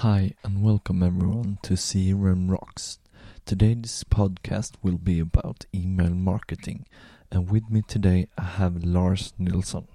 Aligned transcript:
Hi, 0.00 0.32
and 0.42 0.62
welcome 0.62 1.02
everyone 1.02 1.58
to 1.60 1.74
CRM 1.74 2.50
Rocks. 2.50 2.98
Today's 3.44 4.02
podcast 4.08 4.72
will 4.82 4.96
be 4.96 5.20
about 5.20 5.66
email 5.74 6.14
marketing, 6.14 6.86
and 7.30 7.50
with 7.50 7.68
me 7.68 7.82
today 7.86 8.28
I 8.38 8.44
have 8.44 8.82
Lars 8.82 9.34
Nilsson. 9.38 9.88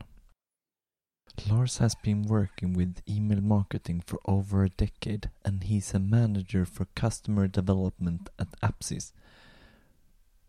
Lars 1.50 1.80
has 1.80 1.96
been 1.96 2.22
working 2.22 2.74
with 2.74 3.02
email 3.10 3.42
marketing 3.42 4.04
for 4.06 4.20
over 4.28 4.64
a 4.64 4.70
decade, 4.70 5.32
and 5.44 5.64
he's 5.64 5.92
a 5.96 6.00
manager 6.00 6.66
for 6.66 6.86
customer 6.94 7.48
development 7.48 8.30
at 8.38 8.50
Apsis. 8.62 9.12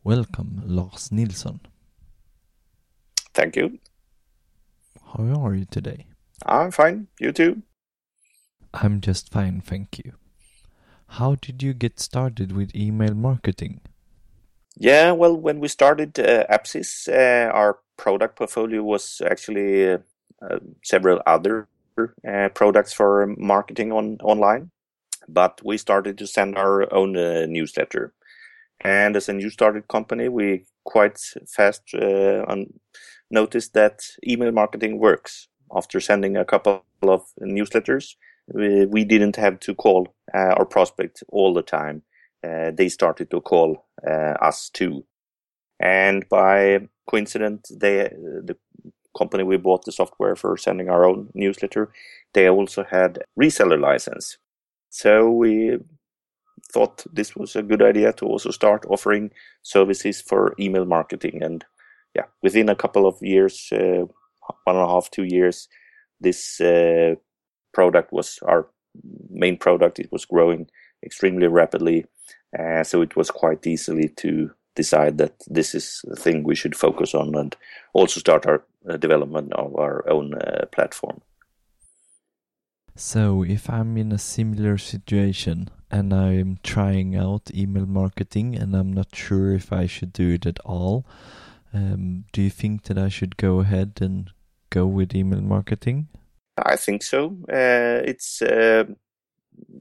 Welcome, 0.05 0.65
Lars 0.67 1.11
Nilsson. 1.11 1.61
Thank 3.33 3.57
you. 3.57 3.79
How 5.17 5.47
are 5.47 5.55
you 5.55 5.65
today? 5.65 6.05
I'm 6.45 6.71
fine. 6.71 7.07
You 7.19 7.33
too? 7.33 7.63
I'm 8.83 9.01
just 9.01 9.33
fine, 9.33 9.63
thank 9.63 9.99
you. 9.99 10.13
How 11.09 11.37
did 11.37 11.63
you 11.63 11.73
get 11.73 11.99
started 11.99 12.53
with 12.53 12.75
email 12.75 13.15
marketing? 13.15 13.81
Yeah, 14.77 15.13
well, 15.13 15.35
when 15.35 15.61
we 15.61 15.69
started 15.69 16.19
uh, 16.19 16.45
Apsis, 16.51 17.09
uh, 17.09 17.51
our 17.53 17.79
product 17.97 18.37
portfolio 18.37 18.83
was 18.83 19.23
actually 19.25 19.93
uh, 19.93 19.99
uh 20.43 20.59
several 20.85 21.23
other 21.27 21.69
uh, 21.99 22.51
products 22.51 22.93
for 22.93 23.35
marketing 23.39 23.93
on 23.93 24.19
online, 24.23 24.71
but 25.27 25.63
we 25.65 25.79
started 25.79 26.19
to 26.19 26.27
send 26.27 26.59
our 26.59 26.93
own 26.93 27.17
uh, 27.17 27.47
newsletter. 27.49 28.13
And 28.83 29.17
as 29.17 29.31
a 29.31 29.33
new 29.33 29.49
started 29.49 29.89
company, 29.89 30.29
we 30.29 30.67
quite 30.85 31.19
fast 31.49 31.95
noticed 33.31 33.73
that 33.73 34.01
email 34.29 34.53
marketing 34.53 34.99
works. 34.99 35.49
After 35.75 35.99
sending 35.99 36.37
a 36.37 36.45
couple 36.45 36.85
of 37.03 37.23
newsletters, 37.41 38.15
we, 38.53 38.87
we 38.87 39.05
didn't 39.05 39.37
have 39.37 39.61
to 39.61 39.75
call 39.75 40.15
uh, 40.35 40.55
our 40.57 40.65
prospect 40.65 41.23
all 41.29 41.55
the 41.55 41.63
time. 41.63 42.03
Uh, 42.45 42.71
they 42.73 42.89
started 42.89 43.31
to 43.31 43.41
call 43.41 43.87
uh, 44.07 44.35
us 44.41 44.71
too. 44.71 45.05
And 45.81 46.29
by 46.29 46.89
coincidence, 47.09 47.71
they, 47.75 48.09
the 48.45 48.57
company 49.17 49.43
we 49.43 49.57
bought 49.57 49.85
the 49.85 49.93
software 49.93 50.37
for 50.37 50.57
sending 50.57 50.89
our 50.89 51.05
own 51.05 51.29
newsletter, 51.35 51.91
they 52.35 52.49
also 52.49 52.85
had 52.85 53.23
reseller 53.39 53.81
license. 53.81 54.39
So 54.91 55.31
we 55.31 55.79
thought 56.73 57.05
this 57.13 57.37
was 57.37 57.57
a 57.57 57.63
good 57.63 57.83
idea 57.83 58.13
to 58.15 58.27
also 58.27 58.51
start 58.51 58.87
offering 58.89 59.31
services 59.63 60.21
for 60.21 60.55
email 60.59 60.85
marketing. 60.85 61.43
And 61.43 61.65
yeah, 62.15 62.25
within 62.43 62.69
a 62.69 62.77
couple 62.77 63.07
of 63.07 63.17
years, 63.21 63.69
uh, 63.73 64.05
one 64.65 64.77
and 64.77 64.85
a 64.85 64.87
half, 64.87 65.11
two 65.11 65.25
years, 65.25 65.69
this 66.21 66.61
uh, 66.61 67.15
product 67.77 68.09
was 68.19 68.29
our 68.51 68.63
main 69.45 69.57
product. 69.59 69.99
It 69.99 70.11
was 70.11 70.25
growing 70.25 70.63
extremely 71.05 71.49
rapidly, 71.61 72.07
uh, 72.59 72.83
so 72.91 73.03
it 73.03 73.15
was 73.17 73.31
quite 73.31 73.67
easily 73.67 74.09
to 74.23 74.51
decide 74.75 75.19
that 75.19 75.35
this 75.59 75.75
is 75.75 76.01
the 76.11 76.21
thing 76.25 76.37
we 76.43 76.55
should 76.61 76.77
focus 76.77 77.15
on 77.15 77.35
and 77.35 77.57
also 77.93 78.21
start 78.21 78.47
our 78.47 78.61
uh, 78.89 78.97
development 78.97 79.53
of 79.53 79.75
our 79.77 79.97
own 80.15 80.35
uh, 80.35 80.67
platform. 80.77 81.21
So, 82.95 83.45
if 83.57 83.69
I'm 83.69 83.99
in 83.99 84.11
a 84.13 84.27
similar 84.35 84.79
situation 84.79 85.69
and 85.91 86.15
I'm 86.15 86.59
trying 86.63 87.15
out 87.15 87.55
email 87.55 87.87
marketing 87.87 88.57
and 88.61 88.75
I'm 88.75 88.93
not 89.01 89.15
sure 89.15 89.53
if 89.53 89.71
I 89.83 89.87
should 89.87 90.13
do 90.13 90.29
it 90.37 90.47
at 90.47 90.61
all, 90.65 91.05
um, 91.75 92.25
do 92.33 92.41
you 92.41 92.51
think 92.61 92.85
that 92.85 92.99
I 93.07 93.11
should 93.11 93.37
go 93.37 93.61
ahead 93.61 93.99
and 94.01 94.31
go 94.71 94.87
with 94.87 95.15
email 95.15 95.43
marketing? 95.43 96.09
I 96.57 96.77
think 96.77 97.03
so. 97.03 97.37
Uh, 97.49 98.01
it's 98.05 98.41
uh, 98.43 98.85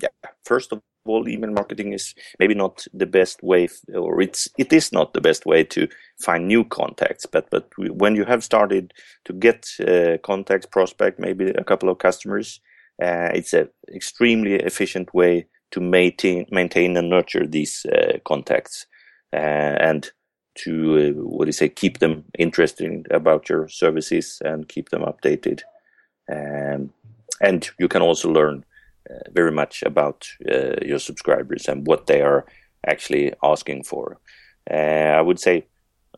yeah. 0.01 0.09
First 0.43 0.71
of 0.73 0.81
all, 1.05 1.27
email 1.29 1.51
marketing 1.51 1.93
is 1.93 2.15
maybe 2.39 2.53
not 2.55 2.85
the 2.93 3.05
best 3.05 3.43
way, 3.43 3.69
or 3.93 4.21
it's 4.21 4.49
it 4.57 4.73
is 4.73 4.91
not 4.91 5.13
the 5.13 5.21
best 5.21 5.45
way 5.45 5.63
to 5.65 5.87
find 6.19 6.47
new 6.47 6.63
contacts. 6.65 7.25
But 7.25 7.49
but 7.49 7.69
when 7.77 8.15
you 8.15 8.25
have 8.25 8.43
started 8.43 8.93
to 9.25 9.33
get 9.33 9.67
uh, 9.87 10.17
contacts, 10.23 10.65
prospect, 10.65 11.19
maybe 11.19 11.49
a 11.49 11.63
couple 11.63 11.89
of 11.89 11.99
customers, 11.99 12.59
uh, 13.01 13.29
it's 13.33 13.53
an 13.53 13.69
extremely 13.93 14.55
efficient 14.55 15.13
way 15.13 15.47
to 15.71 15.81
maintain 15.81 16.45
maintain 16.51 16.97
and 16.97 17.09
nurture 17.09 17.47
these 17.47 17.85
uh, 17.85 18.19
contacts 18.25 18.85
uh, 19.33 19.35
and 19.35 20.11
to 20.55 21.13
what 21.17 21.45
do 21.45 21.49
you 21.49 21.53
say 21.53 21.67
keep 21.69 21.99
them 21.99 22.23
interested 22.39 23.07
about 23.11 23.49
your 23.49 23.67
services 23.67 24.41
and 24.45 24.69
keep 24.69 24.89
them 24.89 25.01
updated. 25.01 25.61
Um, 26.31 26.91
and 27.41 27.69
you 27.77 27.87
can 27.87 28.01
also 28.01 28.29
learn 28.29 28.65
uh, 29.09 29.19
very 29.31 29.51
much 29.51 29.83
about 29.83 30.27
uh, 30.51 30.75
your 30.83 30.99
subscribers 30.99 31.67
and 31.67 31.85
what 31.85 32.07
they 32.07 32.21
are 32.21 32.45
actually 32.87 33.33
asking 33.43 33.83
for. 33.83 34.17
Uh, 34.69 34.73
I 35.17 35.21
would 35.21 35.39
say 35.39 35.67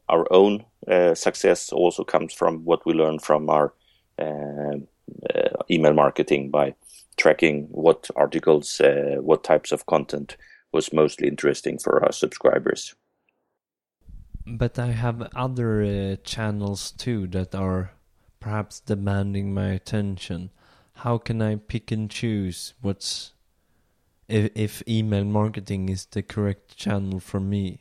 our 0.07 0.25
own 0.31 0.63
uh, 0.87 1.13
success 1.13 1.71
also 1.71 2.03
comes 2.03 2.33
from 2.33 2.63
what 2.63 2.85
we 2.85 2.93
learn 2.93 3.19
from 3.19 3.49
our 3.49 3.73
uh, 4.19 4.77
uh, 5.33 5.63
email 5.69 5.93
marketing 5.93 6.49
by 6.49 6.75
tracking 7.17 7.67
what 7.71 8.09
articles, 8.15 8.79
what 9.19 9.43
types 9.43 9.71
of 9.71 9.85
content 9.87 10.37
was 10.71 10.93
mostly 10.93 11.27
interesting 11.27 11.79
for 11.79 12.03
our 12.03 12.11
subscribers. 12.11 12.95
But 14.45 14.79
I 14.79 14.91
have 14.91 15.27
other 15.35 16.15
channels 16.17 16.91
too 16.91 17.27
that 17.27 17.53
are 17.55 17.91
perhaps 18.39 18.79
demanding 18.79 19.53
my 19.53 19.69
attention. 19.69 20.51
How 20.93 21.17
can 21.17 21.41
I 21.41 21.55
pick 21.55 21.91
and 21.91 22.09
choose 22.09 22.73
what's 22.81 23.33
if, 24.27 24.51
if 24.55 24.83
email 24.87 25.23
marketing 25.23 25.89
is 25.89 26.05
the 26.05 26.21
correct 26.21 26.75
channel 26.75 27.19
for 27.19 27.39
me? 27.39 27.79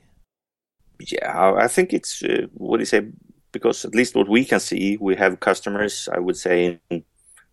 Yeah, 1.01 1.55
I 1.57 1.69
think 1.69 1.93
it's 1.93 2.23
uh, 2.23 2.47
what 2.55 2.77
do 2.77 2.83
you 2.83 2.87
say? 2.87 3.07
Because 3.53 3.85
at 3.85 3.95
least 3.95 4.15
what 4.15 4.29
we 4.29 4.45
can 4.45 4.61
see, 4.61 4.99
we 5.01 5.17
have 5.17 5.41
customers. 5.41 6.09
I 6.13 6.19
would 6.19 6.37
say 6.37 6.81
in 6.91 7.05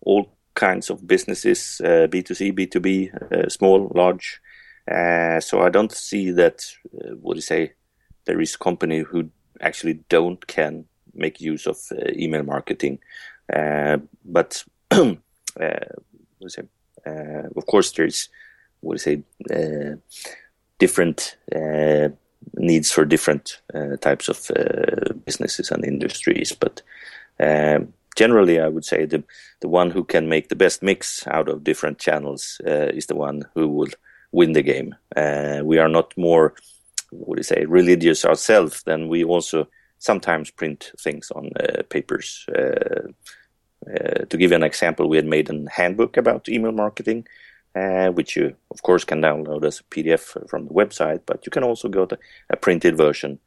all 0.02 0.36
kinds 0.54 0.90
of 0.90 1.06
businesses, 1.06 1.80
uh, 1.84 2.06
B 2.08 2.22
two 2.22 2.34
C, 2.34 2.50
B 2.50 2.66
two 2.66 2.80
B, 2.80 3.10
uh, 3.32 3.48
small, 3.48 3.90
large. 3.94 4.40
Uh, 4.90 5.40
so 5.40 5.62
I 5.62 5.70
don't 5.70 5.92
see 5.92 6.30
that. 6.32 6.62
Uh, 6.84 7.14
what 7.20 7.34
do 7.34 7.38
you 7.38 7.42
say? 7.42 7.72
There 8.26 8.40
is 8.40 8.56
company 8.56 9.00
who 9.00 9.30
actually 9.60 10.00
don't 10.08 10.46
can 10.46 10.86
make 11.14 11.40
use 11.40 11.66
of 11.66 11.78
uh, 11.92 12.10
email 12.12 12.42
marketing. 12.42 12.98
Uh, 13.52 13.98
but 14.24 14.64
uh, 14.90 15.14
say, 16.46 16.62
of 17.56 17.66
course, 17.66 17.92
there's 17.92 18.28
what 18.80 18.98
do 18.98 19.10
you 19.10 19.22
say 19.48 19.96
different 20.78 21.36
needs 22.54 22.90
for 22.90 23.04
different 23.04 23.60
types 24.00 24.28
of 24.28 24.50
businesses 25.24 25.70
and 25.70 25.84
industries, 25.84 26.52
but. 26.52 26.82
Generally, 28.16 28.60
I 28.60 28.68
would 28.68 28.84
say 28.84 29.06
the 29.06 29.24
the 29.60 29.68
one 29.68 29.90
who 29.90 30.04
can 30.04 30.28
make 30.28 30.48
the 30.48 30.56
best 30.56 30.82
mix 30.82 31.26
out 31.26 31.48
of 31.48 31.64
different 31.64 31.98
channels 31.98 32.60
uh, 32.66 32.90
is 32.94 33.06
the 33.06 33.16
one 33.16 33.44
who 33.54 33.68
will 33.68 33.88
win 34.30 34.52
the 34.52 34.62
game. 34.62 34.94
Uh, 35.16 35.60
we 35.64 35.78
are 35.78 35.88
not 35.88 36.12
more, 36.16 36.54
what 37.10 37.36
do 37.36 37.40
you 37.40 37.44
say, 37.44 37.64
religious 37.64 38.24
ourselves. 38.24 38.82
than 38.82 39.08
we 39.08 39.24
also 39.24 39.66
sometimes 40.04 40.50
print 40.50 40.92
things 40.98 41.30
on 41.30 41.50
uh, 41.58 41.82
papers. 41.88 42.46
Uh, 42.54 43.08
uh, 43.90 44.24
to 44.30 44.36
give 44.36 44.50
you 44.50 44.56
an 44.56 44.62
example, 44.62 45.08
we 45.08 45.16
had 45.16 45.26
made 45.26 45.48
a 45.50 45.70
handbook 45.70 46.16
about 46.16 46.48
email 46.48 46.72
marketing, 46.72 47.26
which 48.14 48.36
you, 48.36 48.54
of 48.70 48.82
course, 48.82 49.04
can 49.04 49.20
download 49.20 49.64
as 49.64 49.80
a 49.80 49.84
PDF 49.84 50.48
from 50.48 50.66
the 50.66 50.74
website, 50.74 51.20
but 51.26 51.44
you 51.46 51.50
can 51.50 51.64
also 51.64 51.88
go 51.88 52.06
to 52.06 52.18
a 52.50 52.56
printed 52.56 52.96
version 52.96 53.38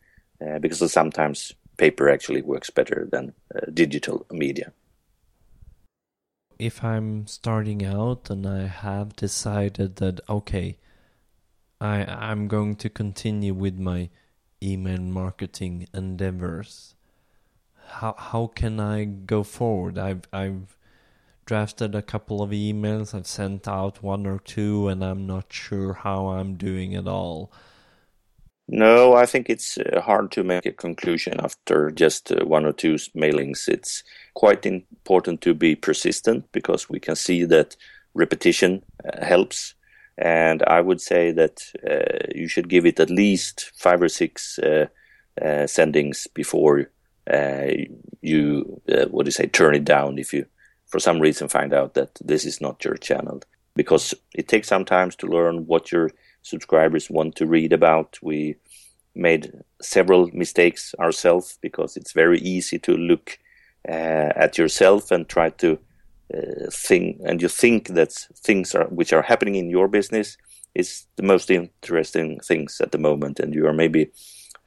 because 0.61 0.91
sometimes 0.91 1.53
paper 1.77 2.09
actually 2.09 2.41
works 2.41 2.69
better 2.69 3.07
than 3.11 3.33
digital 3.73 4.25
media 4.31 4.71
if 6.59 6.83
I'm 6.83 7.27
starting 7.27 7.85
out 7.85 8.29
and 8.29 8.47
I 8.47 8.65
have 8.65 9.15
decided 9.15 9.97
that 9.97 10.19
okay, 10.27 10.77
I 11.79 12.05
I'm 12.05 12.47
going 12.47 12.75
to 12.77 12.89
continue 12.89 13.53
with 13.53 13.77
my 13.77 14.09
email 14.61 15.01
marketing 15.01 15.87
endeavors. 15.93 16.95
How 17.87 18.15
how 18.17 18.47
can 18.47 18.79
I 18.79 19.05
go 19.05 19.43
forward? 19.43 19.97
I've 19.97 20.21
I've 20.33 20.77
drafted 21.45 21.95
a 21.95 22.01
couple 22.01 22.41
of 22.41 22.51
emails. 22.51 23.13
I've 23.13 23.27
sent 23.27 23.67
out 23.67 24.03
one 24.03 24.27
or 24.27 24.39
two 24.39 24.89
and 24.89 25.03
I'm 25.03 25.25
not 25.25 25.51
sure 25.51 25.93
how 25.93 26.27
I'm 26.27 26.55
doing 26.55 26.95
at 26.95 27.07
all. 27.07 27.51
No 28.67 29.13
I 29.13 29.25
think 29.25 29.49
it's 29.49 29.77
uh, 29.77 30.01
hard 30.01 30.31
to 30.33 30.43
make 30.43 30.65
a 30.65 30.73
conclusion 30.73 31.39
after 31.39 31.89
just 31.89 32.31
uh, 32.31 32.45
one 32.45 32.65
or 32.65 32.73
two 32.73 32.95
mailings. 33.15 33.67
It's 33.69 34.03
quite 34.33 34.65
important 34.65 35.41
to 35.41 35.53
be 35.53 35.75
persistent 35.75 36.51
because 36.51 36.89
we 36.89 36.99
can 36.99 37.15
see 37.15 37.45
that 37.45 37.77
repetition 38.13 38.83
uh, 39.05 39.25
helps 39.25 39.73
and 40.17 40.63
I 40.63 40.81
would 40.81 41.01
say 41.01 41.31
that 41.31 41.61
uh, 41.89 42.27
you 42.33 42.47
should 42.47 42.69
give 42.69 42.85
it 42.85 42.99
at 42.99 43.09
least 43.09 43.71
five 43.75 44.01
or 44.01 44.09
six 44.09 44.59
uh, 44.59 44.87
uh, 45.41 45.65
sendings 45.67 46.27
before 46.33 46.91
uh, 47.31 47.67
you, 48.21 48.81
uh, 48.89 49.05
what 49.05 49.23
do 49.23 49.27
you 49.27 49.31
say, 49.31 49.47
turn 49.47 49.75
it 49.75 49.85
down 49.85 50.17
if 50.17 50.33
you, 50.33 50.45
for 50.87 50.99
some 50.99 51.19
reason, 51.19 51.47
find 51.47 51.73
out 51.73 51.93
that 51.93 52.17
this 52.23 52.45
is 52.45 52.61
not 52.61 52.83
your 52.83 52.95
channel. 52.95 53.41
because 53.77 54.13
it 54.33 54.47
takes 54.47 54.67
some 54.67 54.83
time 54.83 55.11
to 55.11 55.27
learn 55.27 55.67
what 55.67 55.91
your 55.91 56.09
subscribers 56.41 57.09
want 57.09 57.35
to 57.35 57.45
read 57.45 57.71
about. 57.71 58.17
We 58.21 58.55
made 59.15 59.51
several 59.81 60.29
mistakes 60.33 60.93
ourselves 60.99 61.57
because 61.61 61.95
it's 61.95 62.11
very 62.11 62.39
easy 62.39 62.79
to 62.79 62.93
look 62.93 63.37
uh, 63.87 64.31
at 64.35 64.57
yourself 64.57 65.11
and 65.11 65.27
try 65.29 65.49
to 65.51 65.77
uh, 66.33 66.69
think, 66.71 67.21
and 67.25 67.41
you 67.41 67.47
think 67.47 67.89
that 67.89 68.13
things 68.35 68.75
are 68.75 68.85
which 68.85 69.13
are 69.13 69.21
happening 69.21 69.55
in 69.55 69.69
your 69.69 69.87
business 69.87 70.37
is 70.75 71.05
the 71.15 71.23
most 71.23 71.49
interesting 71.49 72.39
things 72.39 72.81
at 72.81 72.91
the 72.91 72.97
moment, 72.97 73.39
and 73.39 73.53
you 73.53 73.65
are 73.67 73.73
maybe 73.73 74.11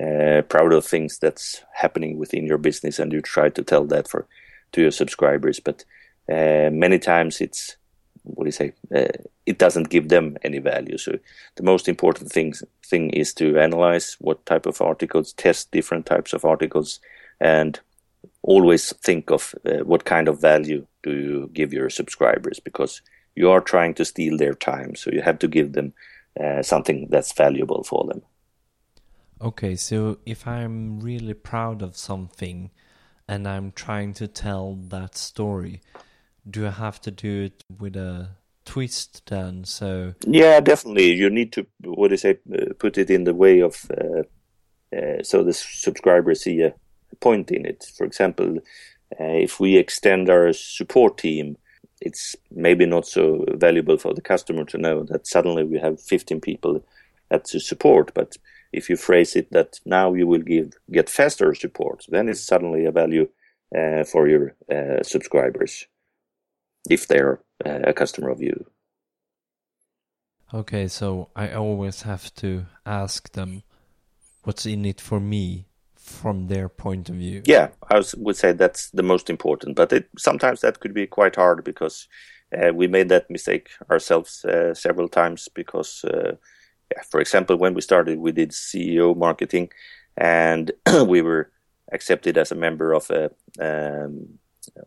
uh, 0.01 0.43
proud 0.49 0.73
of 0.73 0.85
things 0.85 1.19
that's 1.19 1.63
happening 1.75 2.19
within 2.19 2.47
your 2.47 2.59
business, 2.59 2.99
and 2.99 3.13
you 3.13 3.21
try 3.21 3.49
to 3.51 3.63
tell 3.63 3.85
that 3.85 4.09
for 4.09 4.27
to 4.73 4.81
your 4.81 4.91
subscribers. 4.91 5.61
But 5.61 5.85
uh, 6.29 6.71
many 6.73 6.99
times 6.99 7.41
it's 7.41 7.77
what 8.23 8.45
do 8.45 8.49
you 8.49 8.53
say? 8.53 8.73
Uh, 8.95 9.09
it 9.47 9.59
doesn't 9.59 9.89
give 9.89 10.09
them 10.09 10.37
any 10.43 10.59
value. 10.59 10.99
So 10.99 11.19
the 11.57 11.63
most 11.63 11.89
important 11.89 12.31
thing 12.31 12.55
thing 12.87 13.11
is 13.11 13.35
to 13.35 13.59
analyze 13.59 14.17
what 14.21 14.45
type 14.47 14.67
of 14.67 14.81
articles, 14.81 15.33
test 15.33 15.71
different 15.71 16.07
types 16.07 16.33
of 16.33 16.45
articles, 16.45 17.01
and 17.41 17.81
always 18.43 18.93
think 18.97 19.31
of 19.31 19.55
uh, 19.65 19.85
what 19.85 20.05
kind 20.05 20.29
of 20.29 20.41
value 20.41 20.87
do 21.03 21.13
you 21.13 21.51
give 21.53 21.73
your 21.73 21.91
subscribers 21.91 22.61
because 22.61 23.03
you 23.35 23.51
are 23.51 23.61
trying 23.61 23.95
to 23.95 24.05
steal 24.05 24.37
their 24.37 24.55
time. 24.55 24.95
So 24.95 25.11
you 25.11 25.23
have 25.23 25.39
to 25.41 25.49
give 25.49 25.73
them 25.73 25.93
uh, 26.39 26.63
something 26.63 27.09
that's 27.11 27.33
valuable 27.33 27.85
for 27.85 28.05
them. 28.07 28.23
Okay, 29.43 29.75
so 29.77 30.19
if 30.27 30.47
I'm 30.47 31.01
really 31.01 31.35
proud 31.35 31.83
of 31.83 31.97
something 31.97 32.71
and 33.27 33.49
I'm 33.49 33.73
trying 33.73 34.13
to 34.15 34.29
tell 34.29 34.75
that 34.89 35.17
story, 35.17 35.81
do 36.49 36.67
I 36.67 36.71
have 36.71 37.01
to 37.03 37.11
do 37.11 37.45
it 37.45 37.65
with 37.79 37.97
a 37.97 38.31
twist 38.65 39.27
then? 39.27 39.65
So 39.65 40.15
yeah, 40.27 40.61
definitely. 40.61 41.13
You 41.13 41.31
need 41.31 41.53
to 41.53 41.67
what 41.85 42.09
do 42.09 42.15
you 42.15 42.19
say? 42.19 42.39
Uh, 42.53 42.75
put 42.79 42.99
it 42.99 43.09
in 43.09 43.25
the 43.25 43.35
way 43.35 43.61
of 43.61 43.91
uh, 43.91 44.25
uh, 44.95 45.23
so 45.23 45.43
the 45.43 45.53
subscribers 45.53 46.43
see 46.43 46.61
a 46.61 46.75
point 47.21 47.51
in 47.51 47.67
it. 47.67 47.85
For 47.97 48.05
example, 48.05 48.59
uh, 49.19 49.25
if 49.25 49.61
we 49.61 49.77
extend 49.77 50.31
our 50.31 50.53
support 50.53 51.19
team, 51.19 51.57
it's 52.01 52.37
maybe 52.51 52.87
not 52.87 53.07
so 53.07 53.45
valuable 53.55 53.99
for 53.99 54.15
the 54.15 54.23
customer 54.23 54.65
to 54.65 54.79
know 54.79 55.05
that 55.05 55.27
suddenly 55.27 55.65
we 55.65 55.79
have 55.79 56.01
15 56.01 56.41
people 56.41 56.85
at 57.31 57.45
the 57.45 57.61
support, 57.61 58.13
but 58.15 58.37
if 58.73 58.89
you 58.89 58.97
phrase 58.97 59.37
it 59.37 59.51
that 59.51 59.81
now 59.85 60.15
you 60.15 60.27
will 60.27 60.41
give 60.41 60.73
get 60.91 61.09
faster 61.09 61.55
support, 61.55 62.05
then 62.09 62.29
it's 62.29 62.47
suddenly 62.47 62.85
a 62.85 62.93
value 62.93 63.29
uh, 63.77 64.05
for 64.05 64.29
your 64.29 64.55
uh, 64.71 65.03
subscribers 65.03 65.87
if 66.89 67.07
they're 67.07 67.41
uh, 67.65 67.81
a 67.85 67.93
customer 67.93 68.31
of 68.31 68.41
you. 68.41 68.67
Okay, 70.53 70.89
so 70.89 71.29
I 71.37 71.53
always 71.53 72.03
have 72.03 72.35
to 72.37 72.67
ask 72.85 73.31
them 73.33 73.63
what's 74.43 74.67
in 74.67 74.85
it 74.85 75.01
for 75.01 75.21
me 75.21 75.67
from 76.11 76.49
their 76.49 76.69
point 76.69 77.09
of 77.09 77.17
view. 77.17 77.43
Yeah, 77.45 77.69
I 77.91 78.03
would 78.17 78.37
say 78.37 78.53
that's 78.53 78.91
the 78.91 79.03
most 79.03 79.31
important, 79.31 79.77
but 79.77 79.93
it, 79.93 80.09
sometimes 80.19 80.61
that 80.61 80.81
could 80.81 80.95
be 80.95 81.07
quite 81.07 81.37
hard 81.37 81.65
because 81.65 82.09
uh, 82.57 82.73
we 82.75 82.87
made 82.87 83.09
that 83.09 83.31
mistake 83.31 83.71
ourselves 83.91 84.45
uh, 84.45 84.75
several 84.75 85.09
times 85.09 85.49
because, 85.55 86.05
uh, 86.05 86.33
yeah, 86.93 87.03
for 87.11 87.21
example, 87.21 87.57
when 87.57 87.75
we 87.75 87.81
started, 87.81 88.19
we 88.19 88.33
did 88.33 88.51
SEO 88.51 89.17
marketing 89.17 89.71
and 90.17 90.73
we 91.07 91.23
were 91.23 91.51
accepted 91.93 92.37
as 92.37 92.53
a 92.53 92.57
member 92.57 92.93
of 92.93 93.11
a 93.11 93.31
um, 93.61 94.39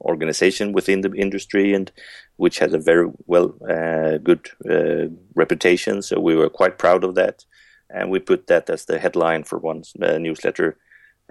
organization 0.02 0.72
within 0.72 1.02
the 1.02 1.14
industry 1.14 1.74
and 1.74 1.92
which 2.38 2.60
has 2.60 2.74
a 2.74 2.78
very 2.78 3.10
well 3.26 3.56
uh, 3.70 4.18
good 4.18 4.50
uh, 4.70 5.08
reputation. 5.36 6.02
So 6.02 6.20
we 6.20 6.36
were 6.36 6.50
quite 6.50 6.78
proud 6.78 7.04
of 7.04 7.16
that, 7.16 7.46
and 7.90 8.10
we 8.10 8.20
put 8.20 8.48
that 8.48 8.70
as 8.70 8.86
the 8.86 9.00
headline 9.00 9.44
for 9.44 9.58
one 9.58 9.84
uh, 10.02 10.18
newsletter. 10.18 10.78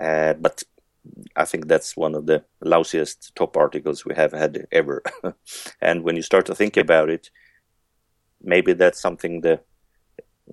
Uh, 0.02 0.34
but 0.34 0.62
I 1.36 1.44
think 1.44 1.68
that's 1.68 1.96
one 1.96 2.14
of 2.14 2.26
the 2.26 2.44
lousiest 2.64 3.32
top 3.34 3.56
articles 3.56 4.04
we 4.04 4.14
have 4.14 4.32
had 4.32 4.66
ever. 4.72 5.02
and 5.80 6.02
when 6.02 6.16
you 6.16 6.22
start 6.22 6.46
to 6.46 6.54
think 6.54 6.76
about 6.76 7.10
it, 7.10 7.30
maybe 8.42 8.72
that's 8.72 9.00
something 9.00 9.40
the 9.40 9.60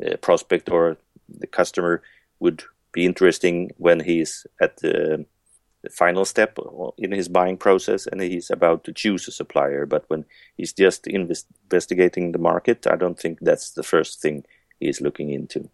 uh, 0.06 0.18
prospect 0.18 0.69
or 0.69 0.98
the 1.28 1.48
customer 1.48 2.01
would 2.40 2.63
be 2.92 3.06
interesting 3.06 3.72
when 3.78 4.00
he's 4.00 4.46
at 4.62 4.78
the 4.78 5.25
final 5.92 6.25
step 6.25 6.57
in 6.98 7.12
his 7.12 7.30
buying 7.30 7.57
process 7.57 8.06
and 8.06 8.22
he's 8.22 8.50
about 8.50 8.84
to 8.84 8.92
choose 8.92 9.28
a 9.28 9.31
supplier. 9.31 9.86
But 9.86 10.06
when 10.10 10.25
he's 10.57 10.74
just 10.74 11.07
invest- 11.07 11.48
investigating 11.63 12.31
the 12.31 12.40
market, 12.40 12.86
I 12.88 12.96
don't 12.96 13.19
think 13.19 13.40
that's 13.42 13.72
the 13.72 13.84
first 13.84 14.22
thing 14.22 14.46
he's 14.80 15.01
looking 15.01 15.30
into. 15.31 15.69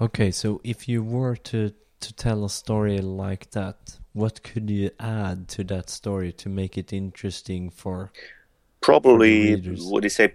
Okay, 0.00 0.30
so 0.30 0.60
if 0.62 0.88
you 0.88 1.02
were 1.02 1.36
to, 1.36 1.72
to 2.00 2.12
tell 2.12 2.44
a 2.44 2.50
story 2.50 2.98
like 2.98 3.50
that, 3.52 3.98
what 4.12 4.42
could 4.42 4.70
you 4.70 4.90
add 4.98 5.48
to 5.48 5.64
that 5.64 5.90
story 5.90 6.32
to 6.32 6.48
make 6.48 6.78
it 6.78 6.92
interesting 6.92 7.70
for? 7.70 8.12
Probably, 8.80 9.54
for 9.56 10.00
do 10.00 10.06
you 10.06 10.08
say? 10.08 10.34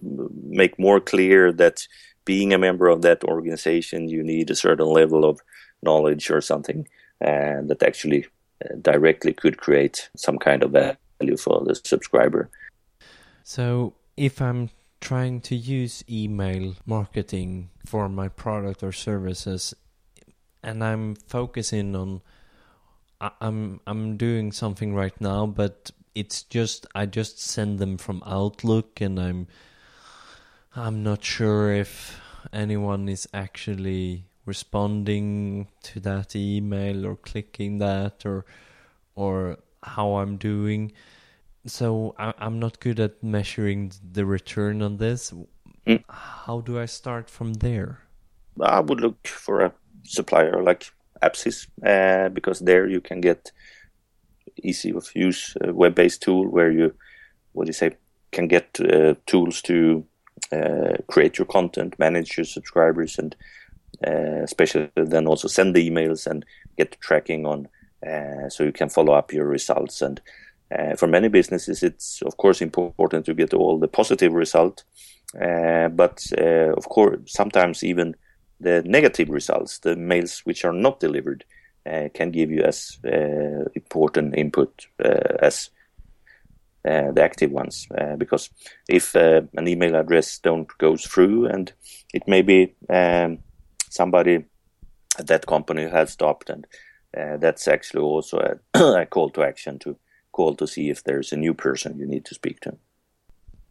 Make 0.00 0.78
more 0.78 1.00
clear 1.00 1.52
that 1.52 1.86
being 2.24 2.52
a 2.52 2.58
member 2.58 2.88
of 2.88 3.02
that 3.02 3.24
organization, 3.24 4.08
you 4.08 4.22
need 4.22 4.50
a 4.50 4.54
certain 4.54 4.86
level 4.86 5.24
of 5.24 5.40
knowledge 5.82 6.30
or 6.30 6.40
something 6.40 6.86
and 7.20 7.68
that 7.70 7.82
actually 7.82 8.26
uh, 8.64 8.74
directly 8.80 9.32
could 9.32 9.58
create 9.58 10.10
some 10.16 10.38
kind 10.38 10.62
of 10.62 10.72
value 10.72 11.36
for 11.36 11.62
the 11.64 11.74
subscriber. 11.74 12.50
So, 13.42 13.94
if 14.16 14.40
I'm 14.40 14.70
trying 15.00 15.40
to 15.42 15.54
use 15.54 16.02
email 16.08 16.74
marketing 16.86 17.70
for 17.84 18.08
my 18.08 18.28
product 18.28 18.82
or 18.82 18.92
services, 18.92 19.74
and 20.64 20.82
I'm 20.82 21.14
focusing 21.14 21.94
on, 21.94 22.22
I'm 23.20 23.80
I'm 23.86 24.16
doing 24.16 24.50
something 24.50 24.94
right 24.94 25.18
now, 25.20 25.46
but 25.46 25.90
it's 26.14 26.42
just 26.42 26.86
I 26.94 27.06
just 27.06 27.40
send 27.40 27.78
them 27.78 27.98
from 27.98 28.22
Outlook, 28.26 29.00
and 29.00 29.20
I'm 29.20 29.46
I'm 30.74 31.02
not 31.02 31.22
sure 31.22 31.72
if 31.72 32.20
anyone 32.52 33.08
is 33.08 33.28
actually 33.32 34.24
responding 34.46 35.68
to 35.82 36.00
that 36.00 36.34
email 36.34 37.06
or 37.06 37.16
clicking 37.16 37.78
that 37.78 38.26
or 38.26 38.44
or 39.14 39.58
how 39.82 40.16
I'm 40.16 40.36
doing. 40.36 40.92
So 41.66 42.14
I, 42.18 42.34
am 42.38 42.58
not 42.58 42.80
good 42.80 43.00
at 43.00 43.22
measuring 43.22 43.92
the 44.12 44.26
return 44.26 44.82
on 44.82 44.98
this. 44.98 45.32
Mm. 45.86 46.04
How 46.08 46.60
do 46.60 46.78
I 46.78 46.86
start 46.86 47.30
from 47.30 47.54
there? 47.54 48.00
I 48.60 48.80
would 48.80 49.00
look 49.00 49.26
for 49.26 49.60
a 49.60 49.72
supplier 50.04 50.62
like 50.62 50.86
Apsis 51.22 51.66
uh, 51.84 52.28
because 52.28 52.60
there 52.60 52.88
you 52.88 53.00
can 53.00 53.20
get 53.20 53.52
easy 54.62 54.92
of 54.92 55.08
use 55.14 55.56
uh, 55.64 55.72
web-based 55.72 56.22
tool 56.22 56.48
where 56.48 56.70
you 56.70 56.94
what 57.52 57.64
do 57.64 57.68
you 57.68 57.74
say 57.74 57.96
can 58.32 58.48
get 58.48 58.78
uh, 58.80 59.14
tools 59.26 59.62
to 59.62 60.04
uh, 60.52 60.96
create 61.06 61.38
your 61.38 61.46
content, 61.46 61.98
manage 61.98 62.36
your 62.36 62.44
subscribers, 62.44 63.18
and 63.18 63.36
uh, 64.06 64.42
especially 64.42 64.90
then 64.96 65.26
also 65.26 65.48
send 65.48 65.74
the 65.74 65.88
emails 65.88 66.26
and 66.26 66.44
get 66.76 66.90
the 66.90 66.96
tracking 66.98 67.46
on 67.46 67.68
uh, 68.06 68.48
so 68.48 68.64
you 68.64 68.72
can 68.72 68.88
follow 68.88 69.12
up 69.14 69.32
your 69.32 69.46
results. 69.46 70.02
And 70.02 70.20
for 70.98 71.06
many 71.06 71.28
businesses 71.28 71.84
it's 71.84 72.20
of 72.22 72.36
course 72.36 72.60
important 72.60 73.24
to 73.24 73.34
get 73.34 73.54
all 73.54 73.78
the 73.78 73.86
positive 73.86 74.32
result 74.32 74.82
but 75.32 76.20
of 76.76 76.88
course 76.88 77.20
sometimes 77.26 77.84
even 77.84 78.16
the 78.64 78.82
negative 78.84 79.28
results 79.28 79.78
the 79.78 79.96
mails 79.96 80.40
which 80.44 80.64
are 80.64 80.72
not 80.72 81.00
delivered 81.00 81.44
uh, 81.86 82.08
can 82.14 82.30
give 82.30 82.50
you 82.50 82.62
as 82.62 82.98
uh, 83.04 83.64
important 83.74 84.36
input 84.36 84.86
uh, 85.04 85.36
as 85.40 85.70
the 86.86 87.22
active 87.22 87.50
ones 87.50 87.88
because 88.18 88.50
if 88.90 89.14
an 89.14 89.66
email 89.66 89.96
address 89.96 90.38
don't 90.38 90.68
goes 90.76 91.06
through 91.06 91.46
and 91.46 91.72
it 92.12 92.28
may 92.28 92.42
be 92.42 92.74
um, 92.90 93.38
somebody 93.88 94.44
at 95.18 95.26
that 95.28 95.46
company 95.46 95.88
has 95.88 96.12
stopped, 96.12 96.50
and 96.50 96.66
uh, 97.16 97.36
that's 97.36 97.68
actually 97.68 98.02
also 98.02 98.58
a, 98.74 98.78
a, 99.02 99.06
call 99.06 99.30
to 99.30 99.42
action 99.42 99.78
to 99.80 99.96
call 100.32 100.54
to 100.56 100.66
see 100.66 100.90
if 100.90 101.04
there's 101.04 101.32
a 101.32 101.36
new 101.36 101.54
person 101.54 101.98
you 101.98 102.06
need 102.06 102.24
to 102.24 102.34
speak 102.34 102.60
to. 102.60 102.76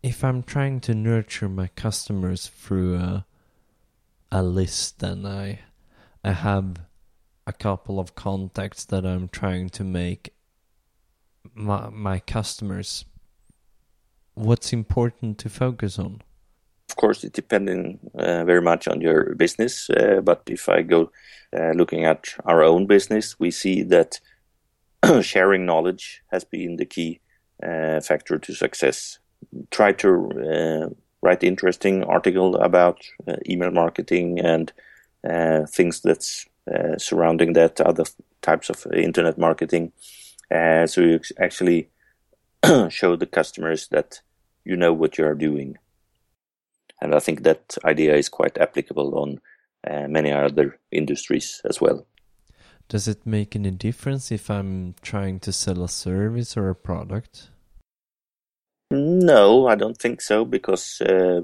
If 0.01 0.23
I'm 0.23 0.43
trying 0.43 0.79
to 0.81 0.93
nurture 0.93 1.49
my 1.49 1.67
customers 1.75 2.47
through 2.47 3.23
a 4.33 4.43
list, 4.43 5.01
and 5.03 5.25
I 5.27 5.59
I 6.23 6.31
have 6.33 6.81
a 7.47 7.53
couple 7.53 7.99
of 7.99 8.15
contacts 8.15 8.85
that 8.85 9.05
I'm 9.05 9.29
trying 9.29 9.69
to 9.69 9.83
make 9.83 10.33
my 11.53 11.89
my 11.89 12.19
customers. 12.19 13.05
What's 14.33 14.73
important 14.73 15.37
to 15.39 15.49
focus 15.49 15.99
on? 15.99 16.21
of 16.89 16.97
course, 16.97 17.23
it 17.23 17.33
depending 17.33 17.99
uh, 18.13 18.43
very 18.43 18.61
much 18.61 18.87
on 18.87 19.01
your 19.01 19.33
business. 19.35 19.89
Uh, 19.89 20.21
but 20.23 20.43
if 20.47 20.69
I 20.69 20.83
go 20.83 21.11
uh, 21.51 21.71
looking 21.71 22.05
at 22.05 22.35
our 22.45 22.63
own 22.63 22.85
business, 22.85 23.39
we 23.39 23.49
see 23.51 23.81
that 23.83 24.19
sharing 25.21 25.65
knowledge 25.65 26.21
has 26.31 26.43
been 26.43 26.75
the 26.75 26.85
key 26.85 27.19
uh, 27.63 27.99
factor 28.01 28.37
to 28.37 28.53
success. 28.53 29.19
try 29.71 29.91
to 29.91 30.09
uh, 30.53 30.89
write 31.23 31.43
interesting 31.43 32.03
article 32.03 32.57
about 32.57 32.99
uh, 33.27 33.37
email 33.49 33.71
marketing 33.71 34.39
and 34.39 34.73
uh, 35.27 35.65
things 35.65 36.01
that's 36.01 36.45
uh, 36.73 36.97
surrounding 36.97 37.53
that, 37.53 37.79
other 37.81 38.03
types 38.41 38.69
of 38.69 38.85
internet 38.93 39.37
marketing. 39.37 39.91
Uh, 40.51 40.85
so 40.85 41.01
you 41.01 41.19
actually 41.39 41.89
show 42.89 43.15
the 43.15 43.25
customers 43.25 43.87
that 43.87 44.21
you 44.65 44.75
know 44.75 44.93
what 44.93 45.17
you 45.17 45.25
are 45.25 45.35
doing. 45.35 45.77
And 47.01 47.15
I 47.15 47.19
think 47.19 47.43
that 47.43 47.77
idea 47.85 48.15
is 48.15 48.29
quite 48.29 48.57
applicable 48.57 49.17
on 49.17 49.39
uh, 49.89 50.07
many 50.07 50.31
other 50.31 50.79
industries 50.91 51.61
as 51.65 51.81
well. 51.81 52.05
Does 52.89 53.07
it 53.07 53.25
make 53.25 53.55
any 53.55 53.71
difference 53.71 54.31
if 54.31 54.49
I'm 54.49 54.95
trying 55.01 55.39
to 55.41 55.53
sell 55.53 55.83
a 55.83 55.89
service 55.89 56.57
or 56.57 56.69
a 56.69 56.75
product? 56.75 57.49
No, 58.93 59.65
I 59.67 59.73
don't 59.73 59.97
think 59.97 60.21
so 60.21 60.45
because 60.45 61.01
uh, 61.01 61.41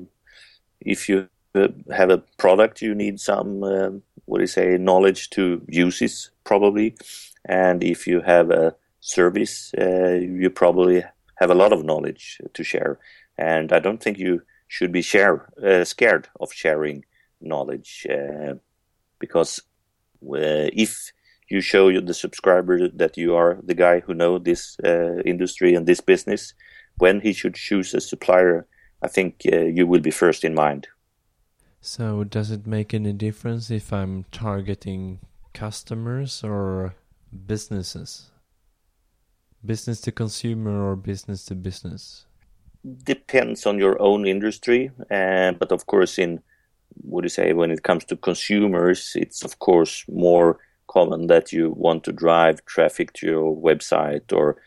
if 0.82 1.10
you 1.10 1.28
uh, 1.56 1.70
have 1.92 2.12
a 2.12 2.20
product, 2.38 2.80
you 2.80 2.94
need 2.94 3.20
some, 3.20 3.64
uh, 3.64 3.90
what 4.26 4.38
do 4.38 4.44
you 4.44 4.48
say, 4.48 4.78
knowledge 4.78 5.32
to 5.32 5.64
use 5.68 6.00
it 6.04 6.30
probably. 6.44 6.96
And 7.46 7.84
if 7.84 8.06
you 8.06 8.22
have 8.22 8.52
a 8.52 8.76
service, 9.00 9.74
uh, 9.76 10.20
you 10.22 10.52
probably 10.52 11.04
have 11.38 11.50
a 11.50 11.56
lot 11.56 11.74
of 11.74 11.84
knowledge 11.84 12.40
to 12.54 12.64
share. 12.64 13.00
And 13.36 13.74
I 13.74 13.80
don't 13.80 14.02
think 14.04 14.20
you 14.20 14.44
should 14.68 14.92
be 14.92 15.02
share, 15.02 15.50
uh, 15.64 15.86
scared 15.86 16.28
of 16.40 16.54
sharing 16.54 17.04
knowledge 17.42 18.06
uh, 18.12 18.56
because 19.18 19.60
if 20.22 21.12
you 21.50 21.62
show 21.62 22.00
the 22.00 22.14
subscriber 22.14 22.90
that 22.90 23.18
you 23.18 23.34
are 23.34 23.58
the 23.64 23.74
guy 23.74 24.02
who 24.02 24.14
know 24.14 24.38
this 24.38 24.78
industry 25.26 25.74
and 25.74 25.88
this 25.88 26.02
business, 26.02 26.54
when 27.00 27.22
he 27.22 27.34
should 27.34 27.56
choose 27.56 27.94
a 27.94 28.02
supplier, 28.02 28.68
I 29.02 29.08
think 29.08 29.42
uh, 29.52 29.62
you 29.62 29.88
will 29.88 30.02
be 30.02 30.12
first 30.12 30.44
in 30.44 30.54
mind. 30.54 30.88
So, 31.82 32.24
does 32.26 32.52
it 32.52 32.68
make 32.68 32.94
any 32.94 33.14
difference 33.14 33.72
if 33.72 33.94
I'm 33.94 34.26
targeting 34.32 35.20
customers 35.54 36.44
or 36.44 36.94
businesses? 37.48 38.32
Business 39.66 40.02
to 40.02 40.12
consumer 40.12 40.90
or 40.90 40.96
business 40.96 41.46
to 41.46 41.56
business? 41.56 42.26
Depends 43.04 43.66
on 43.66 43.78
your 43.78 44.02
own 44.02 44.26
industry, 44.28 44.92
uh, 45.10 45.54
but 45.54 45.72
of 45.72 45.86
course, 45.86 46.18
in 46.18 46.42
what 47.02 47.22
do 47.22 47.26
you 47.26 47.30
say 47.30 47.54
when 47.54 47.72
it 47.72 47.84
comes 47.84 48.04
to 48.06 48.18
consumers, 48.18 49.14
it's 49.16 49.44
of 49.44 49.60
course 49.60 50.06
more 50.10 50.60
common 50.88 51.28
that 51.28 51.54
you 51.54 51.72
want 51.72 52.04
to 52.04 52.12
drive 52.12 52.66
traffic 52.66 53.14
to 53.14 53.28
your 53.28 53.56
website 53.56 54.34
or 54.34 54.58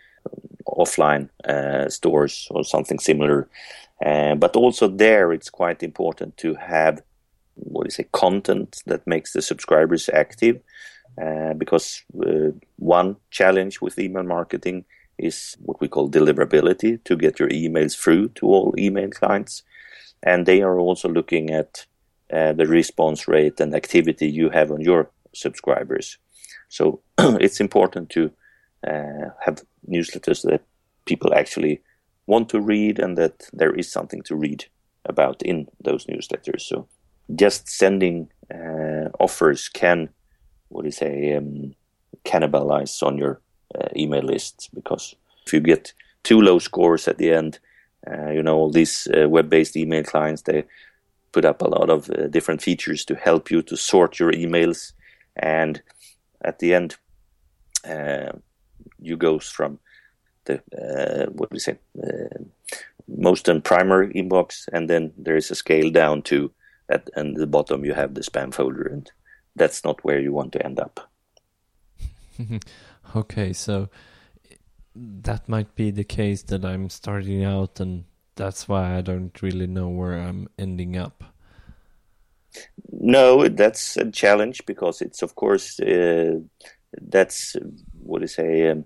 offline 0.67 1.29
uh, 1.45 1.89
stores 1.89 2.49
or 2.51 2.65
something 2.65 2.99
similar. 2.99 3.49
Uh, 4.05 4.35
but 4.35 4.57
also 4.57 4.89
there, 4.89 5.33
it's 5.33 5.51
quite 5.51 5.83
important 5.83 6.37
to 6.37 6.55
have 6.55 7.03
what 7.55 7.87
is 7.87 7.99
it 7.99 8.11
content 8.13 8.83
that 8.87 9.07
makes 9.07 9.33
the 9.33 9.43
subscribers 9.43 10.09
active. 10.09 10.61
Uh, 11.23 11.53
because 11.53 12.03
one 12.77 13.17
challenge 13.31 13.83
with 13.83 13.99
email 13.99 14.23
marketing 14.23 14.83
is 15.19 15.57
what 15.61 15.79
we 15.81 15.87
call 15.87 16.11
deliverability 16.11 17.05
to 17.05 17.17
get 17.17 17.39
your 17.39 17.51
emails 17.51 17.95
through 17.95 18.29
to 18.31 18.47
all 18.47 18.75
email 18.79 19.11
clients. 19.11 19.63
And 20.23 20.47
they 20.47 20.63
are 20.63 20.79
also 20.79 21.09
looking 21.09 21.51
at 21.51 21.85
uh, 22.33 22.55
the 22.55 22.67
response 22.67 23.29
rate 23.29 23.61
and 23.61 23.75
activity 23.75 24.27
you 24.27 24.49
have 24.49 24.71
on 24.71 24.81
your 24.81 25.11
subscribers. 25.35 26.17
So 26.69 27.01
it's 27.19 27.61
important 27.61 28.09
to 28.11 28.33
uh, 28.87 29.31
have 29.41 29.63
newsletters 29.89 30.43
that 30.43 30.63
people 31.05 31.35
actually 31.35 31.81
want 32.27 32.49
to 32.49 32.61
read 32.61 32.99
and 32.99 33.19
that 33.19 33.49
there 33.53 33.75
is 33.75 33.91
something 33.91 34.23
to 34.23 34.37
read 34.37 34.65
about 35.05 35.43
in 35.43 35.67
those 35.85 36.07
newsletters. 36.07 36.63
So 36.63 36.87
just 37.35 37.69
sending 37.69 38.29
uh, 38.53 39.09
offers 39.19 39.69
can, 39.69 40.09
what 40.69 40.83
do 40.83 40.89
you 40.89 40.93
say, 40.93 41.37
um, 41.37 41.75
cannibalize 42.25 43.03
on 43.03 43.19
your 43.19 43.41
uh, 43.75 43.89
email 43.97 44.23
list 44.23 44.71
because 44.75 45.15
if 45.47 45.53
you 45.53 45.61
get 45.61 45.93
too 46.23 46.41
low 46.41 46.59
scores 46.59 47.09
at 47.09 47.19
the 47.19 47.33
end, 47.33 47.59
uh, 48.11 48.31
you 48.31 48.43
know, 48.43 48.57
all 48.57 48.71
these 48.71 49.09
uh, 49.09 49.29
web-based 49.29 49.77
email 49.77 50.05
clients, 50.05 50.43
they 50.43 50.65
put 51.33 51.45
up 51.45 51.63
a 51.63 51.69
lot 51.69 51.89
of 51.89 52.11
uh, 52.11 52.27
different 52.29 52.63
features 52.63 53.05
to 53.05 53.15
help 53.15 53.51
you 53.51 53.63
to 53.63 53.77
sort 53.77 54.19
your 54.19 54.33
emails. 54.33 54.93
And 55.37 55.83
at 56.45 56.59
the 56.59 56.75
end, 56.75 56.97
you 59.03 59.17
goes 59.17 59.49
from 59.49 59.79
the 60.45 60.55
uh, 60.77 61.31
what 61.33 61.51
do 61.51 61.55
we 61.55 61.59
say 61.59 61.79
uh, 62.03 62.39
most 63.09 63.49
and 63.49 63.65
primary 63.65 64.13
inbox, 64.15 64.69
and 64.73 64.89
then 64.89 65.13
there 65.17 65.37
is 65.37 65.51
a 65.51 65.55
scale 65.55 65.91
down 65.91 66.23
to 66.23 66.51
at 66.89 67.11
and 67.15 67.37
the 67.37 67.47
bottom 67.47 67.85
you 67.85 67.95
have 67.95 68.15
the 68.15 68.21
spam 68.21 68.53
folder, 68.53 68.87
and 68.87 69.11
that's 69.57 69.85
not 69.85 70.05
where 70.05 70.21
you 70.21 70.33
want 70.33 70.53
to 70.53 70.65
end 70.65 70.81
up. 70.81 71.11
okay, 73.17 73.53
so 73.53 73.89
that 74.95 75.49
might 75.49 75.75
be 75.75 75.91
the 75.91 76.05
case 76.05 76.43
that 76.45 76.65
I'm 76.65 76.91
starting 76.91 77.45
out, 77.45 77.81
and 77.81 78.05
that's 78.37 78.69
why 78.69 78.97
I 78.97 79.01
don't 79.01 79.41
really 79.43 79.67
know 79.67 79.89
where 79.89 80.19
I'm 80.19 80.49
ending 80.59 80.97
up. 80.97 81.25
No, 82.91 83.49
that's 83.49 83.97
a 83.97 84.11
challenge 84.11 84.67
because 84.67 85.01
it's 85.01 85.23
of 85.23 85.35
course 85.35 85.81
uh, 85.81 86.41
that's 87.01 87.57
what 88.03 88.19
do 88.19 88.25
you 88.25 88.29
say 88.29 88.69
um, 88.69 88.85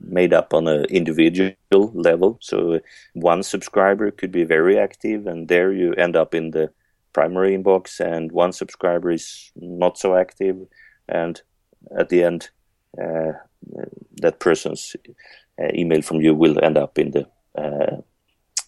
made 0.00 0.32
up 0.32 0.54
on 0.54 0.68
an 0.68 0.84
individual 0.86 1.54
level. 1.94 2.38
So 2.40 2.80
one 3.14 3.42
subscriber 3.42 4.10
could 4.10 4.32
be 4.32 4.44
very 4.44 4.78
active, 4.78 5.26
and 5.26 5.48
there 5.48 5.72
you 5.72 5.92
end 5.94 6.16
up 6.16 6.34
in 6.34 6.50
the 6.50 6.70
primary 7.12 7.56
inbox, 7.56 8.00
and 8.00 8.32
one 8.32 8.52
subscriber 8.52 9.10
is 9.10 9.52
not 9.56 9.98
so 9.98 10.16
active, 10.16 10.56
and 11.08 11.40
at 11.98 12.08
the 12.08 12.22
end, 12.24 12.50
uh, 13.00 13.32
that 14.16 14.40
person's 14.40 14.96
uh, 15.60 15.68
email 15.74 16.02
from 16.02 16.20
you 16.20 16.34
will 16.34 16.62
end 16.62 16.76
up 16.76 16.98
in 16.98 17.10
the 17.12 17.26
uh, 17.56 18.00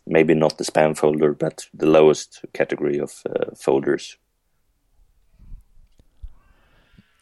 maybe 0.06 0.34
not 0.34 0.58
the 0.58 0.64
spam 0.64 0.96
folder, 0.96 1.32
but 1.34 1.66
the 1.74 1.86
lowest 1.86 2.44
category 2.52 2.98
of 2.98 3.22
uh, 3.28 3.54
folders. 3.56 4.16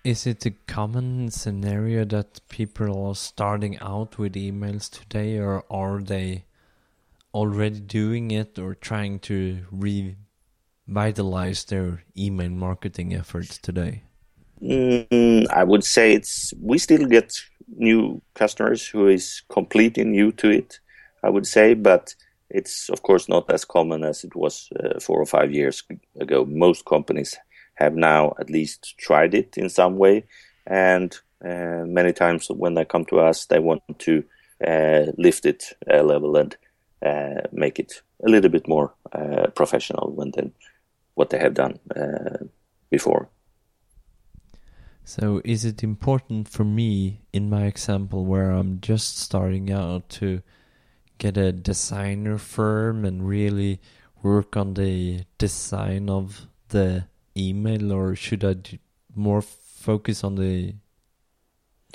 Is 0.05 0.27
it 0.27 0.45
a 0.45 0.51
common 0.67 1.31
scenario 1.31 2.05
that 2.05 2.47
people 2.51 3.09
are 3.09 3.15
starting 3.15 3.79
out 3.79 4.19
with 4.19 4.35
emails 4.35 4.91
today, 4.91 5.39
or 5.39 5.65
are 5.71 6.03
they 6.03 6.45
already 7.33 7.81
doing 7.81 8.31
it 8.31 8.59
or 8.59 8.75
trying 8.75 9.19
to 9.21 9.65
revitalize 10.87 11.65
their 11.65 12.05
email 12.19 12.51
marketing 12.51 13.15
efforts 13.15 13.57
today? 13.57 14.03
Mm, 14.63 15.49
I 15.49 15.65
would 15.65 15.85
say 15.85 16.13
it's 16.13 16.53
we 16.61 16.77
still 16.77 17.07
get 17.07 17.33
new 17.75 18.21
customers 18.35 18.87
who 18.87 19.09
is 19.09 19.41
completely 19.49 20.05
new 20.05 20.33
to 20.33 20.51
it. 20.51 20.81
I 21.23 21.31
would 21.31 21.47
say, 21.47 21.73
but 21.73 22.15
it's 22.51 22.91
of 22.91 23.01
course 23.01 23.27
not 23.27 23.51
as 23.51 23.65
common 23.65 24.05
as 24.05 24.23
it 24.23 24.37
was 24.37 24.69
uh, 24.79 25.01
four 25.01 25.19
or 25.19 25.27
five 25.27 25.51
years 25.51 25.83
ago. 26.21 26.45
Most 26.45 26.85
companies 26.85 27.39
have 27.75 27.95
now 27.95 28.35
at 28.39 28.51
least 28.51 28.97
tried 28.99 29.35
it 29.35 29.57
in 29.57 29.69
some 29.69 29.97
way. 29.97 30.25
And 30.67 31.17
uh, 31.45 31.85
many 31.87 32.13
times 32.13 32.49
when 32.49 32.75
they 32.75 32.85
come 32.85 33.05
to 33.07 33.21
us, 33.21 33.47
they 33.47 33.59
want 33.59 33.83
to 33.99 34.25
uh, 34.67 35.07
lift 35.19 35.45
it 35.47 35.73
a 35.89 36.03
level 36.03 36.37
and 36.37 36.57
uh, 37.05 37.43
make 37.53 37.79
it 37.79 38.03
a 38.25 38.31
little 38.31 38.51
bit 38.51 38.67
more 38.67 38.95
uh, 39.13 39.49
professional 39.55 40.15
than 40.35 40.53
what 41.15 41.31
they 41.31 41.39
have 41.39 41.55
done 41.55 41.79
uh, 41.95 42.45
before. 42.91 43.29
So, 45.07 45.43
is 45.45 45.67
it 45.67 45.83
important 45.83 46.49
for 46.49 46.65
me, 46.65 47.21
in 47.31 47.51
my 47.51 47.67
example, 47.67 48.25
where 48.25 48.51
I'm 48.51 48.81
just 48.81 49.19
starting 49.19 49.71
out, 49.71 50.09
to 50.21 50.41
get 51.19 51.37
a 51.37 51.53
designer 51.53 52.39
firm 52.39 53.05
and 53.05 53.29
really 53.29 53.81
work 54.23 54.57
on 54.57 54.75
the 54.75 55.25
design 55.37 56.09
of 56.09 56.47
the 56.69 57.05
email, 57.37 57.93
or 57.93 58.17
should 58.17 58.45
I 58.45 58.57
more 59.15 59.43
focus 59.43 60.25
on 60.25 60.37
the 60.37 60.75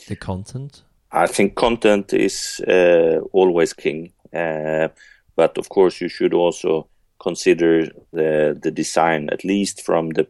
the 0.07 0.15
content? 0.15 0.83
I 1.11 1.27
think 1.27 1.55
content 1.55 2.13
is 2.13 2.61
uh, 2.67 3.19
always 3.31 3.73
king, 3.73 4.13
uh, 4.33 4.89
but 5.35 5.57
of 5.57 5.69
course 5.69 6.01
you 6.01 6.09
should 6.09 6.33
also 6.33 6.87
consider 7.19 7.87
the 8.13 8.57
the 8.61 8.71
design, 8.71 9.29
at 9.31 9.43
least 9.43 9.81
from 9.85 10.09
the 10.09 10.27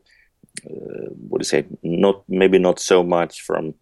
uh, 0.65 1.09
what 1.29 1.41
do 1.41 1.45
you 1.45 1.61
say? 1.61 1.65
Not 1.83 2.23
maybe 2.27 2.59
not 2.59 2.79
so 2.79 3.03
much 3.03 3.41
from 3.41 3.73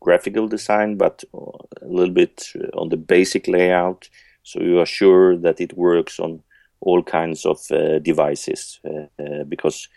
graphical 0.00 0.48
design, 0.48 0.96
but 0.96 1.24
a 1.32 1.86
little 1.86 2.14
bit 2.14 2.52
on 2.74 2.88
the 2.88 2.96
basic 2.96 3.48
layout, 3.48 4.08
so 4.42 4.60
you 4.60 4.78
are 4.78 4.86
sure 4.86 5.36
that 5.38 5.60
it 5.60 5.76
works 5.76 6.20
on 6.20 6.42
all 6.80 7.02
kinds 7.02 7.46
of 7.46 7.58
uh, 7.70 7.98
devices, 7.98 8.80
uh, 8.84 9.06
uh, 9.22 9.44
because 9.44 9.88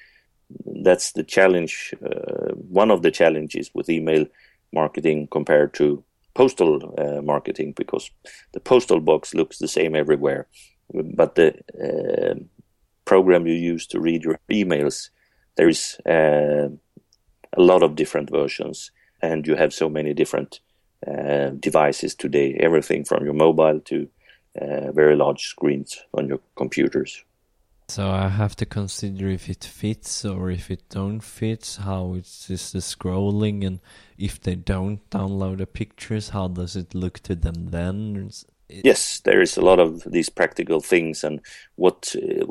that's 0.84 1.12
the 1.12 1.24
challenge. 1.24 1.94
Uh, 2.04 2.54
one 2.54 2.92
of 2.92 3.02
the 3.02 3.12
challenges 3.12 3.72
with 3.74 3.90
email 3.90 4.26
marketing 4.72 5.28
compared 5.32 5.74
to 5.74 6.04
postal 6.34 6.94
uh, 6.98 7.22
marketing, 7.22 7.74
because 7.76 8.12
the 8.52 8.60
postal 8.60 9.00
box 9.00 9.34
looks 9.34 9.58
the 9.58 9.68
same 9.68 9.96
everywhere, 9.96 10.48
but 10.94 11.36
the 11.36 11.54
uh, 11.82 12.36
program 13.06 13.48
you 13.48 13.54
use 13.54 13.88
to 13.88 14.00
read 14.00 14.24
your 14.24 14.40
emails, 14.52 15.10
there 15.56 15.70
is 15.70 15.98
uh, 16.06 16.70
a 17.54 17.62
lot 17.62 17.84
of 17.84 17.96
different 17.96 18.30
versions, 18.30 18.92
and 19.22 19.48
you 19.48 19.56
have 19.56 19.74
so 19.74 19.90
many 19.90 20.14
different 20.14 20.60
uh, 21.08 21.50
devices 21.60 22.16
today. 22.16 22.56
Everything 22.60 23.04
from 23.04 23.24
your 23.26 23.34
mobile 23.34 23.80
to 23.80 24.08
uh, 24.62 24.92
very 24.92 25.16
large 25.16 25.44
screens 25.46 26.04
on 26.14 26.28
your 26.28 26.40
computers. 26.56 27.24
So 27.90 28.10
I 28.10 28.28
have 28.28 28.56
to 28.58 28.66
consider 28.66 29.30
if 29.30 29.50
it 29.50 29.64
fits 29.64 30.26
or 30.26 30.52
if 30.52 30.70
it 30.70 30.90
don't 30.90 31.22
fit, 31.22 31.80
how 31.82 32.16
it's 32.16 32.48
the 32.48 32.80
scrolling, 32.80 33.66
and 33.66 33.80
if 34.18 34.42
they 34.42 34.56
don't 34.56 35.10
download 35.10 35.60
the 35.60 35.68
pictures, 35.68 36.30
how 36.30 36.50
does 36.50 36.76
it 36.76 36.94
look 36.94 37.20
to 37.22 37.34
them 37.34 37.70
then? 37.70 38.30
Yes, 38.68 39.22
there 39.22 39.42
is 39.42 39.56
a 39.56 39.62
lot 39.62 39.80
of 39.80 40.04
these 40.04 40.30
practical 40.30 40.82
things, 40.82 41.24
and 41.24 41.40
what 41.76 42.14
uh, 42.18 42.46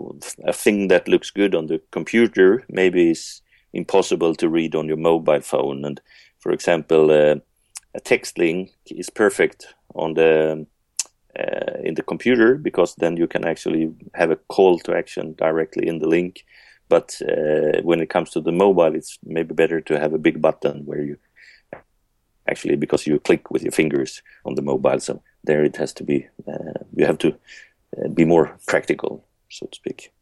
a 0.44 0.54
thing 0.54 0.88
that 0.88 1.06
looks 1.06 1.30
good 1.30 1.54
on 1.54 1.66
the 1.66 1.82
computer 1.90 2.64
maybe 2.70 3.10
is 3.10 3.42
impossible 3.74 4.34
to 4.36 4.48
read 4.48 4.74
on 4.74 4.88
your 4.88 4.96
mobile 4.96 5.42
phone. 5.42 5.84
And 5.84 6.00
for 6.38 6.50
example, 6.50 7.10
uh, 7.10 7.36
a 7.94 8.00
text 8.00 8.38
link 8.38 8.70
is 8.86 9.10
perfect 9.10 9.74
on 9.94 10.14
the 10.14 10.66
uh, 11.38 11.78
in 11.82 11.94
the 11.94 12.02
computer 12.02 12.56
because 12.56 12.94
then 12.96 13.16
you 13.16 13.26
can 13.26 13.44
actually 13.44 13.92
have 14.14 14.30
a 14.30 14.36
call 14.36 14.78
to 14.80 14.96
action 14.96 15.34
directly 15.34 15.86
in 15.86 15.98
the 15.98 16.08
link. 16.08 16.44
But 16.88 17.20
uh, 17.22 17.82
when 17.82 18.00
it 18.00 18.10
comes 18.10 18.30
to 18.30 18.40
the 18.40 18.52
mobile, 18.52 18.94
it's 18.94 19.18
maybe 19.24 19.54
better 19.54 19.80
to 19.80 19.98
have 19.98 20.14
a 20.14 20.18
big 20.18 20.40
button 20.40 20.84
where 20.84 21.02
you 21.02 21.16
actually 22.48 22.76
because 22.76 23.06
you 23.06 23.18
click 23.18 23.50
with 23.50 23.62
your 23.62 23.72
fingers 23.72 24.22
on 24.44 24.54
the 24.54 24.62
mobile. 24.62 25.00
So 25.00 25.22
there 25.44 25.64
it 25.64 25.76
has 25.76 25.92
to 25.94 26.04
be. 26.04 26.26
Uh, 26.46 26.84
you 26.94 27.06
have 27.06 27.18
to 27.18 27.34
uh, 27.98 28.08
be 28.08 28.24
more 28.24 28.56
practical, 28.66 29.26
so 29.50 29.66
to 29.66 29.76
speak. 29.76 30.12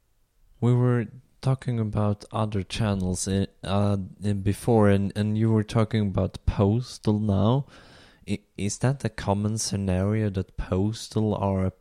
We 0.61 0.75
were 0.75 1.07
talking 1.43 1.79
about 1.79 2.25
other 2.33 2.63
channels 2.63 3.29
uh, 3.29 3.47
uh 3.63 3.97
before, 4.43 4.89
and, 4.89 5.13
and 5.15 5.37
you 5.37 5.53
were 5.53 5.65
talking 5.65 6.01
about 6.01 6.39
Postal 6.47 7.19
now. 7.21 7.67
Is 8.57 8.79
that 8.79 9.05
a 9.05 9.09
common 9.09 9.59
scenario 9.59 10.31
that 10.31 10.57
Postal 10.57 11.35
are 11.35 11.73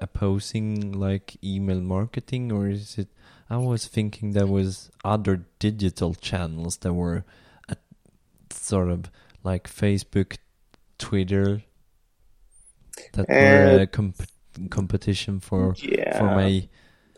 opposing 0.00 0.92
like 0.92 1.36
email 1.42 1.80
marketing, 1.80 2.52
or 2.52 2.68
is 2.68 2.98
it? 2.98 3.08
I 3.50 3.58
was 3.58 3.86
thinking 3.86 4.32
there 4.32 4.46
was 4.46 4.90
other 5.04 5.44
digital 5.58 6.14
channels 6.14 6.78
that 6.78 6.94
were 6.94 7.24
sort 8.50 8.90
of 8.90 9.10
like 9.44 9.68
Facebook, 9.68 10.36
Twitter, 10.98 11.62
that 13.12 13.28
uh, 13.28 13.34
were 13.34 13.80
a 13.82 13.86
comp 13.86 14.16
competition 14.70 15.40
for 15.40 15.74
yeah, 15.78 16.18
for 16.18 16.24
my 16.24 16.68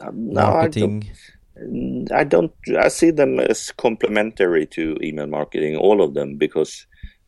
um, 0.01 0.33
marketing. 0.33 1.11
No, 1.57 2.17
I 2.17 2.25
don't. 2.25 2.53
I 2.77 2.89
see 2.89 3.11
them 3.11 3.39
as 3.39 3.71
complementary 3.73 4.67
to 4.67 4.97
email 5.03 5.27
marketing, 5.27 5.77
all 5.77 6.03
of 6.03 6.15
them, 6.15 6.37
because 6.37 6.87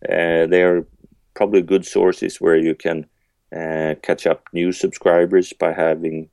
uh, 0.09 0.47
they 0.47 0.63
are 0.63 0.87
probably 1.37 1.63
good 1.63 1.87
sources 1.87 2.41
where 2.41 2.57
you 2.57 2.75
can 2.75 3.07
uh, 3.55 3.95
catch 4.03 4.27
up 4.27 4.49
new 4.53 4.73
subscribers 4.73 5.53
by 5.53 5.73
having 5.73 6.29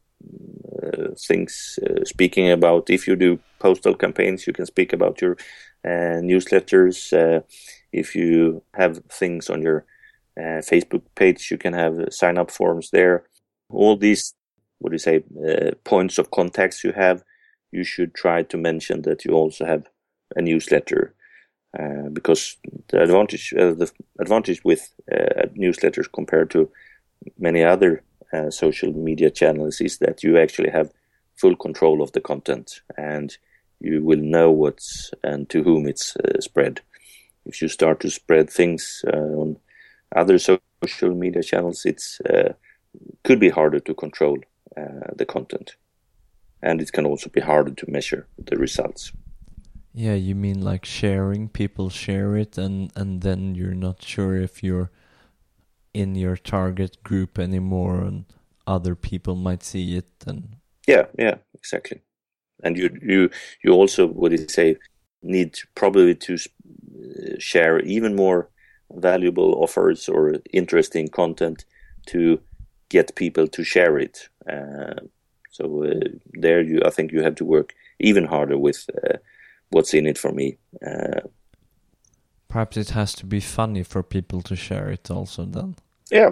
uh, 0.81 1.09
things 1.27 1.77
uh, 1.85 2.03
speaking 2.05 2.49
about. 2.49 2.89
If 2.89 3.07
you 3.07 3.15
do 3.15 3.39
postal 3.59 3.93
campaigns, 3.93 4.47
you 4.47 4.53
can 4.53 4.65
speak 4.65 4.93
about 4.93 5.21
your 5.21 5.33
uh, 5.85 6.21
newsletters. 6.23 6.97
Uh, 7.13 7.41
if 7.91 8.15
you 8.15 8.63
have 8.73 9.01
things 9.09 9.49
on 9.49 9.61
your 9.61 9.85
Facebook 10.37 11.03
page, 11.13 11.51
you 11.51 11.59
can 11.59 11.73
have 11.73 12.07
sign 12.09 12.39
up 12.39 12.49
forms 12.49 12.89
there. 12.89 13.23
All 13.69 13.95
these, 13.95 14.33
what 14.79 14.89
do 14.89 14.95
you 14.95 14.97
say, 14.97 15.23
points 15.83 16.17
of 16.17 16.31
contacts 16.31 16.83
you 16.83 16.91
have 16.93 17.23
you 17.73 17.83
should 17.83 18.13
try 18.13 18.43
to 18.43 18.57
mention 18.57 19.01
that 19.01 19.25
you 19.25 19.33
also 19.33 19.65
have 19.65 19.89
a 20.35 20.41
newsletter 20.41 21.15
uh, 21.79 22.09
because 22.13 22.57
the 22.89 23.01
advantage 23.01 23.53
uh, 23.57 23.73
the 23.73 23.91
advantage 24.19 24.63
with 24.63 24.93
uh, 25.11 25.47
newsletters 25.57 26.11
compared 26.11 26.51
to 26.51 26.69
many 27.39 27.63
other 27.63 28.03
uh, 28.31 28.51
social 28.51 28.91
media 28.93 29.31
channels 29.31 29.81
is 29.81 29.97
that 29.97 30.23
you 30.23 30.37
actually 30.37 30.69
have 30.69 30.91
full 31.35 31.55
control 31.55 32.03
of 32.03 32.11
the 32.11 32.21
content 32.21 32.81
and 32.95 33.37
you 33.79 34.03
will 34.03 34.19
know 34.19 34.51
what's 34.51 35.11
and 35.23 35.49
to 35.49 35.63
whom 35.63 35.87
it's 35.87 36.15
uh, 36.17 36.39
spread. 36.39 36.81
If 37.45 37.61
you 37.61 37.67
start 37.67 37.99
to 38.01 38.09
spread 38.09 38.49
things 38.49 39.03
on 39.11 39.57
other 40.15 40.37
social 40.37 41.15
media 41.15 41.43
channels, 41.43 41.85
it's 41.85 42.21
could 43.23 43.39
be 43.39 43.49
harder 43.49 43.79
to 43.79 43.93
control 43.93 44.37
the 45.17 45.25
content 45.25 45.75
and 46.61 46.81
it 46.81 46.93
can 46.93 47.05
also 47.05 47.29
be 47.29 47.41
harder 47.41 47.71
to 47.71 47.91
measure 47.91 48.27
the 48.37 48.57
results. 48.57 49.11
Yeah, 49.93 50.15
you 50.15 50.33
mean 50.33 50.61
like 50.61 50.85
sharing? 50.85 51.49
People 51.49 51.89
share 51.89 52.35
it, 52.35 52.57
and 52.57 52.91
and 52.95 53.21
then 53.21 53.55
you're 53.55 53.75
not 53.75 54.01
sure 54.01 54.35
if 54.35 54.63
you're 54.63 54.89
in 55.93 56.15
your 56.15 56.35
target 56.35 57.03
group 57.03 57.37
anymore, 57.37 58.01
and 58.01 58.25
other 58.65 58.95
people 58.95 59.35
might 59.35 59.63
see 59.63 59.95
it. 59.95 60.09
And 60.25 60.55
yeah, 60.87 61.05
yeah, 61.17 61.35
exactly. 61.53 62.01
And 62.63 62.77
you 62.77 62.89
you 63.01 63.29
you 63.63 63.71
also 63.71 64.07
what 64.07 64.31
you 64.31 64.47
say 64.47 64.77
need 65.21 65.57
probably 65.75 66.15
to 66.15 66.33
uh, 66.33 67.35
share 67.37 67.79
even 67.79 68.15
more 68.15 68.49
valuable 68.91 69.55
offers 69.63 70.09
or 70.09 70.35
interesting 70.51 71.07
content 71.07 71.65
to 72.07 72.39
get 72.89 73.15
people 73.15 73.47
to 73.47 73.63
share 73.63 73.97
it. 73.97 74.29
Uh, 74.51 75.01
so 75.51 75.83
uh, 75.83 76.07
there, 76.33 76.61
you 76.61 76.81
I 76.83 76.89
think 76.89 77.11
you 77.11 77.21
have 77.21 77.35
to 77.35 77.45
work 77.45 77.73
even 77.99 78.25
harder 78.25 78.57
with 78.57 78.89
uh, 79.03 79.17
what's 79.73 79.93
in 79.93 80.05
it 80.05 80.17
for 80.17 80.31
me. 80.31 80.57
Uh, 80.85 81.21
Perhaps 82.47 82.77
it 82.77 82.89
has 82.91 83.13
to 83.15 83.25
be 83.25 83.39
funny 83.39 83.83
for 83.83 84.03
people 84.03 84.41
to 84.43 84.55
share 84.55 84.89
it 84.89 85.09
also. 85.09 85.45
Then, 85.45 85.75
yeah, 86.11 86.29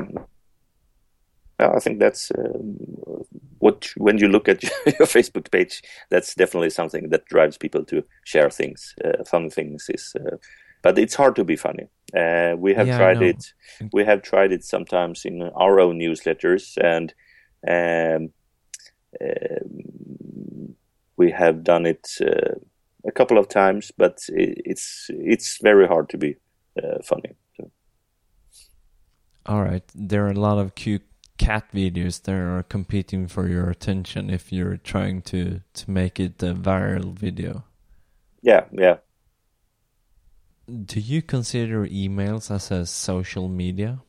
I 1.60 1.80
think 1.80 2.00
that's 2.00 2.32
um, 2.38 2.78
what 3.60 3.92
when 3.98 4.18
you 4.18 4.28
look 4.28 4.48
at 4.48 4.64
your 4.86 5.08
Facebook 5.08 5.50
page, 5.52 5.82
that's 6.10 6.36
definitely 6.36 6.70
something 6.70 7.10
that 7.10 7.26
drives 7.26 7.58
people 7.58 7.84
to 7.86 8.04
share 8.24 8.50
things, 8.50 8.96
uh, 9.04 9.24
fun 9.24 9.50
things. 9.50 9.90
Is 9.90 10.14
uh, 10.16 10.38
but 10.84 10.98
it's 10.98 11.16
hard 11.16 11.36
to 11.36 11.44
be 11.44 11.56
funny. 11.56 11.88
Uh, 12.16 12.56
we 12.58 12.74
have 12.74 12.88
yeah, 12.88 12.98
tried 12.98 13.22
it. 13.22 13.54
We 13.92 14.04
have 14.06 14.22
tried 14.22 14.52
it 14.52 14.64
sometimes 14.64 15.26
in 15.26 15.42
our 15.42 15.80
own 15.80 16.00
newsletters, 16.00 16.78
and 16.78 17.14
um, 17.68 18.30
um, 19.22 20.76
we 21.18 21.32
have 21.32 21.64
done 21.64 21.86
it 21.86 22.08
uh, 22.22 22.56
a 23.06 23.12
couple 23.12 23.38
of 23.38 23.48
times, 23.48 23.92
but 23.98 24.20
it's 24.30 25.08
it's 25.10 25.60
very 25.62 25.88
hard 25.88 26.10
to 26.10 26.18
be 26.18 26.36
uh, 26.82 27.02
funny. 27.04 27.36
So. 27.58 27.72
All 29.46 29.64
right, 29.64 29.84
there 29.96 30.26
are 30.26 30.32
a 30.32 30.40
lot 30.40 30.60
of 30.60 30.76
cute 30.76 31.04
cat 31.38 31.66
videos 31.74 32.22
that 32.22 32.36
are 32.36 32.64
competing 32.64 33.28
for 33.28 33.48
your 33.48 33.70
attention 33.70 34.30
if 34.30 34.52
you're 34.52 34.78
trying 34.78 35.22
to 35.24 35.62
to 35.74 35.92
make 35.92 36.20
it 36.20 36.44
a 36.44 36.54
viral 36.54 37.14
video. 37.14 37.64
Yeah, 38.42 38.66
yeah. 38.72 38.98
Do 40.86 41.00
you 41.00 41.22
consider 41.22 41.86
emails 41.88 42.52
as 42.52 42.72
a 42.72 42.86
social 42.86 43.50
media? 43.50 44.02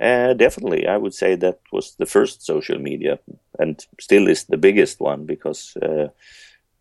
Uh, 0.00 0.34
definitely, 0.34 0.88
I 0.88 0.96
would 0.96 1.14
say 1.14 1.36
that 1.36 1.60
was 1.70 1.94
the 1.94 2.06
first 2.06 2.44
social 2.44 2.78
media, 2.78 3.20
and 3.58 3.78
still 4.00 4.26
is 4.28 4.44
the 4.44 4.56
biggest 4.56 4.98
one 5.00 5.26
because 5.26 5.76
uh, 5.76 6.08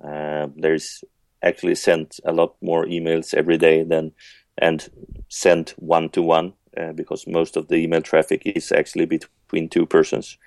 uh, 0.04 0.48
there's 0.56 1.04
actually 1.44 1.76
sent 1.76 2.20
a 2.26 2.32
lot 2.32 2.56
more 2.62 2.86
emails 2.86 3.34
every 3.34 3.58
day 3.58 3.84
than 3.84 4.12
and 4.58 4.90
sent 5.30 5.72
one 5.78 6.10
to 6.10 6.22
one 6.22 6.54
because 6.96 7.26
most 7.28 7.58
of 7.58 7.68
the 7.68 7.76
email 7.76 8.02
traffic 8.02 8.42
is 8.46 8.72
actually 8.72 9.06
between 9.06 9.68
two 9.70 9.86
persons, 9.86 10.38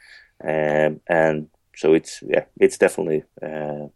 um, 0.42 1.00
and 1.06 1.48
so 1.76 1.94
it's 1.94 2.22
yeah, 2.22 2.44
it's 2.60 2.78
definitely 2.78 3.24
uh, 3.42 3.86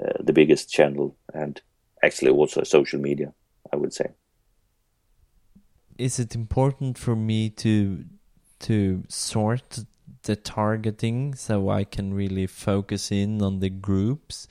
uh, 0.00 0.18
the 0.20 0.32
biggest 0.32 0.70
channel 0.70 1.16
and 1.32 1.60
actually 2.02 2.30
also 2.30 2.62
social 2.64 3.00
media, 3.00 3.32
I 3.72 3.76
would 3.76 3.92
say. 3.92 4.10
Is 5.96 6.18
it 6.18 6.34
important 6.34 6.98
for 6.98 7.14
me 7.14 7.50
to 7.50 8.04
to 8.60 9.04
sort 9.08 9.84
the 10.24 10.36
targeting 10.36 11.34
so 11.34 11.68
I 11.68 11.84
can 11.84 12.14
really 12.14 12.46
focus 12.46 13.12
in 13.12 13.42
on 13.42 13.60
the 13.60 13.70
groups 13.70 14.48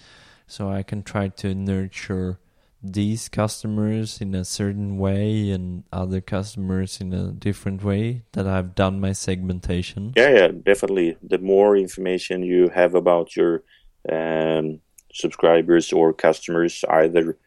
so 0.47 0.69
I 0.69 0.83
can 0.83 1.03
try 1.03 1.29
to 1.29 1.55
nurture 1.55 2.39
these 2.83 3.29
customers 3.29 4.19
in 4.19 4.35
a 4.35 4.43
certain 4.43 4.97
way 4.97 5.49
and 5.51 5.83
other 5.91 6.19
customers 6.19 6.99
in 6.99 7.13
a 7.13 7.31
different 7.31 7.81
way 7.81 8.23
that 8.33 8.45
I've 8.45 8.75
done 8.75 8.99
my 8.99 9.13
segmentation? 9.13 10.11
Yeah, 10.15 10.29
yeah, 10.29 10.47
definitely. 10.49 11.17
The 11.23 11.37
more 11.37 11.77
information 11.77 12.43
you 12.43 12.69
have 12.69 12.93
about 12.93 13.37
your 13.37 13.63
um, 14.11 14.81
subscribers 15.13 15.93
or 15.93 16.11
customers, 16.13 16.83
either 16.89 17.37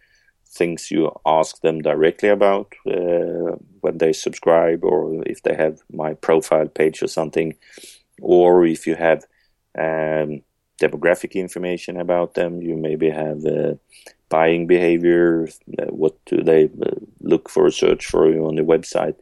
things 0.49 0.91
you 0.91 1.13
ask 1.27 1.61
them 1.61 1.83
directly 1.83 2.31
about 2.31 2.73
uh, 2.87 3.57
when 3.81 3.99
they 3.99 4.13
subscribe 4.13 4.85
or 4.85 5.23
if 5.27 5.43
they 5.43 5.55
have 5.55 5.81
my 5.93 6.15
profile 6.15 6.69
page 6.69 7.03
or 7.03 7.09
something 7.09 7.55
or 8.23 8.65
if 8.65 8.87
you 8.87 8.95
have 8.95 9.25
um, 9.79 10.41
demographic 10.81 11.33
information 11.33 11.97
about 11.97 12.35
them. 12.35 12.63
You 12.63 12.77
maybe 12.77 13.11
have 13.11 13.45
uh, 13.45 13.75
buying 14.29 14.67
behavior. 14.67 15.49
Uh, 15.79 15.87
what 15.87 16.17
do 16.27 16.43
they 16.43 16.65
uh, 16.65 16.91
look 17.21 17.49
for, 17.49 17.71
search 17.71 18.07
for 18.07 18.31
you 18.31 18.47
on 18.47 18.57
the 18.57 18.63
website, 18.63 19.17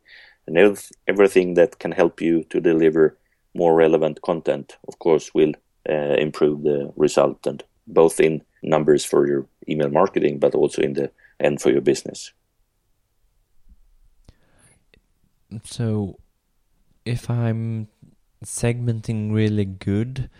and 0.46 0.78
everything 1.06 1.54
that 1.54 1.78
can 1.78 1.92
help 1.92 2.20
you 2.20 2.44
to 2.44 2.60
deliver 2.60 3.16
more 3.54 3.74
relevant 3.74 4.20
content. 4.22 4.76
Of 4.88 4.98
course, 4.98 5.32
will 5.34 5.52
uh, 5.88 6.16
improve 6.18 6.62
the 6.62 6.92
result 6.96 7.46
and 7.46 7.62
both 7.86 8.20
in 8.20 8.42
numbers 8.62 9.04
for 9.04 9.26
your 9.26 9.46
email 9.68 9.90
marketing, 9.90 10.38
but 10.38 10.54
also 10.54 10.82
in 10.82 10.94
the 10.94 11.10
end 11.40 11.60
for 11.60 11.70
your 11.70 11.80
business. 11.80 12.32
So, 15.64 16.18
if 17.04 17.30
I'm 17.30 17.88
segmenting 18.44 19.32
really 19.32 19.64
good, 19.64 20.30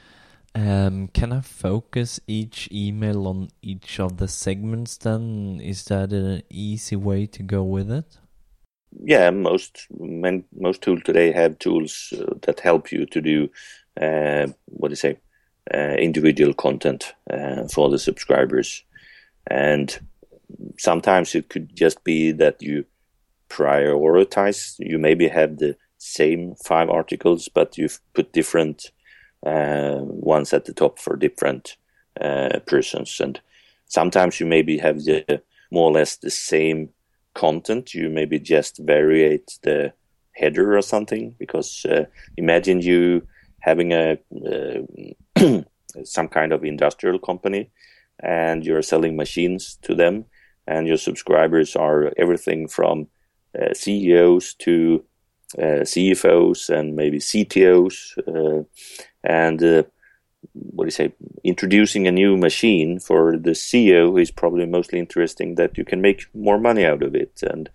um, 0.54 1.08
can 1.08 1.32
I 1.32 1.40
focus 1.40 2.20
each 2.26 2.68
email 2.72 3.26
on 3.26 3.48
each 3.62 3.98
of 3.98 4.18
the 4.18 4.28
segments 4.28 4.96
then? 4.96 5.60
Is 5.62 5.84
that 5.86 6.12
an 6.12 6.42
easy 6.50 6.96
way 6.96 7.26
to 7.26 7.42
go 7.42 7.62
with 7.64 7.90
it? 7.90 8.18
Yeah, 9.02 9.30
most 9.30 9.86
men, 9.98 10.44
most 10.54 10.82
tools 10.82 11.02
today 11.04 11.32
have 11.32 11.58
tools 11.58 12.12
uh, 12.16 12.34
that 12.42 12.60
help 12.60 12.92
you 12.92 13.06
to 13.06 13.20
do 13.20 13.48
uh, 14.00 14.48
what 14.66 14.88
do 14.88 14.92
you 14.92 14.96
say 14.96 15.18
uh, 15.72 15.94
individual 15.98 16.52
content 16.52 17.14
uh, 17.30 17.66
for 17.68 17.88
the 17.90 17.98
subscribers, 17.98 18.84
and 19.46 19.98
sometimes 20.78 21.34
it 21.34 21.48
could 21.48 21.74
just 21.74 22.04
be 22.04 22.32
that 22.32 22.60
you 22.60 22.84
prioritize. 23.48 24.74
You 24.78 24.98
maybe 24.98 25.28
have 25.28 25.58
the 25.58 25.76
same 25.98 26.54
five 26.64 26.90
articles, 26.90 27.48
but 27.48 27.78
you've 27.78 28.00
put 28.14 28.32
different 28.32 28.90
ones 29.44 30.52
at 30.52 30.64
the 30.64 30.72
top 30.72 30.98
for 30.98 31.16
different 31.16 31.76
uh, 32.20 32.60
persons. 32.66 33.20
And 33.20 33.40
sometimes 33.86 34.40
you 34.40 34.46
maybe 34.46 34.78
have 34.78 35.04
the 35.04 35.42
more 35.70 35.90
or 35.90 35.92
less 35.92 36.16
the 36.16 36.30
same 36.30 36.90
content. 37.34 37.94
You 37.94 38.08
maybe 38.08 38.38
just 38.38 38.84
variate 38.84 39.60
the 39.62 39.92
header 40.32 40.76
or 40.76 40.82
something 40.82 41.34
because 41.38 41.84
uh, 41.86 42.04
imagine 42.36 42.80
you 42.80 43.26
having 43.60 43.92
a 43.92 44.18
uh, 44.46 45.62
some 46.04 46.28
kind 46.28 46.52
of 46.52 46.64
industrial 46.64 47.18
company 47.18 47.70
and 48.20 48.64
you're 48.64 48.82
selling 48.82 49.16
machines 49.16 49.78
to 49.82 49.94
them 49.94 50.24
and 50.66 50.86
your 50.86 50.96
subscribers 50.96 51.76
are 51.76 52.12
everything 52.16 52.68
from 52.68 53.06
uh, 53.60 53.72
CEOs 53.72 54.54
to 54.54 55.04
uh, 55.58 55.84
CFOs 55.84 56.68
and 56.68 56.96
maybe 56.96 57.18
CTOs, 57.18 58.18
uh, 58.26 58.64
and 59.24 59.86
what 60.52 60.84
do 60.84 60.86
you 60.86 60.90
say? 60.90 61.12
Introducing 61.42 62.06
a 62.06 62.12
new 62.12 62.36
machine 62.36 62.98
for 62.98 63.36
the 63.36 63.50
CEO 63.50 64.20
is 64.20 64.30
probably 64.30 64.66
mostly 64.66 64.98
interesting 64.98 65.54
that 65.56 65.76
you 65.78 65.84
can 65.84 66.00
make 66.00 66.26
more 66.34 66.58
money 66.58 66.84
out 66.84 67.02
of 67.02 67.14
it, 67.14 67.42
and 67.42 67.68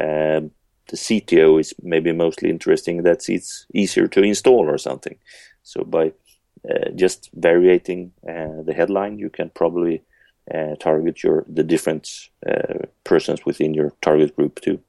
um, 0.00 0.50
the 0.88 0.96
CTO 0.96 1.60
is 1.60 1.74
maybe 1.82 2.12
mostly 2.12 2.50
interesting 2.50 3.02
that 3.02 3.28
it's 3.28 3.66
easier 3.74 4.06
to 4.08 4.22
install 4.22 4.68
or 4.68 4.78
something. 4.78 5.16
So 5.62 5.84
by 5.84 6.12
uh, 6.68 6.90
just 6.94 7.30
varying 7.34 8.12
uh, 8.28 8.62
the 8.64 8.74
headline, 8.74 9.18
you 9.18 9.30
can 9.30 9.50
probably 9.50 10.02
uh, 10.52 10.76
target 10.76 11.22
your 11.22 11.44
the 11.48 11.64
different 11.64 12.08
persons 13.04 13.44
within 13.44 13.74
your 13.74 13.92
target 14.00 14.34
group 14.36 14.60
too. 14.60 14.80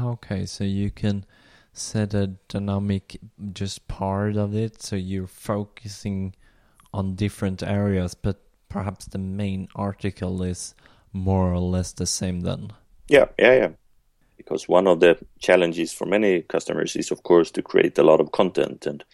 Okay, 0.00 0.46
so 0.46 0.64
you 0.64 0.90
can 0.90 1.24
set 1.72 2.14
a 2.14 2.28
dynamic 2.48 3.18
just 3.52 3.86
part 3.88 4.36
of 4.36 4.54
it, 4.54 4.82
so 4.82 4.96
you're 4.96 5.26
focusing 5.26 6.34
on 6.92 7.14
different 7.14 7.62
areas, 7.62 8.14
but 8.14 8.40
perhaps 8.68 9.06
the 9.06 9.18
main 9.18 9.68
article 9.74 10.42
is 10.42 10.74
more 11.12 11.52
or 11.52 11.60
less 11.60 11.92
the 11.92 12.06
same 12.06 12.40
then. 12.40 12.72
Yeah, 13.08 13.26
yeah, 13.38 13.54
yeah. 13.54 13.68
Because 14.36 14.68
one 14.68 14.86
of 14.86 15.00
the 15.00 15.18
challenges 15.38 15.92
for 15.92 16.06
many 16.06 16.42
customers 16.42 16.96
is, 16.96 17.10
of 17.10 17.22
course, 17.22 17.50
to 17.52 17.62
create 17.62 17.98
a 17.98 18.02
lot 18.02 18.20
of 18.20 18.32
content, 18.32 18.86
and 18.86 19.04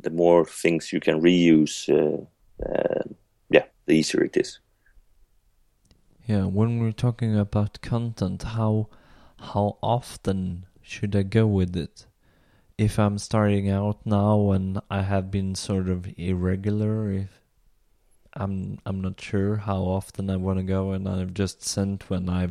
the 0.00 0.10
more 0.10 0.44
things 0.44 0.92
you 0.92 1.00
can 1.00 1.20
reuse, 1.20 1.88
uh, 1.88 2.24
uh, 2.64 3.02
yeah, 3.50 3.64
the 3.86 3.94
easier 3.94 4.24
it 4.24 4.36
is. 4.36 4.58
Yeah, 6.26 6.44
when 6.44 6.78
we're 6.78 6.92
talking 6.92 7.36
about 7.36 7.80
content, 7.82 8.42
how 8.42 8.88
how 9.40 9.76
often 9.82 10.66
should 10.82 11.14
I 11.16 11.22
go 11.22 11.46
with 11.46 11.76
it? 11.76 12.06
If 12.78 12.98
I'm 12.98 13.18
starting 13.18 13.70
out 13.70 14.04
now 14.04 14.50
and 14.50 14.80
I 14.90 15.02
have 15.02 15.30
been 15.30 15.54
sort 15.54 15.88
of 15.88 16.08
irregular, 16.18 17.12
if 17.12 17.40
I'm 18.34 18.78
I'm 18.86 19.00
not 19.00 19.20
sure 19.20 19.56
how 19.56 19.82
often 19.82 20.30
I 20.30 20.36
want 20.36 20.58
to 20.58 20.64
go, 20.64 20.92
and 20.92 21.08
I've 21.08 21.34
just 21.34 21.62
sent 21.62 22.08
when 22.10 22.28
I 22.28 22.48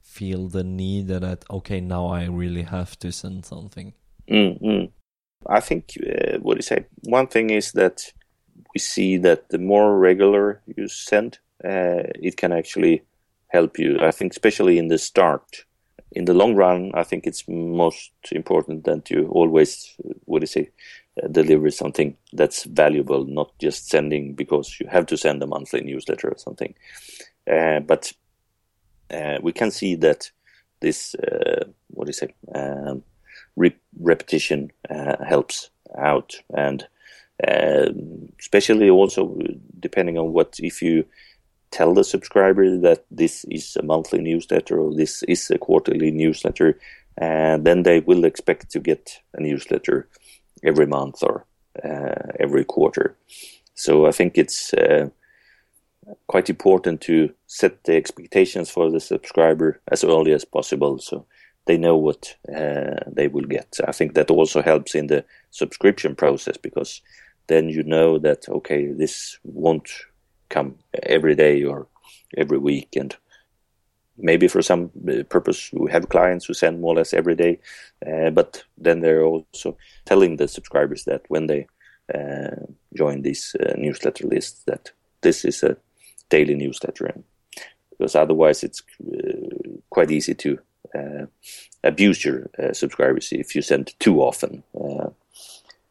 feel 0.00 0.48
the 0.48 0.62
need 0.62 1.08
that 1.08 1.44
okay 1.50 1.80
now 1.80 2.06
I 2.06 2.26
really 2.26 2.62
have 2.62 2.98
to 3.00 3.10
send 3.12 3.44
something. 3.44 3.92
Mm-hmm. 4.30 4.86
I 5.46 5.60
think 5.60 5.94
uh, 6.00 6.38
what 6.38 6.56
you 6.56 6.62
say. 6.62 6.86
One 7.02 7.26
thing 7.26 7.50
is 7.50 7.72
that 7.72 8.12
we 8.74 8.78
see 8.78 9.18
that 9.18 9.48
the 9.50 9.58
more 9.58 9.98
regular 9.98 10.62
you 10.66 10.88
send, 10.88 11.38
uh, 11.64 12.08
it 12.14 12.36
can 12.36 12.52
actually 12.52 13.02
help 13.48 13.78
you. 13.78 13.98
I 14.00 14.10
think 14.10 14.32
especially 14.32 14.78
in 14.78 14.88
the 14.88 14.98
start 14.98 15.64
in 16.14 16.24
the 16.24 16.34
long 16.34 16.54
run, 16.54 16.92
I 16.94 17.02
think 17.02 17.26
it's 17.26 17.46
most 17.48 18.12
important 18.30 18.84
that 18.84 19.10
you 19.10 19.28
always, 19.28 19.94
what 20.24 20.40
do 20.40 20.44
you 20.44 20.46
say, 20.46 20.70
uh, 21.22 21.28
deliver 21.28 21.70
something 21.70 22.16
that's 22.32 22.64
valuable, 22.64 23.24
not 23.24 23.52
just 23.58 23.88
sending 23.88 24.34
because 24.34 24.78
you 24.80 24.86
have 24.86 25.06
to 25.06 25.16
send 25.16 25.42
a 25.42 25.46
monthly 25.46 25.80
newsletter 25.80 26.28
or 26.28 26.38
something. 26.38 26.74
Uh, 27.50 27.80
but 27.80 28.12
uh, 29.10 29.38
we 29.42 29.52
can 29.52 29.70
see 29.70 29.96
that 29.96 30.30
this, 30.80 31.14
uh, 31.16 31.64
what 31.88 32.06
do 32.06 32.10
you 32.10 32.12
say, 32.12 32.34
um, 32.54 33.02
re- 33.56 33.76
repetition 34.00 34.70
uh, 34.90 35.22
helps 35.24 35.70
out, 35.98 36.34
and 36.56 36.86
um, 37.46 38.28
especially 38.38 38.88
also 38.88 39.36
depending 39.80 40.16
on 40.18 40.32
what 40.32 40.56
if 40.60 40.80
you 40.80 41.04
tell 41.74 41.92
the 41.92 42.04
subscriber 42.04 42.78
that 42.78 43.04
this 43.10 43.44
is 43.50 43.76
a 43.76 43.82
monthly 43.82 44.20
newsletter 44.20 44.78
or 44.78 44.94
this 44.94 45.24
is 45.24 45.50
a 45.50 45.58
quarterly 45.58 46.12
newsletter, 46.12 46.78
and 47.18 47.66
then 47.66 47.82
they 47.82 48.00
will 48.00 48.24
expect 48.24 48.70
to 48.70 48.80
get 48.80 49.20
a 49.34 49.40
newsletter 49.40 50.08
every 50.62 50.86
month 50.86 51.22
or 51.22 51.44
uh, 51.84 52.30
every 52.38 52.64
quarter. 52.64 53.16
So 53.74 54.06
I 54.06 54.12
think 54.12 54.38
it's 54.38 54.72
uh, 54.74 55.08
quite 56.28 56.48
important 56.48 57.00
to 57.02 57.34
set 57.46 57.82
the 57.84 57.96
expectations 57.96 58.70
for 58.70 58.90
the 58.90 59.00
subscriber 59.00 59.80
as 59.90 60.04
early 60.04 60.32
as 60.32 60.44
possible, 60.44 60.98
so 60.98 61.26
they 61.66 61.76
know 61.76 61.96
what 61.96 62.36
uh, 62.48 63.00
they 63.16 63.26
will 63.26 63.48
get. 63.48 63.78
I 63.88 63.92
think 63.92 64.14
that 64.14 64.30
also 64.30 64.62
helps 64.62 64.94
in 64.94 65.08
the 65.08 65.24
subscription 65.50 66.14
process 66.14 66.56
because 66.56 67.02
then 67.48 67.68
you 67.68 67.82
know 67.82 68.18
that 68.18 68.48
okay, 68.48 68.92
this 68.92 69.38
won't 69.42 69.88
come 70.48 70.76
every 71.02 71.34
day 71.34 71.64
or 71.64 71.86
every 72.36 72.58
week. 72.58 72.96
And 72.96 73.16
maybe 74.16 74.48
for 74.48 74.62
some 74.62 74.90
uh, 75.08 75.22
purpose 75.24 75.70
we 75.72 75.90
have 75.90 76.08
clients 76.08 76.46
who 76.46 76.54
send 76.54 76.80
more 76.80 76.94
or 76.94 76.96
less 76.96 77.12
every 77.12 77.34
day 77.34 77.58
uh, 78.06 78.30
but 78.30 78.62
then 78.78 79.00
they're 79.00 79.24
also 79.24 79.76
telling 80.04 80.36
the 80.36 80.46
subscribers 80.46 81.04
that 81.04 81.22
when 81.28 81.48
they 81.48 81.66
uh, 82.14 82.66
join 82.94 83.22
this 83.22 83.54
uh, 83.54 83.72
newsletter 83.78 84.26
list 84.26 84.66
that 84.66 84.90
this 85.22 85.44
is 85.44 85.62
a 85.62 85.76
daily 86.28 86.54
newsletter. 86.54 87.06
And 87.06 87.24
because 87.90 88.14
otherwise 88.14 88.62
it's 88.62 88.82
uh, 89.02 89.70
quite 89.88 90.10
easy 90.10 90.34
to 90.34 90.58
uh, 90.94 91.26
abuse 91.82 92.24
your 92.24 92.50
subscribers 92.72 93.32
if 93.32 93.54
you 93.54 93.62
send 93.62 93.98
too 93.98 94.20
often 94.20 94.62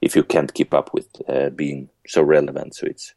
if 0.01 0.15
you 0.15 0.23
can't 0.23 0.53
keep 0.53 0.73
up 0.73 0.93
with 0.93 1.07
being 1.55 1.89
so 2.07 2.21
relevant. 2.21 2.75
So 2.75 2.85
it's 2.87 3.13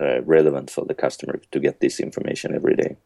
uh, 0.00 0.22
relevant 0.22 0.70
for 0.70 0.84
the 0.84 0.94
customer 0.94 1.40
to 1.50 1.60
get 1.60 1.80
this 1.80 2.00
information 2.00 2.54
every 2.54 2.76
day. 2.76 2.96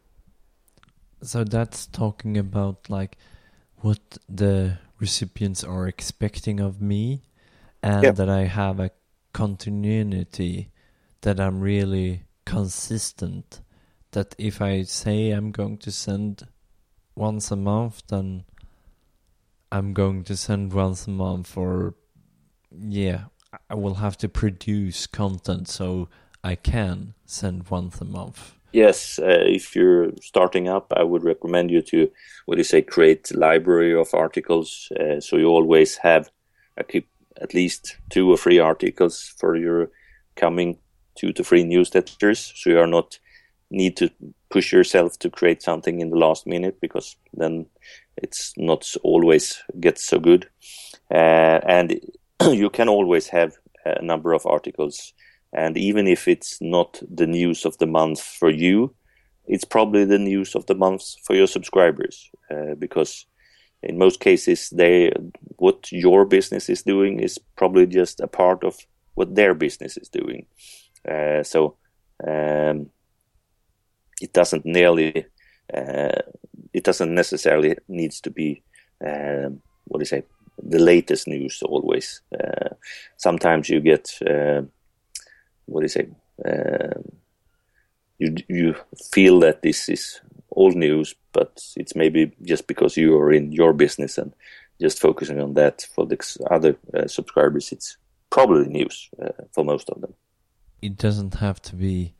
So 1.22 1.44
that's 1.44 1.87
talking 1.87 2.37
about 2.38 2.88
like 2.88 3.16
what 3.76 4.18
the 4.29 4.79
recipients 4.98 5.64
are 5.64 5.87
expecting 5.87 6.61
of 6.61 6.81
me 6.81 7.22
and 7.83 8.16
that 8.16 8.29
I 8.29 8.44
have 8.44 8.81
a 8.81 8.90
continuity 9.33 10.70
that 11.22 11.40
I'm 11.40 11.61
really 11.61 12.24
consistent 12.44 13.61
that 14.12 14.35
if 14.38 14.61
I 14.61 14.83
say 14.83 15.31
I'm 15.31 15.53
going 15.53 15.79
to 15.79 15.92
send 15.92 16.48
once 17.14 17.50
a 17.50 17.57
month 17.57 18.03
then 18.09 18.44
I'm 19.70 19.92
going 19.92 20.24
to 20.24 20.37
send 20.37 20.72
once 20.72 21.07
a 21.07 21.11
month 21.11 21.57
or 21.57 21.94
yeah 22.72 23.24
I 23.68 23.74
will 23.74 23.94
have 23.94 24.16
to 24.18 24.29
produce 24.29 25.07
content 25.07 25.68
so 25.68 26.09
I 26.42 26.55
can 26.55 27.14
send 27.26 27.68
once 27.70 28.00
a 28.00 28.05
month. 28.05 28.55
Yes, 28.72 29.18
uh, 29.18 29.44
if 29.46 29.74
you're 29.74 30.12
starting 30.22 30.68
up, 30.68 30.92
I 30.96 31.03
would 31.03 31.24
recommend 31.24 31.70
you 31.70 31.83
to, 31.83 32.11
what 32.46 32.55
do 32.55 32.61
you 32.61 32.64
say, 32.64 32.83
create 32.83 33.31
a 33.33 33.37
library 33.37 33.94
of 33.94 34.14
articles. 34.14 34.92
Uh, 34.98 35.20
so 35.20 35.37
you 35.37 35.46
always 35.46 35.96
have 35.96 36.31
at 36.76 37.55
least 37.55 37.96
two 38.11 38.31
or 38.31 38.37
three 38.37 38.59
articles 38.59 39.35
for 39.38 39.57
your 39.57 39.90
coming 40.37 40.79
two 41.16 41.33
to 41.33 41.44
three 41.44 41.64
newsletters, 41.64 42.53
so 42.57 42.70
you 42.70 42.79
are 42.79 42.87
not 42.87 43.18
need 43.70 43.96
to 43.96 44.11
push 44.50 44.72
yourself 44.72 45.18
to 45.18 45.31
create 45.31 45.62
something 45.62 46.00
in 46.00 46.11
the 46.11 46.16
last 46.16 46.46
minute 46.46 46.81
because 46.81 47.16
then 47.35 47.66
it's 48.16 48.53
not 48.57 48.94
always 49.03 49.62
gets 49.79 50.05
so 50.05 50.18
good. 50.18 50.48
Uh, 51.11 51.61
and 51.66 52.00
you 52.50 52.70
can 52.70 52.88
always 52.88 53.29
have 53.29 53.57
a 53.85 54.03
number 54.03 54.33
of 54.33 54.44
articles, 54.46 55.12
and 55.53 55.77
even 55.77 56.07
if 56.07 56.29
it's 56.29 56.61
not 56.61 57.03
the 57.09 57.27
news 57.27 57.65
of 57.65 57.77
the 57.79 57.87
month 57.87 58.21
for 58.21 58.51
you, 58.51 58.95
it's 59.47 59.65
probably 59.65 60.05
the 60.05 60.19
news 60.19 60.55
of 60.55 60.67
the 60.67 60.75
month 60.75 61.03
for 61.25 61.35
your 61.35 61.47
subscribers 61.47 62.31
uh, 62.51 62.75
because 62.79 63.27
in 63.83 63.99
most 63.99 64.21
cases 64.21 64.71
they 64.71 65.13
what 65.57 65.91
your 65.91 66.25
business 66.25 66.69
is 66.69 66.83
doing 66.83 67.19
is 67.19 67.39
probably 67.57 67.87
just 67.87 68.21
a 68.21 68.29
part 68.29 68.63
of 68.63 68.77
what 69.15 69.35
their 69.35 69.55
business 69.55 69.97
is 69.97 70.09
doing. 70.09 70.47
Uh, 71.09 71.43
so 71.43 71.77
um, 72.27 72.91
it 74.21 74.33
doesn't 74.33 74.65
nearly 74.65 75.25
uh, 75.75 76.21
it 76.73 76.85
doesn't 76.85 77.15
necessarily 77.15 77.77
needs 77.89 78.21
to 78.21 78.31
be 78.31 78.63
um, 79.05 79.61
what 79.87 79.99
do 79.99 80.03
you 80.03 80.07
say 80.07 80.23
the 80.63 80.79
latest 80.79 81.27
news 81.27 81.63
always. 81.63 82.21
Uh, 82.39 82.71
sometimes 83.17 83.69
you 83.69 83.81
get 83.81 84.11
uh, 84.27 84.63
what 85.71 85.81
do 85.81 85.85
you 85.85 85.89
say 85.89 86.09
um, 86.45 87.03
you 88.19 88.37
you 88.49 88.75
feel 89.13 89.41
that 89.41 89.63
this 89.63 89.89
is 89.89 90.21
old 90.53 90.77
news, 90.77 91.15
but 91.33 91.63
it's 91.77 91.97
maybe 91.97 92.33
just 92.43 92.67
because 92.67 92.97
you 92.97 93.17
are 93.17 93.33
in 93.33 93.53
your 93.53 93.73
business 93.73 94.19
and 94.19 94.33
just 94.81 95.01
focusing 95.01 95.41
on 95.41 95.55
that. 95.55 95.87
For 95.95 96.07
the 96.07 96.19
other 96.51 96.77
uh, 96.95 97.07
subscribers, 97.07 97.73
it's 97.73 97.97
probably 98.31 98.67
news 98.67 99.09
uh, 99.23 99.45
for 99.53 99.65
most 99.65 99.91
of 99.91 100.01
them. 100.01 100.15
It 100.83 100.97
doesn't 100.97 101.35
have 101.35 101.61
to 101.63 101.77
be 101.77 102.15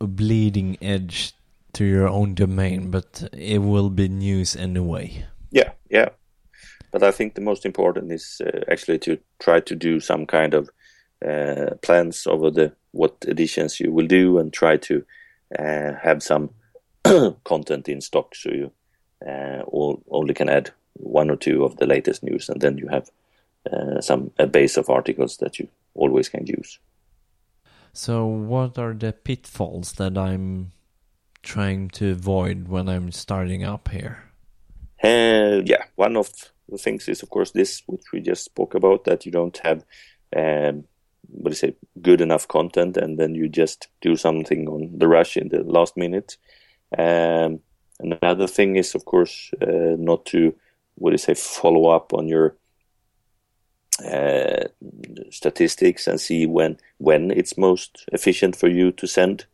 a 0.00 0.06
bleeding 0.06 0.76
edge 0.82 1.32
to 1.72 1.84
your 1.84 2.08
own 2.08 2.34
domain, 2.34 2.90
but 2.90 3.28
it 3.32 3.58
will 3.58 3.90
be 3.90 4.08
news 4.08 4.56
anyway. 4.56 5.26
Yeah, 5.50 5.70
yeah. 5.88 6.10
But 6.92 7.02
I 7.04 7.12
think 7.12 7.34
the 7.34 7.40
most 7.40 7.64
important 7.64 8.10
is 8.10 8.40
uh, 8.44 8.60
actually 8.70 8.98
to 9.00 9.18
try 9.38 9.60
to 9.60 9.76
do 9.76 10.00
some 10.00 10.26
kind 10.26 10.54
of 10.54 10.68
uh, 11.26 11.74
plans 11.82 12.26
over 12.26 12.50
the 12.50 12.72
what 12.92 13.16
editions 13.28 13.78
you 13.78 13.92
will 13.92 14.06
do 14.06 14.38
and 14.38 14.52
try 14.52 14.76
to 14.76 15.04
uh, 15.58 15.92
have 16.02 16.22
some 16.22 16.50
content 17.44 17.88
in 17.88 18.00
stock 18.00 18.34
so 18.34 18.50
you 18.50 18.72
uh, 19.26 19.62
all, 19.66 20.02
only 20.10 20.34
can 20.34 20.48
add 20.48 20.70
one 20.94 21.30
or 21.30 21.36
two 21.36 21.64
of 21.64 21.76
the 21.76 21.86
latest 21.86 22.22
news 22.22 22.48
and 22.48 22.60
then 22.60 22.78
you 22.78 22.88
have 22.88 23.10
uh, 23.70 24.00
some 24.00 24.30
a 24.38 24.46
base 24.46 24.76
of 24.76 24.88
articles 24.88 25.36
that 25.38 25.58
you 25.58 25.68
always 25.94 26.28
can 26.28 26.46
use. 26.46 26.78
So 27.92 28.24
what 28.26 28.78
are 28.78 28.94
the 28.94 29.12
pitfalls 29.12 29.92
that 29.94 30.16
i'm 30.16 30.70
trying 31.42 31.88
to 31.88 32.12
avoid 32.12 32.68
when 32.68 32.88
i'm 32.88 33.10
starting 33.10 33.64
up 33.64 33.88
here? 33.88 34.24
Uh, 35.02 35.60
yeah 35.64 35.84
one 35.96 36.16
of 36.16 36.30
the 36.68 36.78
things 36.78 37.08
is 37.08 37.22
of 37.22 37.30
course 37.30 37.50
this 37.50 37.82
which 37.86 38.04
we 38.12 38.20
just 38.20 38.44
spoke 38.44 38.74
about 38.74 39.04
that 39.04 39.26
you 39.26 39.32
don't 39.32 39.58
have 39.58 39.84
um, 40.36 40.84
what 41.32 41.44
do 41.44 41.50
you 41.50 41.56
say 41.56 41.74
good 42.02 42.20
enough 42.20 42.48
content 42.48 42.96
and 42.96 43.18
then 43.18 43.34
you 43.34 43.48
just 43.48 43.88
do 44.00 44.16
something 44.16 44.68
on 44.68 44.90
the 44.96 45.08
rush 45.08 45.36
in 45.36 45.48
the 45.48 45.62
last 45.62 45.96
minute. 45.96 46.36
Um, 46.96 47.60
another 48.00 48.46
thing 48.46 48.76
is 48.76 48.94
of 48.94 49.04
course 49.04 49.50
uh, 49.62 49.96
not 49.98 50.26
to 50.26 50.54
what 50.96 51.12
you 51.12 51.18
say 51.18 51.34
follow 51.34 51.90
up 51.90 52.12
on 52.12 52.28
your 52.28 52.56
uh, 54.04 54.64
statistics 55.30 56.06
and 56.06 56.20
see 56.20 56.46
when 56.46 56.78
when 56.98 57.30
it's 57.30 57.58
most 57.58 58.04
efficient 58.12 58.56
for 58.56 58.68
you 58.68 58.92
to 58.92 59.06
send 59.06 59.46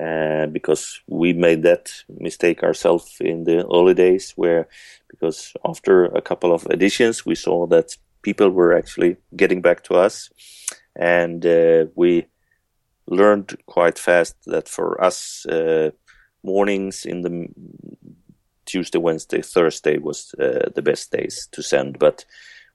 uh, 0.00 0.46
because 0.46 1.00
we 1.08 1.32
made 1.32 1.62
that 1.62 1.90
mistake 2.08 2.62
ourselves 2.62 3.16
in 3.20 3.44
the 3.44 3.66
early 3.66 3.94
days 3.94 4.32
where 4.36 4.68
because 5.08 5.54
after 5.64 6.04
a 6.04 6.20
couple 6.20 6.52
of 6.52 6.66
editions 6.70 7.24
we 7.24 7.34
saw 7.34 7.66
that 7.66 7.96
people 8.22 8.50
were 8.50 8.76
actually 8.76 9.16
getting 9.36 9.62
back 9.62 9.82
to 9.82 9.94
us 9.94 10.30
and 10.98 11.46
uh, 11.46 11.86
we 11.94 12.26
learned 13.06 13.56
quite 13.66 13.98
fast 13.98 14.36
that 14.46 14.68
for 14.68 15.02
us 15.02 15.46
uh, 15.46 15.90
mornings 16.42 17.06
in 17.06 17.22
the 17.22 17.48
Tuesday, 18.66 18.98
Wednesday, 18.98 19.40
Thursday 19.40 19.98
was 19.98 20.34
uh, 20.38 20.68
the 20.74 20.82
best 20.82 21.10
days 21.10 21.48
to 21.52 21.62
send. 21.62 21.98
But 21.98 22.24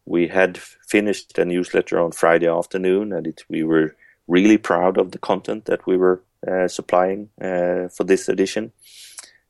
we 0.06 0.28
had 0.28 0.58
finished 0.58 1.38
a 1.38 1.46
newsletter 1.46 2.00
on 2.00 2.12
Friday 2.12 2.48
afternoon, 2.48 3.14
and 3.14 3.28
it, 3.28 3.44
we 3.48 3.64
were 3.64 3.96
really 4.28 4.58
proud 4.58 4.98
of 4.98 5.12
the 5.12 5.20
content 5.20 5.66
that 5.66 5.86
we 5.86 5.98
were 5.98 6.24
uh, 6.48 6.68
supplying 6.68 7.30
uh, 7.42 7.90
for 7.90 8.06
this 8.06 8.28
edition. 8.28 8.72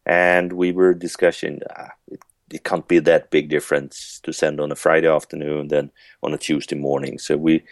And 0.05 0.53
we 0.53 0.73
were 0.73 0.93
discussing 0.93 1.61
ah, 1.77 1.91
it, 2.07 2.19
it 2.51 2.63
can't 2.63 2.87
be 2.87 2.99
that 2.99 3.31
big 3.31 3.49
difference 3.49 4.19
to 4.23 4.33
send 4.33 4.59
on 4.59 4.71
a 4.71 4.75
Friday 4.75 5.07
afternoon 5.07 5.69
than 5.69 5.91
on 6.21 6.33
a 6.33 6.37
Tuesday 6.37 6.75
morning. 6.75 7.17
So 7.19 7.37
we 7.37 7.63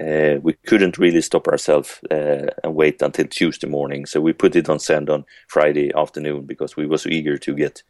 uh, 0.00 0.36
we 0.42 0.54
couldn't 0.66 0.98
really 0.98 1.20
stop 1.20 1.48
ourselves 1.48 2.00
uh, 2.10 2.46
and 2.64 2.74
wait 2.74 3.02
until 3.02 3.26
Tuesday 3.26 3.68
morning. 3.68 4.06
So 4.06 4.20
we 4.20 4.32
put 4.32 4.56
it 4.56 4.68
on 4.68 4.78
send 4.78 5.10
on 5.10 5.24
Friday 5.48 5.92
afternoon 5.94 6.46
because 6.46 6.76
we 6.76 6.86
were 6.86 6.98
so 6.98 7.10
eager 7.10 7.36
to 7.38 7.54
get 7.54 7.82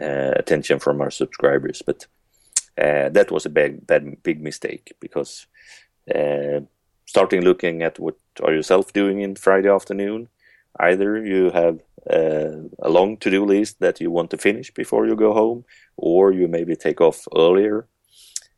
uh, 0.00 0.32
attention 0.36 0.78
from 0.78 1.00
our 1.00 1.10
subscribers. 1.10 1.82
But 1.84 2.06
uh, 2.78 3.08
that 3.08 3.30
was 3.30 3.46
a 3.46 3.50
big, 3.50 3.86
bad, 3.86 4.22
big 4.22 4.42
mistake 4.42 4.92
because 5.00 5.46
uh, 6.14 6.60
starting 7.06 7.42
looking 7.42 7.82
at 7.82 7.98
what 7.98 8.16
are 8.42 8.52
yourself 8.52 8.92
doing 8.92 9.20
in 9.20 9.34
Friday 9.34 9.70
afternoon, 9.70 10.28
either 10.78 11.24
you 11.24 11.50
have 11.50 11.80
uh, 12.10 12.68
a 12.80 12.90
long 12.90 13.16
to-do 13.16 13.44
list 13.46 13.80
that 13.80 13.98
you 13.98 14.10
want 14.10 14.30
to 14.30 14.36
finish 14.36 14.70
before 14.74 15.06
you 15.06 15.16
go 15.16 15.32
home, 15.32 15.64
or 15.96 16.32
you 16.32 16.48
maybe 16.48 16.76
take 16.76 17.00
off 17.00 17.26
earlier 17.34 17.88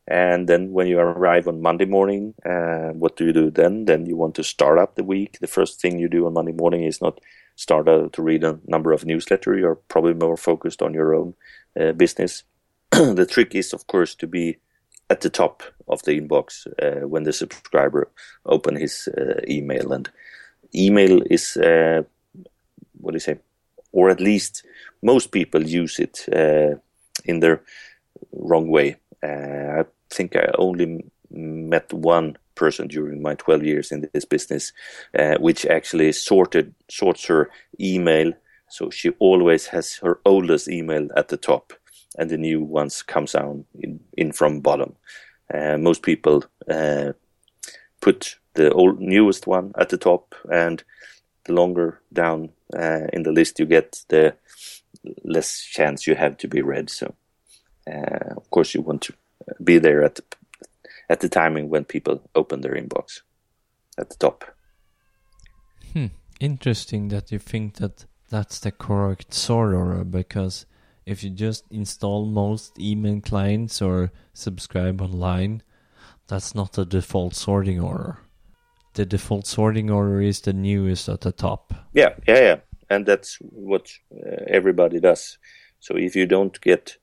and 0.09 0.49
then 0.49 0.71
when 0.71 0.87
you 0.87 0.97
arrive 0.99 1.47
on 1.47 1.61
Monday 1.61 1.85
morning, 1.85 2.33
uh, 2.43 2.89
what 2.93 3.15
do 3.15 3.25
you 3.25 3.33
do 3.33 3.51
then? 3.51 3.85
Then 3.85 4.07
you 4.07 4.17
want 4.17 4.33
to 4.35 4.43
start 4.43 4.79
up 4.79 4.95
the 4.95 5.03
week. 5.03 5.37
The 5.39 5.47
first 5.47 5.79
thing 5.79 5.99
you 5.99 6.09
do 6.09 6.25
on 6.25 6.33
Monday 6.33 6.51
morning 6.51 6.83
is 6.83 6.99
not 6.99 7.21
start 7.55 7.87
uh, 7.87 8.09
to 8.13 8.21
read 8.23 8.43
a 8.43 8.59
number 8.65 8.91
of 8.91 9.03
newsletters. 9.03 9.59
You're 9.59 9.75
probably 9.75 10.15
more 10.15 10.35
focused 10.35 10.81
on 10.81 10.95
your 10.95 11.13
own 11.13 11.35
uh, 11.79 11.91
business. 11.91 12.43
the 12.91 13.27
trick 13.29 13.53
is, 13.53 13.71
of 13.71 13.85
course, 13.85 14.15
to 14.15 14.25
be 14.25 14.57
at 15.11 15.21
the 15.21 15.29
top 15.29 15.61
of 15.87 16.01
the 16.03 16.19
inbox 16.19 16.65
uh, 16.81 17.07
when 17.07 17.21
the 17.21 17.33
subscriber 17.33 18.09
open 18.47 18.77
his 18.77 19.07
uh, 19.15 19.41
email. 19.47 19.93
And 19.93 20.09
email 20.73 21.21
is, 21.29 21.55
uh, 21.55 22.01
what 22.99 23.11
do 23.11 23.15
you 23.15 23.19
say, 23.19 23.37
or 23.91 24.09
at 24.09 24.19
least 24.19 24.65
most 25.03 25.31
people 25.31 25.63
use 25.67 25.99
it 25.99 26.27
in 27.25 27.41
their 27.41 27.61
wrong 28.31 28.69
way. 28.69 28.95
Uh, 29.21 29.83
think 30.09 30.35
I 30.35 30.49
only 30.57 31.03
met 31.31 31.93
one 31.93 32.37
person 32.55 32.87
during 32.87 33.21
my 33.21 33.35
12 33.35 33.63
years 33.63 33.91
in 33.91 34.09
this 34.13 34.25
business, 34.25 34.73
uh, 35.17 35.35
which 35.39 35.65
actually 35.65 36.11
sorted 36.11 36.73
sorts 36.89 37.25
her 37.25 37.49
email. 37.79 38.33
So 38.69 38.89
she 38.89 39.11
always 39.19 39.67
has 39.67 39.95
her 39.97 40.19
oldest 40.25 40.67
email 40.67 41.07
at 41.15 41.29
the 41.29 41.37
top, 41.37 41.73
and 42.17 42.29
the 42.29 42.37
new 42.37 42.61
ones 42.61 43.01
comes 43.01 43.31
down 43.31 43.65
in, 43.79 43.99
in 44.17 44.31
from 44.31 44.59
bottom. 44.59 44.95
Uh, 45.53 45.77
most 45.77 46.03
people 46.03 46.43
uh, 46.69 47.13
put 48.01 48.35
the 48.53 48.71
old 48.71 48.99
newest 48.99 49.47
one 49.47 49.71
at 49.77 49.89
the 49.89 49.97
top, 49.97 50.35
and 50.51 50.83
the 51.45 51.53
longer 51.53 52.01
down 52.13 52.49
uh, 52.75 53.07
in 53.13 53.23
the 53.23 53.31
list 53.31 53.59
you 53.59 53.65
get, 53.65 54.03
the 54.09 54.35
less 55.23 55.61
chance 55.63 56.05
you 56.05 56.15
have 56.15 56.37
to 56.37 56.47
be 56.47 56.61
read. 56.61 56.89
So, 56.89 57.15
uh, 57.87 58.35
of 58.35 58.49
course, 58.49 58.75
you 58.75 58.81
want 58.81 59.01
to 59.03 59.13
be 59.69 59.77
there 59.77 60.03
at 60.03 60.15
the 60.15 60.23
at 61.09 61.19
the 61.19 61.29
timing 61.29 61.69
when 61.69 61.85
people 61.85 62.21
open 62.33 62.61
their 62.61 62.75
inbox 62.81 63.21
at 63.97 64.09
the 64.09 64.15
top. 64.15 64.43
Hmm. 65.93 66.11
Interesting 66.39 67.09
that 67.09 67.31
you 67.31 67.39
think 67.39 67.75
that 67.75 68.05
that's 68.29 68.59
the 68.59 68.71
correct 68.71 69.33
sort 69.33 69.73
order 69.73 70.03
because 70.03 70.65
if 71.05 71.23
you 71.23 71.31
just 71.31 71.63
install 71.71 72.25
most 72.25 72.79
email 72.79 73.19
clients 73.21 73.81
or 73.81 74.11
subscribe 74.33 75.01
online, 75.01 75.63
that's 76.27 76.53
not 76.53 76.73
the 76.73 76.85
default 76.85 77.35
sorting 77.35 77.79
order. 77.79 78.17
The 78.93 79.05
default 79.05 79.47
sorting 79.47 79.89
order 79.89 80.21
is 80.21 80.41
the 80.41 80.53
newest 80.53 81.09
at 81.09 81.21
the 81.21 81.31
top. 81.31 81.73
Yeah, 81.93 82.13
yeah, 82.27 82.41
yeah. 82.49 82.59
And 82.89 83.05
that's 83.05 83.37
what 83.41 83.91
uh, 84.13 84.45
everybody 84.47 84.99
does. 84.99 85.39
So 85.79 85.95
if 85.97 86.15
you 86.15 86.27
don't 86.27 86.59
get 86.61 86.97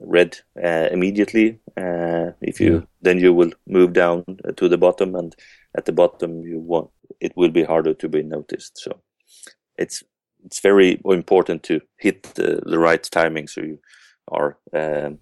read 0.00 0.38
uh, 0.62 0.88
immediately. 0.90 1.58
Uh, 1.76 2.32
if 2.40 2.60
you 2.60 2.74
yeah. 2.74 2.80
then 3.02 3.18
you 3.18 3.32
will 3.32 3.52
move 3.66 3.92
down 3.92 4.24
to 4.56 4.68
the 4.68 4.78
bottom, 4.78 5.14
and 5.14 5.34
at 5.76 5.84
the 5.84 5.92
bottom 5.92 6.42
you 6.42 6.58
want 6.58 6.90
it 7.20 7.32
will 7.36 7.50
be 7.50 7.64
harder 7.64 7.94
to 7.94 8.08
be 8.08 8.22
noticed. 8.22 8.78
So 8.78 9.00
it's 9.76 10.02
it's 10.44 10.60
very 10.60 11.00
important 11.04 11.62
to 11.64 11.80
hit 11.96 12.22
the, 12.34 12.62
the 12.64 12.78
right 12.78 13.02
timing 13.02 13.48
so 13.48 13.60
you 13.60 13.78
are 14.28 14.56
um, 14.72 15.18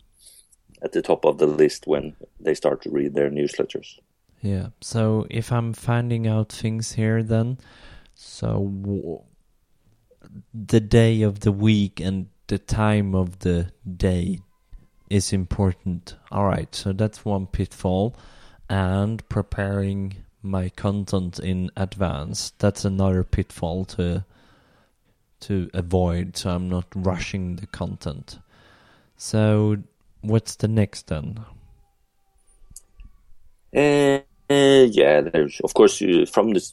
at 0.83 0.93
the 0.93 1.03
top 1.03 1.25
of 1.25 1.39
the 1.39 1.47
list 1.47 1.87
when 1.87 2.15
they 2.39 2.55
start 2.55 2.83
to 2.83 2.91
read 2.91 3.15
their 3.15 3.31
newsletters. 3.31 3.99
Yeah. 4.43 4.69
So 4.81 5.27
if 5.31 5.51
I'm 5.51 5.73
finding 5.73 6.27
out 6.27 6.53
things 6.53 6.93
here, 6.93 7.23
then 7.23 7.59
so 8.15 8.71
w- 8.83 9.23
the 10.53 10.81
day 10.81 11.23
of 11.23 11.41
the 11.41 11.53
week 11.53 12.01
and 12.01 12.27
the 12.49 12.59
time 12.59 13.15
of 13.15 13.41
the 13.41 13.73
day 13.97 14.41
is 15.11 15.33
important. 15.33 16.17
All 16.31 16.47
right. 16.47 16.75
So 16.75 16.93
that's 16.93 17.25
one 17.25 17.47
pitfall, 17.47 18.17
and 18.69 19.27
preparing 19.29 20.17
my 20.43 20.69
content 20.71 21.39
in 21.39 21.71
advance. 21.77 22.53
That's 22.59 22.85
another 22.85 23.25
pitfall 23.25 23.85
to 23.87 24.25
to 25.41 25.71
avoid. 25.75 26.37
So 26.37 26.51
I'm 26.51 26.69
not 26.69 26.87
rushing 26.95 27.57
the 27.57 27.67
content. 27.67 28.39
So 29.17 29.79
what's 30.21 30.57
the 30.57 30.69
next 30.69 31.09
then? 31.09 31.45
Uh, 33.75 34.21
uh, 34.49 34.87
yeah, 34.91 35.21
there's 35.21 35.61
of 35.61 35.75
course 35.75 36.01
you, 36.01 36.27
from 36.27 36.53
this 36.53 36.73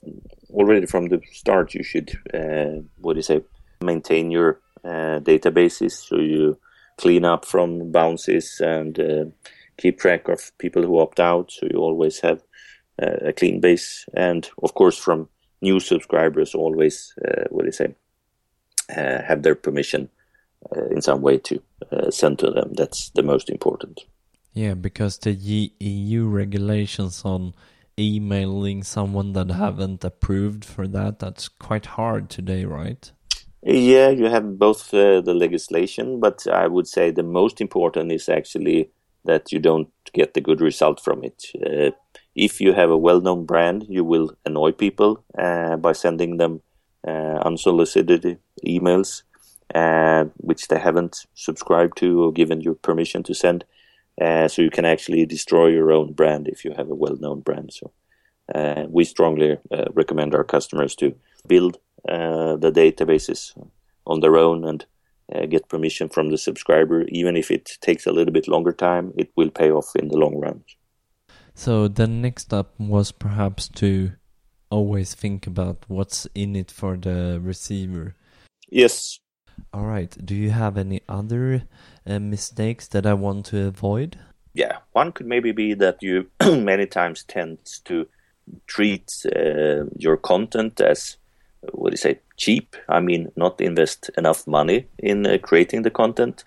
already 0.54 0.86
from 0.86 1.08
the 1.08 1.22
start 1.32 1.74
you 1.74 1.84
should 1.84 2.12
uh, 2.34 2.82
what 3.02 3.14
do 3.14 3.18
you 3.18 3.24
say 3.24 3.42
maintain 3.82 4.32
your 4.32 4.60
uh, 4.84 5.20
databases 5.20 5.92
so 5.92 6.18
you 6.18 6.58
clean 6.98 7.26
up 7.26 7.46
from 7.46 7.92
bounces 7.92 8.60
and 8.62 9.00
uh, 9.00 9.26
keep 9.78 10.00
track 10.00 10.28
of 10.28 10.56
people 10.58 10.84
who 10.84 11.00
opt 11.00 11.20
out. 11.20 11.52
So 11.52 11.68
you 11.72 11.80
always 11.80 12.20
have 12.22 12.44
uh, 13.02 13.18
a 13.30 13.34
clean 13.34 13.60
base. 13.60 14.06
And 14.14 14.50
of 14.62 14.74
course 14.74 14.98
from 14.98 15.30
new 15.62 15.80
subscribers 15.80 16.54
always 16.54 17.14
uh, 17.26 17.44
what 17.50 17.62
do 17.62 17.68
you 17.68 17.72
say 17.72 17.96
have 18.90 19.44
their 19.44 19.56
permission 19.56 20.10
in 20.92 21.02
some 21.02 21.22
way 21.22 21.38
to 21.38 21.62
send 22.10 22.38
to 22.40 22.52
them. 22.52 22.74
That's 22.74 23.10
the 23.12 23.24
most 23.24 23.50
important. 23.50 24.02
Yeah, 24.54 24.76
because 24.76 25.18
the 25.18 25.34
EU 25.80 26.28
regulations 26.28 27.24
on 27.26 27.54
emailing 27.98 28.84
someone 28.84 29.34
that 29.34 29.50
haven't 29.50 30.04
approved 30.04 30.64
for 30.64 30.88
that, 30.88 31.20
that's 31.20 31.48
quite 31.48 31.86
hard 31.86 32.30
today, 32.30 32.66
right? 32.66 33.12
Yeah, 33.66 34.10
you 34.10 34.26
have 34.26 34.60
both 34.60 34.94
uh, 34.94 35.22
the 35.22 35.34
legislation, 35.34 36.20
but 36.20 36.46
I 36.48 36.68
would 36.68 36.88
say 36.88 37.12
the 37.12 37.24
most 37.24 37.62
important 37.62 38.12
is 38.12 38.28
actually 38.28 38.90
that 39.24 39.54
you 39.54 39.60
don't 39.60 39.90
get 40.14 40.34
the 40.34 40.42
good 40.42 40.60
result 40.60 41.00
from 41.00 41.24
it. 41.24 41.46
Uh, 41.66 41.92
if 42.36 42.60
you 42.60 42.74
have 42.74 42.90
a 42.90 42.98
well-known 42.98 43.46
brand, 43.46 43.86
you 43.88 44.04
will 44.04 44.36
annoy 44.46 44.74
people 44.74 45.24
uh, 45.38 45.78
by 45.78 45.94
sending 45.94 46.38
them 46.38 46.62
uh, 47.08 47.40
unsolicited 47.46 48.38
emails, 48.66 49.24
uh, 49.74 50.26
which 50.38 50.68
they 50.68 50.80
haven't 50.80 51.26
subscribed 51.34 51.98
to 51.98 52.24
or 52.24 52.34
given 52.34 52.60
you 52.60 52.76
permission 52.76 53.24
to 53.24 53.34
send. 53.34 53.64
Uh, 54.20 54.50
so 54.50 54.62
you 54.62 54.70
can 54.70 54.86
actually 54.86 55.26
destroy 55.26 55.68
your 55.68 55.92
own 55.92 56.12
brand 56.12 56.50
if 56.50 56.66
you 56.66 56.74
have 56.76 56.92
a 56.92 56.96
well-known 56.96 57.40
brand. 57.40 57.72
So 57.72 57.92
we 58.90 59.06
strongly 59.06 59.58
recommend 59.94 60.36
our 60.36 60.44
customers 60.44 60.96
to 60.96 61.16
build 61.48 61.78
the 62.06 62.72
databases 62.74 63.54
on 64.06 64.20
their 64.20 64.38
own 64.38 64.66
and 64.66 64.86
uh, 65.34 65.46
get 65.46 65.70
permission 65.70 66.10
from 66.10 66.30
the 66.30 66.38
subscriber. 66.38 67.04
Even 67.10 67.36
if 67.38 67.52
it 67.52 67.78
takes 67.82 68.06
a 68.06 68.12
little 68.12 68.34
bit 68.34 68.48
longer 68.48 68.72
time, 68.72 69.14
it 69.18 69.32
will 69.36 69.50
pay 69.50 69.72
off 69.72 69.96
in 69.96 70.10
the 70.10 70.18
long 70.18 70.40
run. 70.40 70.64
So 71.56 71.88
the 71.88 72.08
next 72.08 72.44
step 72.44 72.72
was 72.80 73.12
perhaps 73.12 73.68
to 73.76 74.12
always 74.70 75.14
think 75.14 75.46
about 75.46 75.86
what's 75.88 76.28
in 76.34 76.56
it 76.56 76.72
for 76.72 76.98
the 76.98 77.40
receiver. 77.42 78.16
Yes. 78.70 79.20
All 79.72 79.86
right. 79.86 80.16
Do 80.26 80.36
you 80.36 80.50
have 80.50 80.78
any 80.78 81.02
other 81.08 81.64
uh, 82.08 82.20
mistakes 82.20 82.88
that 82.88 83.06
I 83.06 83.14
want 83.14 83.46
to 83.48 83.68
avoid? 83.68 84.18
Yeah, 84.56 84.80
one 84.92 85.12
could 85.12 85.28
maybe 85.28 85.52
be 85.52 85.74
that 85.76 85.98
you 86.02 86.30
many 86.44 86.86
times 86.86 87.24
tend 87.24 87.60
to 87.86 88.08
treat 88.68 89.12
uh, 89.36 89.86
your 89.98 90.18
content 90.18 90.82
as 90.82 91.18
what 91.72 91.90
do 91.90 91.94
you 91.94 91.98
say 91.98 92.20
cheap. 92.38 92.76
I 92.90 93.00
mean, 93.00 93.32
not 93.36 93.62
invest 93.62 94.10
enough 94.18 94.48
money 94.48 94.88
in 94.98 95.26
uh, 95.26 95.38
creating 95.42 95.84
the 95.84 95.92
content, 95.92 96.44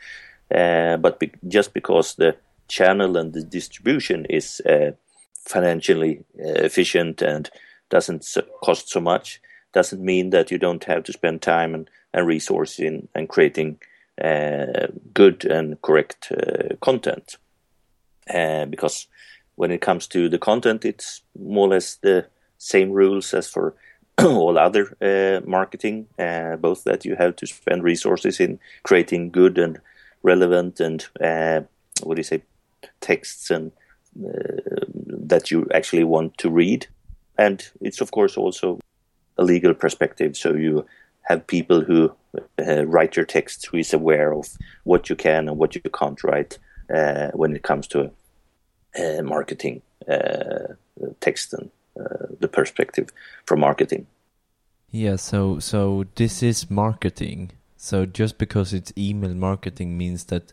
uh, 0.55 0.97
but 0.97 1.19
be- 1.19 1.33
just 1.49 1.73
because 1.75 2.15
the 2.15 2.37
channel 2.69 3.17
and 3.17 3.33
the 3.33 3.43
distribution 3.43 4.27
is 4.29 4.61
uh, 4.69 4.93
financially 5.47 6.25
uh, 6.39 6.65
efficient 6.65 7.23
and 7.23 7.51
doesn't 7.89 8.27
cost 8.63 8.91
so 8.91 9.01
much, 9.01 9.41
doesn't 9.73 10.03
mean 10.03 10.31
that 10.31 10.51
you 10.51 10.59
don't 10.59 10.85
have 10.85 11.05
to 11.05 11.13
spend 11.13 11.43
time 11.43 11.75
and, 11.75 11.89
and 12.13 12.27
resources 12.27 12.81
in 12.81 13.09
and 13.15 13.29
creating 13.29 13.79
uh, 14.23 14.89
good 15.13 15.45
and 15.45 15.81
correct 15.83 16.33
uh, 16.33 16.75
content. 16.81 17.37
Because 18.71 19.07
when 19.55 19.71
it 19.71 19.81
comes 19.81 20.09
to 20.09 20.29
the 20.29 20.39
content, 20.39 20.85
it's 20.85 21.23
more 21.39 21.69
or 21.69 21.71
less 21.71 21.97
the 21.97 22.27
same 22.59 22.91
rules 22.91 23.33
as 23.35 23.49
for 23.49 23.77
all 24.23 24.59
other 24.59 24.97
uh, 25.01 25.41
marketing, 25.47 26.07
uh, 26.19 26.57
both 26.57 26.85
that 26.85 27.05
you 27.05 27.17
have 27.17 27.37
to 27.37 27.47
spend 27.47 27.83
resources 27.83 28.41
in 28.41 28.59
creating 28.83 29.31
good 29.31 29.59
and 29.59 29.79
relevant 30.23 30.81
and 30.81 31.07
uh, 31.21 31.61
what 32.03 32.15
do 32.15 32.21
you 32.21 32.25
say 32.25 32.43
texts 33.01 33.51
and 33.51 33.73
that 35.27 35.51
you 35.51 35.67
actually 35.75 36.05
want 36.05 36.39
to 36.39 36.51
read. 36.51 36.87
And 37.39 37.63
it's 37.81 38.01
of 38.01 38.11
course 38.11 38.37
also 38.37 38.81
a 39.39 39.45
legal 39.45 39.75
perspective, 39.75 40.37
so 40.37 40.55
you 40.55 40.87
have 41.23 41.47
people 41.47 41.83
who 41.83 42.13
uh, 42.59 42.87
write 42.87 43.17
your 43.17 43.25
texts 43.25 43.65
who 43.67 43.79
is 43.79 43.93
aware 43.93 44.33
of 44.33 44.57
what 44.85 45.11
you 45.11 45.17
can 45.17 45.49
and 45.49 45.59
what 45.59 45.75
you 45.75 45.81
can't 45.93 46.23
write 46.25 46.59
uh, 46.95 47.29
when 47.33 47.55
it 47.55 47.63
comes 47.63 47.87
to 47.89 48.11
uh, 48.99 49.23
marketing 49.23 49.83
uh, 50.09 50.75
text 51.21 51.53
and 51.53 51.67
uh, 51.67 51.69
the 52.41 52.49
perspective 52.49 53.09
from 53.47 53.61
marketing. 53.61 54.07
Yeah, 54.91 55.17
so 55.17 55.59
so 55.59 56.05
this 56.15 56.43
is 56.43 56.71
marketing. 56.71 57.53
So 57.77 58.07
just 58.07 58.39
because 58.39 58.73
it's 58.73 58.93
email 58.97 59.35
marketing 59.35 59.99
means 59.99 60.25
that 60.25 60.53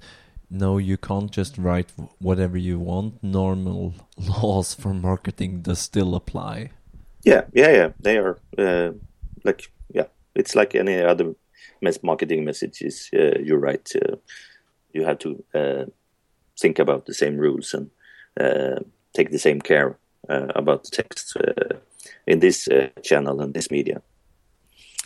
no, 0.50 0.78
you 0.78 0.98
can't 0.98 1.32
just 1.32 1.58
write 1.58 1.92
whatever 2.20 2.58
you 2.58 2.80
want. 2.80 3.24
Normal 3.24 3.94
laws 4.18 4.74
for 4.74 4.94
marketing 4.94 5.62
does 5.62 5.80
still 5.80 6.16
apply. 6.16 6.72
Yeah, 7.24 7.46
yeah, 7.54 7.72
yeah. 7.72 7.90
They 8.00 8.18
are 8.18 8.38
uh, 8.58 8.92
like 9.44 9.72
yeah, 9.94 10.08
it's 10.36 10.56
like 10.56 10.76
any 10.76 11.02
other 11.02 11.36
marketing 12.02 12.46
messages. 12.46 13.10
Uh, 13.14 13.40
you're 13.40 13.60
right. 13.60 13.90
Uh, 13.96 14.18
you 14.94 15.06
have 15.06 15.20
to 15.20 15.44
uh, 15.54 15.86
think 16.60 16.80
about 16.80 17.06
the 17.06 17.14
same 17.14 17.38
rules 17.38 17.74
and 17.74 17.90
uh, 18.40 18.80
take 19.14 19.32
the 19.32 19.40
same 19.40 19.62
care 19.62 19.92
uh, 19.92 19.96
about 20.30 20.84
the 20.84 20.92
text 20.92 21.38
uh, 21.38 21.76
in 22.28 22.40
this 22.40 22.68
channel 23.02 23.42
and 23.42 23.54
this 23.54 23.70
media. 23.70 24.02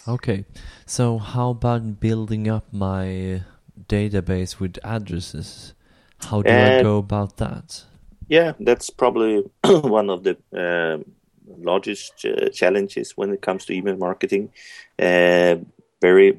Okay, 0.08 0.46
so 0.86 1.18
how 1.18 1.50
about 1.50 2.00
building 2.00 2.48
up 2.48 2.72
my 2.72 3.42
database 3.90 4.60
with 4.60 4.78
addresses? 4.84 5.74
How 6.20 6.42
do 6.42 6.50
I 6.50 6.82
go 6.82 6.98
about 6.98 7.38
that? 7.38 7.84
Yeah, 8.30 8.54
that's 8.60 8.90
probably 8.90 9.44
one 9.64 10.10
of 10.10 10.24
the 10.24 10.38
largest 11.58 12.26
uh, 12.26 12.50
challenges 12.50 13.16
when 13.16 13.32
it 13.32 13.42
comes 13.42 13.66
to 13.66 13.74
email 13.74 13.98
marketing. 13.98 14.50
Uh, 15.00 15.56
very 16.02 16.38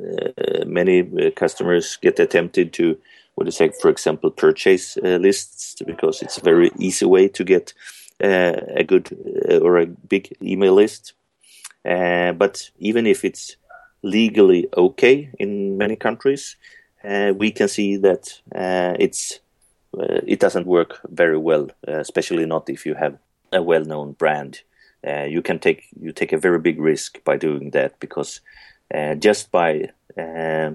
uh, 0.00 0.64
many 0.66 1.00
uh, 1.00 1.30
customers 1.30 1.96
get 2.00 2.18
attempted 2.18 2.72
to, 2.74 2.98
what 3.34 3.48
is 3.48 3.56
say, 3.56 3.70
for 3.80 3.90
example, 3.90 4.30
purchase 4.30 4.96
uh, 4.98 5.18
lists 5.20 5.76
because 5.86 6.22
it's 6.22 6.38
a 6.38 6.42
very 6.42 6.70
easy 6.78 7.04
way 7.04 7.28
to 7.28 7.44
get 7.44 7.72
uh, 7.72 8.03
Uh, 8.22 8.60
a 8.76 8.84
good 8.84 9.08
uh, 9.50 9.58
or 9.58 9.78
a 9.78 9.86
big 9.86 10.32
email 10.40 10.74
list. 10.74 11.14
Uh, 11.84 12.32
but 12.32 12.70
even 12.78 13.06
if 13.06 13.24
it's 13.24 13.56
legally 14.02 14.68
okay 14.76 15.30
in 15.38 15.76
many 15.76 15.96
countries, 15.96 16.56
we 17.36 17.50
can 17.50 17.68
see 17.68 17.96
that 17.96 18.40
it's 18.98 19.40
it 20.28 20.40
doesn't 20.40 20.66
work 20.66 21.00
very 21.08 21.36
well, 21.36 21.68
especially 21.86 22.46
not 22.46 22.70
if 22.70 22.86
you 22.86 22.94
have 22.94 23.18
a 23.52 23.62
well-known 23.62 24.12
brand, 24.12 24.62
uh, 25.06 25.24
you 25.24 25.42
can 25.42 25.58
take 25.58 25.84
you 26.00 26.12
take 26.12 26.32
a 26.32 26.38
very 26.38 26.58
big 26.58 26.80
risk 26.80 27.22
by 27.24 27.36
doing 27.36 27.70
that 27.70 27.98
because 28.00 28.40
uh, 28.94 29.14
just 29.14 29.50
by 29.50 29.90
uh, 30.18 30.70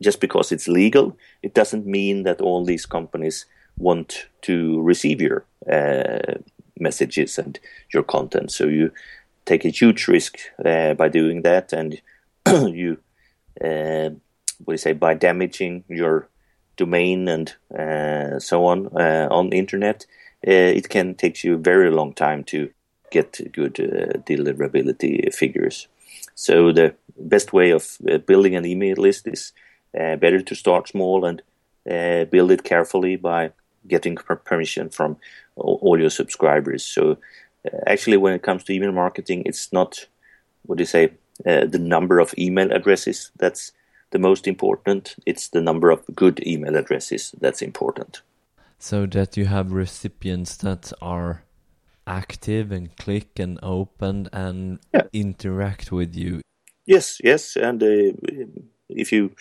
just 0.00 0.20
because 0.20 0.52
it's 0.52 0.68
legal, 0.68 1.16
it 1.42 1.54
doesn't 1.54 1.86
mean 1.86 2.22
that 2.22 2.40
all 2.40 2.64
these 2.64 2.86
companies 2.86 3.46
want 3.80 4.26
to 4.42 4.80
receive 4.82 5.20
your 5.20 5.44
uh, 5.70 6.34
messages 6.78 7.38
and 7.38 7.58
your 7.92 8.02
content. 8.02 8.52
So 8.52 8.66
you 8.66 8.92
take 9.46 9.64
a 9.64 9.70
huge 9.70 10.06
risk 10.08 10.38
uh, 10.64 10.94
by 10.94 11.08
doing 11.08 11.42
that, 11.42 11.72
and 11.72 12.00
you 12.48 12.98
uh, 13.64 14.10
what 14.64 14.66
do 14.66 14.72
you 14.72 14.78
say 14.78 14.92
by 14.92 15.14
damaging 15.14 15.84
your 15.88 16.28
domain 16.76 17.28
and 17.28 17.54
so 18.42 18.64
on 18.64 18.86
on 18.96 19.50
the 19.50 19.58
internet 19.58 20.06
uh, 20.46 20.72
it 20.78 20.88
can 20.88 21.14
take 21.14 21.44
you 21.44 21.54
a 21.54 21.58
very 21.58 21.90
long 21.90 22.14
time 22.14 22.42
to 22.44 22.70
get 23.10 23.40
good 23.52 23.78
uh, 23.78 24.18
deliverability 24.20 25.32
figures. 25.34 25.88
So 26.34 26.72
the 26.72 26.94
best 27.18 27.52
way 27.52 27.70
of 27.70 27.98
uh, 28.10 28.18
building 28.18 28.56
an 28.56 28.64
email 28.64 28.96
list 28.96 29.26
is 29.26 29.52
better 29.92 30.40
to 30.40 30.54
start 30.54 30.88
small 30.88 31.24
and 31.24 31.42
build 32.30 32.50
it 32.52 32.62
carefully 32.62 33.16
by 33.16 33.50
getting 33.86 34.16
permission 34.16 34.90
from 34.90 35.16
all 35.56 35.98
your 35.98 36.10
subscribers. 36.10 36.84
So 36.84 37.18
uh, 37.64 37.78
actually, 37.86 38.16
when 38.16 38.34
it 38.34 38.42
comes 38.42 38.64
to 38.64 38.72
email 38.72 38.92
marketing, 38.92 39.42
it's 39.46 39.72
not 39.72 40.06
what 40.66 40.78
do 40.78 40.82
you 40.82 40.86
say 40.86 41.12
uh, 41.46 41.66
the 41.66 41.78
number 41.78 42.18
of 42.18 42.34
email 42.38 42.70
addresses 42.72 43.30
that's 43.36 43.72
the 44.10 44.18
most 44.18 44.46
important. 44.46 45.16
It's 45.26 45.48
the 45.48 45.60
number 45.60 45.90
of 45.90 46.02
good 46.14 46.44
email 46.46 46.76
addresses 46.76 47.34
that's 47.40 47.62
important. 47.62 48.22
So 48.78 49.06
that 49.06 49.36
you 49.36 49.46
have 49.46 49.72
recipients 49.72 50.56
that 50.58 50.92
are 51.00 51.44
active 52.06 52.72
and 52.72 52.96
click 52.96 53.38
and 53.38 53.58
open 53.62 54.28
and 54.32 54.80
yeah. 54.92 55.02
interact 55.12 55.92
with 55.92 56.16
you. 56.16 56.40
Yes, 56.86 57.20
yes, 57.22 57.56
and 57.56 57.82
uh, 57.82 58.12
if 58.88 59.12
you, 59.12 59.32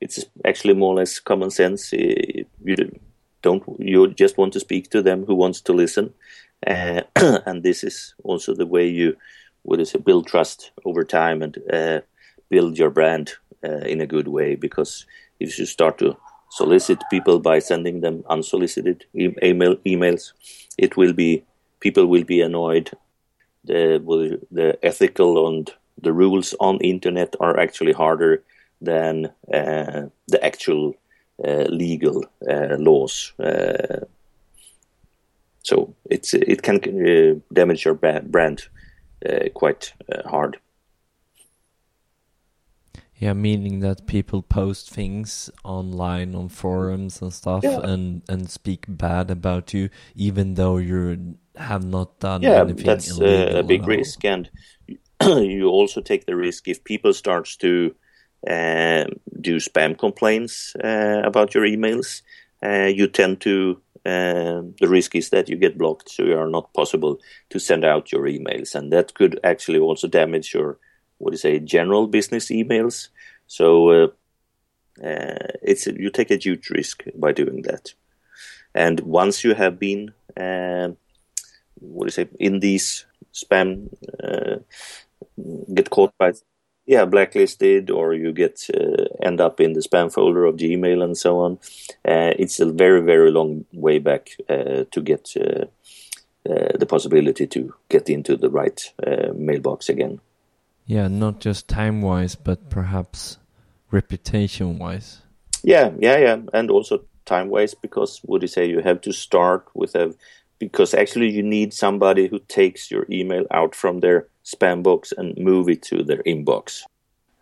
it's 0.00 0.24
actually 0.44 0.74
more 0.74 0.92
or 0.92 0.96
less 0.96 1.20
common 1.20 1.50
sense. 1.50 1.92
Uh, 1.92 2.42
you 2.64 3.00
don't 3.48 3.64
you 3.78 4.00
just 4.22 4.38
want 4.38 4.52
to 4.52 4.60
speak 4.66 4.84
to 4.90 5.00
them 5.08 5.24
who 5.26 5.34
wants 5.34 5.60
to 5.62 5.72
listen, 5.72 6.06
uh, 6.66 7.00
and 7.48 7.62
this 7.62 7.80
is 7.90 8.14
also 8.24 8.54
the 8.54 8.70
way 8.74 8.86
you, 9.00 9.16
what 9.62 9.80
is 9.80 9.94
it, 9.94 10.04
build 10.04 10.26
trust 10.26 10.70
over 10.84 11.04
time 11.04 11.42
and 11.42 11.54
uh, 11.72 12.00
build 12.50 12.78
your 12.78 12.90
brand 12.90 13.26
uh, 13.66 13.84
in 13.92 14.00
a 14.00 14.06
good 14.14 14.28
way. 14.28 14.56
Because 14.56 15.06
if 15.40 15.58
you 15.58 15.66
start 15.66 15.98
to 15.98 16.16
solicit 16.50 16.98
people 17.10 17.38
by 17.38 17.58
sending 17.60 18.00
them 18.00 18.24
unsolicited 18.28 19.04
email 19.50 19.76
emails, 19.92 20.32
it 20.78 20.96
will 20.96 21.12
be 21.12 21.44
people 21.80 22.06
will 22.06 22.24
be 22.24 22.40
annoyed. 22.40 22.90
The 23.64 23.82
the 24.50 24.78
ethical 24.82 25.48
and 25.48 25.70
the 26.06 26.12
rules 26.12 26.54
on 26.60 26.78
the 26.78 26.90
internet 26.90 27.34
are 27.40 27.58
actually 27.58 27.92
harder 27.92 28.42
than 28.80 29.26
uh, 29.52 30.02
the 30.32 30.40
actual 30.50 30.94
legal 31.44 32.24
uh, 32.48 32.76
laws. 32.78 33.32
Uh, 33.38 34.04
so 35.62 35.94
it's 36.10 36.34
it 36.34 36.62
can 36.62 36.76
uh, 36.76 37.34
damage 37.52 37.84
your 37.84 37.94
brand 37.94 38.68
uh, 39.28 39.48
quite 39.54 39.92
hard. 40.26 40.58
Yeah, 43.16 43.32
meaning 43.32 43.80
that 43.80 44.06
people 44.06 44.42
post 44.42 44.90
things 44.90 45.50
online 45.64 46.36
on 46.36 46.48
forums 46.48 47.20
and 47.20 47.32
stuff 47.32 47.64
yeah. 47.64 47.80
and 47.82 48.22
and 48.28 48.48
speak 48.48 48.84
bad 48.88 49.30
about 49.30 49.74
you, 49.74 49.90
even 50.14 50.54
though 50.54 50.76
you 50.78 51.36
have 51.56 51.84
not 51.84 52.20
done 52.20 52.42
yeah, 52.42 52.60
anything. 52.60 52.86
that's 52.86 53.18
a 53.20 53.64
big 53.66 53.86
risk, 53.86 54.24
and 54.24 54.48
you 55.22 55.68
also 55.68 56.00
take 56.00 56.26
the 56.26 56.36
risk 56.36 56.68
if 56.68 56.84
people 56.84 57.12
starts 57.12 57.56
to 57.56 57.92
uh, 57.92 58.07
do 58.46 59.56
spam 59.56 59.98
complaints 59.98 60.74
uh, 60.76 61.22
about 61.24 61.54
your 61.54 61.64
emails. 61.64 62.22
Uh, 62.62 62.86
you 62.86 63.06
tend 63.06 63.40
to 63.40 63.80
uh, 64.06 64.62
the 64.80 64.88
risk 64.88 65.14
is 65.14 65.30
that 65.30 65.48
you 65.48 65.56
get 65.56 65.76
blocked, 65.76 66.08
so 66.08 66.22
you 66.22 66.38
are 66.38 66.48
not 66.48 66.72
possible 66.72 67.20
to 67.50 67.58
send 67.58 67.84
out 67.84 68.12
your 68.12 68.22
emails, 68.22 68.74
and 68.74 68.92
that 68.92 69.14
could 69.14 69.38
actually 69.44 69.78
also 69.78 70.08
damage 70.08 70.54
your 70.54 70.78
what 71.18 71.30
do 71.30 71.34
you 71.34 71.38
say 71.38 71.58
general 71.58 72.06
business 72.06 72.46
emails. 72.46 73.08
So 73.46 73.90
uh, 73.90 74.06
uh, 75.04 75.48
it's 75.62 75.86
you 75.86 76.10
take 76.10 76.30
a 76.30 76.36
huge 76.36 76.70
risk 76.70 77.04
by 77.14 77.32
doing 77.32 77.62
that. 77.62 77.92
And 78.74 79.00
once 79.00 79.44
you 79.44 79.54
have 79.54 79.78
been 79.78 80.12
uh, 80.36 80.88
what 81.80 82.04
do 82.04 82.06
you 82.06 82.10
say 82.10 82.28
in 82.38 82.60
these 82.60 83.04
spam 83.32 83.88
uh, 84.22 84.58
get 85.74 85.90
caught 85.90 86.16
by 86.18 86.32
yeah 86.88 87.04
blacklisted 87.04 87.90
or 87.90 88.14
you 88.14 88.32
get 88.32 88.66
uh, 88.74 89.04
end 89.22 89.40
up 89.40 89.60
in 89.60 89.74
the 89.74 89.80
spam 89.80 90.12
folder 90.12 90.44
of 90.44 90.56
Gmail 90.56 91.04
and 91.04 91.16
so 91.16 91.38
on. 91.38 91.52
Uh, 92.04 92.34
it's 92.36 92.58
a 92.58 92.66
very 92.66 93.02
very 93.02 93.30
long 93.30 93.64
way 93.72 94.00
back 94.00 94.30
to 94.48 95.00
get. 95.02 95.34
the 96.80 96.86
possibility 96.86 97.46
to 97.46 97.74
get 97.90 98.08
into 98.08 98.34
the 98.36 98.48
right 98.48 98.80
mailbox 99.34 99.88
again. 99.90 100.18
Yeah, 100.86 101.08
not 101.08 101.40
just 101.40 101.68
time 101.68 102.00
wise, 102.00 102.34
but 102.34 102.70
perhaps 102.70 103.36
reputation 103.90 104.78
wise. 104.78 105.20
Yeah, 105.62 105.90
yeah, 105.98 106.16
yeah, 106.16 106.36
and 106.54 106.70
also 106.70 107.04
time 107.26 107.50
wise 107.50 107.74
because 107.74 108.22
would 108.24 108.42
you 108.42 108.48
say 108.48 108.66
you 108.66 108.80
have 108.80 109.02
to 109.02 109.12
start 109.12 109.68
with 109.74 109.94
a 109.94 110.14
because 110.58 110.94
actually 110.94 111.30
you 111.30 111.42
need 111.42 111.72
somebody 111.72 112.28
who 112.28 112.38
takes 112.48 112.90
your 112.90 113.06
email 113.10 113.44
out 113.50 113.74
from 113.74 114.00
their 114.00 114.26
spam 114.44 114.82
box 114.82 115.12
and 115.16 115.36
move 115.36 115.68
it 115.68 115.82
to 115.82 116.02
their 116.02 116.22
inbox. 116.24 116.82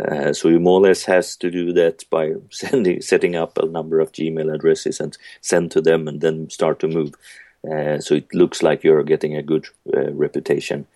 Uh, 0.05 0.33
so 0.33 0.49
you 0.49 0.61
more 0.61 0.81
or 0.81 0.83
less 0.83 1.05
has 1.05 1.37
to 1.37 1.51
do 1.51 1.73
that 1.73 2.05
by 2.11 2.33
sending, 2.51 3.01
setting 3.01 3.35
up 3.35 3.57
a 3.59 3.67
number 3.67 4.01
of 4.01 4.13
Gmail 4.13 4.55
addresses 4.55 5.01
and 5.01 5.17
send 5.41 5.71
to 5.71 5.81
them, 5.81 6.07
and 6.07 6.21
then 6.21 6.51
start 6.51 6.79
to 6.81 6.89
move. 6.89 7.15
Uh, 7.71 7.99
so 7.99 8.15
it 8.15 8.33
looks 8.35 8.63
like 8.63 8.85
you're 8.85 9.03
getting 9.03 9.35
a 9.35 9.43
good 9.43 9.67
uh, 9.95 10.13
reputation, 10.13 10.87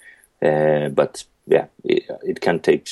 uh, 0.43 0.89
but 0.91 1.25
yeah, 1.47 1.67
it, 1.85 2.05
it 2.23 2.41
can 2.41 2.61
take 2.61 2.89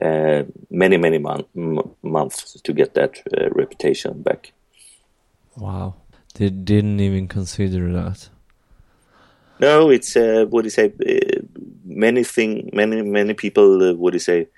uh, 0.00 0.42
many 0.70 0.96
many 0.96 1.18
mon- 1.18 1.46
m- 1.56 1.90
months 2.02 2.60
to 2.60 2.72
get 2.72 2.94
that 2.94 3.20
uh, 3.36 3.48
reputation 3.50 4.22
back. 4.22 4.52
Wow, 5.56 5.94
they 6.34 6.50
didn't 6.50 7.00
even 7.00 7.26
consider 7.26 7.90
that. 7.92 8.28
No, 9.62 9.90
it's 9.90 10.16
uh, 10.16 10.46
what 10.50 10.62
do 10.62 10.66
you 10.66 10.70
say? 10.70 10.92
Uh, 11.06 11.40
many 11.84 12.24
thing, 12.24 12.68
many 12.72 13.00
many 13.02 13.34
people 13.34 13.90
uh, 13.90 13.94
what 13.94 14.10
do 14.10 14.16
you 14.16 14.26
say? 14.32 14.48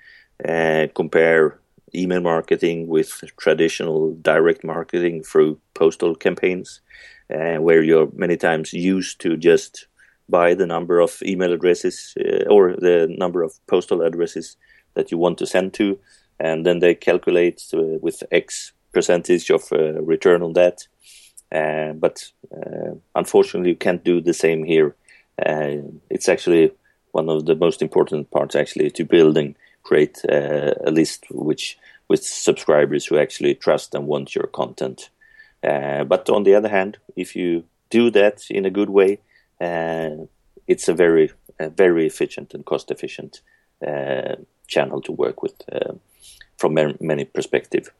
Uh, 0.43 0.87
compare 0.95 1.59
email 1.93 2.21
marketing 2.21 2.87
with 2.87 3.23
traditional 3.37 4.15
direct 4.15 4.63
marketing 4.63 5.23
through 5.23 5.59
postal 5.75 6.15
campaigns, 6.15 6.81
where 7.27 7.83
you're 7.83 8.09
many 8.13 8.35
times 8.35 8.73
used 8.73 9.21
to 9.21 9.37
just 9.37 9.87
by 10.27 10.55
the 10.55 10.65
number 10.65 10.99
of 10.99 11.21
email 11.21 11.53
addresses 11.53 12.15
uh, 12.19 12.43
or 12.49 12.75
the 12.75 13.07
number 13.17 13.43
of 13.43 13.53
postal 13.67 14.01
addresses 14.01 14.57
that 14.95 15.11
you 15.11 15.19
want 15.19 15.37
to 15.37 15.45
send 15.45 15.73
to, 15.73 15.99
and 16.39 16.65
then 16.65 16.79
they 16.79 16.95
calculate 16.95 17.63
uh, 17.73 17.99
with 18.01 18.23
X 18.31 18.73
percentage 18.91 19.51
of 19.51 19.71
uh, 19.71 20.01
return 20.01 20.41
on 20.41 20.53
that. 20.53 20.87
Uh, 21.55 21.93
but 21.93 22.31
uh, 22.51 22.95
unfortunately, 23.15 23.69
you 23.69 23.75
can't 23.75 24.03
do 24.03 24.19
the 24.19 24.33
same 24.33 24.63
here. 24.63 24.95
Uh, 25.45 25.77
it's 26.09 26.27
actually 26.27 26.71
one 27.11 27.29
of 27.29 27.45
the 27.45 27.55
most 27.55 27.81
important 27.81 28.29
parts, 28.31 28.55
actually, 28.55 28.91
to 28.91 29.05
build 29.05 29.37
and 29.37 29.55
create 29.83 30.21
a 30.25 30.91
list 30.91 31.25
which 31.29 31.77
with 32.07 32.23
subscribers 32.23 33.05
who 33.05 33.17
actually 33.17 33.55
trust 33.55 33.95
and 33.95 34.07
want 34.07 34.35
your 34.35 34.47
content. 34.47 35.09
but 35.61 36.29
on 36.29 36.43
the 36.43 36.55
other 36.55 36.69
hand, 36.69 36.97
if 37.15 37.35
you 37.35 37.63
do 37.89 38.11
that 38.11 38.45
in 38.49 38.65
a 38.65 38.69
good 38.69 38.89
way, 38.89 39.19
uh, 39.61 40.25
it's 40.67 40.89
a 40.89 40.93
very 40.93 41.31
very 41.59 42.05
efficient 42.05 42.53
and 42.53 42.65
cost 42.65 42.91
efficient 42.91 43.41
uh, 43.87 44.35
channel 44.67 45.01
to 45.01 45.11
work 45.13 45.41
with 45.41 45.55
uh, 45.71 45.93
from 46.57 46.73
many 46.99 47.25
perspective. 47.25 47.91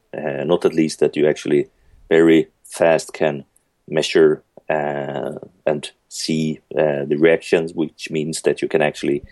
not 0.44 0.64
at 0.64 0.74
least 0.74 0.98
that 1.00 1.16
you 1.16 1.26
actually 1.28 1.68
very 2.08 2.48
fast 2.64 3.12
can 3.12 3.44
measure 3.88 4.42
and 4.68 5.90
see 6.08 6.60
the 6.70 7.16
reactions, 7.18 7.72
which 7.74 8.10
means 8.10 8.42
that 8.42 8.62
you 8.62 8.68
can 8.68 8.82
actually 8.82 9.22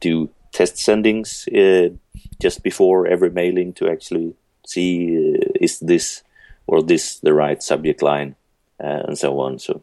do 0.00 0.30
test 0.54 0.76
sendings 0.76 1.48
uh, 1.52 1.92
just 2.40 2.62
before 2.62 3.06
every 3.06 3.30
mailing 3.30 3.72
to 3.72 3.88
actually 3.88 4.34
see 4.66 5.36
uh, 5.36 5.48
is 5.60 5.80
this 5.80 6.22
or 6.66 6.82
this 6.82 7.18
the 7.18 7.34
right 7.34 7.62
subject 7.62 8.00
line 8.02 8.36
uh, 8.82 9.02
and 9.08 9.18
so 9.18 9.40
on. 9.40 9.58
So 9.58 9.82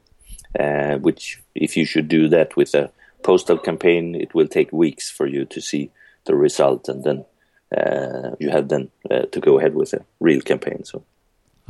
uh, 0.60 0.96
which 0.98 1.42
if 1.56 1.78
you 1.78 1.86
should 1.86 2.08
do 2.08 2.28
that 2.30 2.56
with 2.56 2.74
a 2.74 2.90
postal 3.24 3.58
campaign, 3.58 4.16
it 4.16 4.34
will 4.34 4.48
take 4.48 4.72
weeks 4.72 5.12
for 5.12 5.28
you 5.28 5.46
to 5.46 5.62
see 5.62 5.92
the 6.26 6.36
result, 6.36 6.90
and 6.90 7.04
then 7.04 7.26
uh, 7.78 8.36
you 8.40 8.50
have 8.50 8.68
then 8.70 8.90
uh, 9.10 9.26
to 9.32 9.40
go 9.40 9.60
ahead 9.60 9.76
with 9.76 9.94
a 9.94 10.06
real 10.20 10.42
campaign. 10.42 10.84
So, 10.84 11.04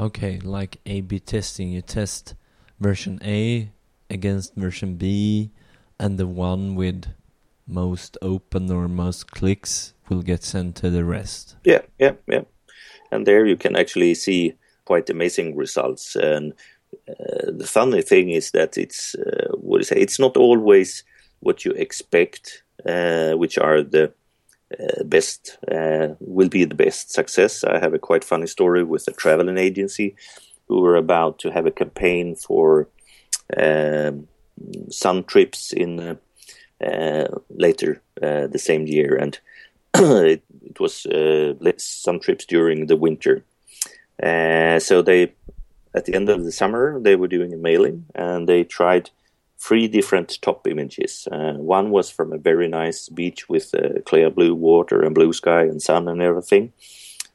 okay, 0.02 0.40
like 0.40 0.80
A/B 0.86 1.20
testing, 1.20 1.70
you 1.70 1.82
test 1.82 2.36
version 2.80 3.20
A 3.24 3.72
against 4.10 4.56
version 4.56 4.96
B, 4.96 5.52
and 6.00 6.18
the 6.18 6.28
one 6.28 6.76
with 6.76 7.06
most 7.68 8.18
open 8.22 8.70
or 8.72 8.88
most 8.88 9.32
clicks 9.32 9.94
will 10.10 10.24
get 10.24 10.44
sent 10.44 10.76
to 10.78 10.90
the 10.90 11.06
rest. 11.06 11.56
Yeah, 11.64 11.82
yeah, 12.00 12.14
yeah. 12.28 12.42
And 13.12 13.26
there 13.26 13.46
you 13.46 13.56
can 13.56 13.76
actually 13.76 14.16
see 14.16 14.56
quite 14.86 15.10
amazing 15.10 15.56
results. 15.56 16.16
And 16.16 16.54
uh, 17.08 17.52
the 17.52 17.68
funny 17.68 18.02
thing 18.02 18.30
is 18.30 18.52
that 18.52 18.78
it's 18.78 19.16
uh, 19.16 19.50
what 19.54 19.78
do 19.78 19.82
you 19.82 19.86
say? 19.86 19.98
It's 19.98 20.20
not 20.20 20.36
always 20.36 21.04
what 21.40 21.64
you 21.64 21.72
expect, 21.72 22.64
uh, 22.86 23.34
which 23.34 23.58
are 23.58 23.84
the 23.84 24.14
uh, 24.80 25.04
best 25.04 25.58
uh, 25.72 26.10
will 26.20 26.50
be 26.50 26.66
the 26.66 26.76
best 26.76 27.12
success. 27.12 27.64
I 27.64 27.80
have 27.80 27.94
a 27.94 28.00
quite 28.00 28.24
funny 28.24 28.48
story 28.48 28.84
with 28.84 29.08
a 29.08 29.12
traveling 29.12 29.58
agency 29.58 30.16
who 30.68 30.82
were 30.82 30.96
about 30.96 31.40
to 31.40 31.52
have 31.52 31.66
a 31.66 31.72
campaign 31.72 32.36
for 32.36 32.88
um, 33.58 34.28
some 34.90 35.24
trips 35.24 35.74
in 35.74 36.18
later 37.50 38.02
the 38.16 38.60
same 38.60 38.88
year, 38.88 39.16
and 39.16 39.40
it, 39.96 40.44
it, 40.64 40.80
was 40.80 41.06
some 41.78 42.20
trips 42.20 42.46
during 42.46 42.88
the 42.88 42.96
winter. 42.96 43.44
so 44.22 45.02
they 45.02 45.34
at 45.94 46.06
the 46.06 46.14
end 46.14 46.30
of 46.30 46.44
the 46.44 46.52
summer, 46.52 47.00
they 47.00 47.16
were 47.16 47.28
doing 47.28 47.54
a 47.54 47.58
mailing 47.58 48.06
and 48.16 48.48
they 48.48 48.64
tried 48.64 49.10
three 49.62 49.88
different 49.88 50.40
top 50.42 50.68
images. 50.68 51.28
Uh, 51.32 51.54
one 51.54 51.92
was 51.92 52.10
from 52.10 52.34
a 52.34 52.38
very 52.38 52.68
nice 52.68 53.10
beach 53.10 53.48
with 53.48 53.74
uh, 53.76 54.02
clear 54.06 54.30
blue 54.30 54.56
water 54.56 55.02
and 55.02 55.14
blue 55.14 55.32
sky 55.32 55.62
and 55.64 55.82
sun 55.82 56.08
and 56.08 56.22
everything. 56.22 56.74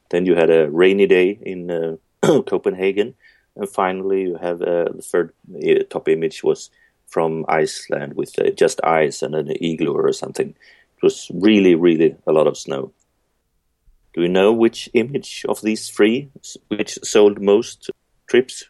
Then 0.09 0.25
you 0.25 0.35
had 0.35 0.49
a 0.49 0.69
rainy 0.69 1.07
day 1.07 1.39
in 1.41 1.71
uh, 1.71 1.95
Copenhagen, 2.43 3.15
and 3.55 3.69
finally 3.69 4.23
you 4.23 4.35
have 4.35 4.61
uh, 4.61 4.89
the 4.93 5.01
third 5.01 5.33
uh, 5.55 5.83
top 5.89 6.09
image 6.09 6.43
was 6.43 6.69
from 7.07 7.45
Iceland 7.47 8.15
with 8.15 8.37
uh, 8.39 8.49
just 8.49 8.83
ice 8.83 9.21
and 9.21 9.33
an 9.33 9.49
igloo 9.61 9.93
or 9.93 10.11
something. 10.11 10.49
It 10.49 11.03
was 11.03 11.31
really, 11.33 11.75
really 11.75 12.17
a 12.25 12.33
lot 12.33 12.47
of 12.47 12.57
snow. 12.57 12.91
Do 14.13 14.21
you 14.21 14.29
know 14.29 14.51
which 14.51 14.89
image 14.93 15.45
of 15.47 15.61
these 15.61 15.89
three 15.89 16.29
which 16.67 16.99
sold 17.03 17.39
most 17.39 17.89
trips? 18.27 18.65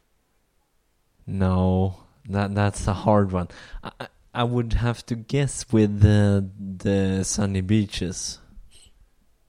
No, 1.26 2.07
that 2.30 2.56
that's 2.56 2.88
a 2.88 2.94
hard 2.94 3.32
one. 3.32 3.48
I, 3.84 4.08
I 4.34 4.44
would 4.44 4.74
have 4.74 5.06
to 5.08 5.16
guess 5.16 5.66
with 5.72 6.02
the 6.02 6.50
the 6.58 7.24
sunny 7.24 7.62
beaches. 7.62 8.40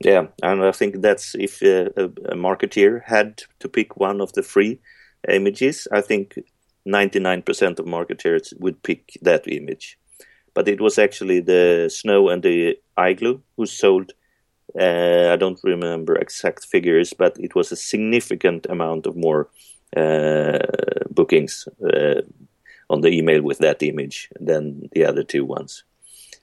Yeah, 0.05 0.29
and 0.43 0.65
I 0.65 0.73
think 0.73 1.03
that's 1.03 1.35
if 1.35 1.63
uh, 1.63 1.91
a, 1.97 2.05
a 2.33 2.37
marketeer 2.37 3.03
had 3.05 3.43
to 3.59 3.69
pick 3.69 3.97
one 3.97 4.21
of 4.21 4.33
the 4.33 4.43
three 4.43 4.81
images, 5.29 5.89
I 5.91 6.01
think 6.01 6.39
99% 6.87 7.79
of 7.79 7.87
marketers 7.87 8.55
would 8.61 8.83
pick 8.83 9.19
that 9.23 9.47
image. 9.49 9.99
But 10.55 10.69
it 10.69 10.81
was 10.81 10.99
actually 10.99 11.41
the 11.41 11.91
snow 11.93 12.29
and 12.29 12.43
the 12.43 12.79
igloo 12.99 13.41
who 13.57 13.67
sold. 13.67 14.13
Uh, 14.79 15.31
I 15.33 15.37
don't 15.37 15.61
remember 15.65 16.17
exact 16.17 16.65
figures, 16.67 17.13
but 17.13 17.37
it 17.39 17.55
was 17.55 17.73
a 17.73 17.77
significant 17.77 18.67
amount 18.69 19.07
of 19.07 19.17
more 19.17 19.49
uh, 19.97 20.59
bookings 21.11 21.67
uh, 21.83 22.23
on 22.91 23.01
the 23.01 23.09
email 23.09 23.43
with 23.43 23.59
that 23.59 23.83
image 23.83 24.29
than 24.41 24.89
the 24.93 25.05
other 25.05 25.23
two 25.23 25.45
ones. 25.45 25.85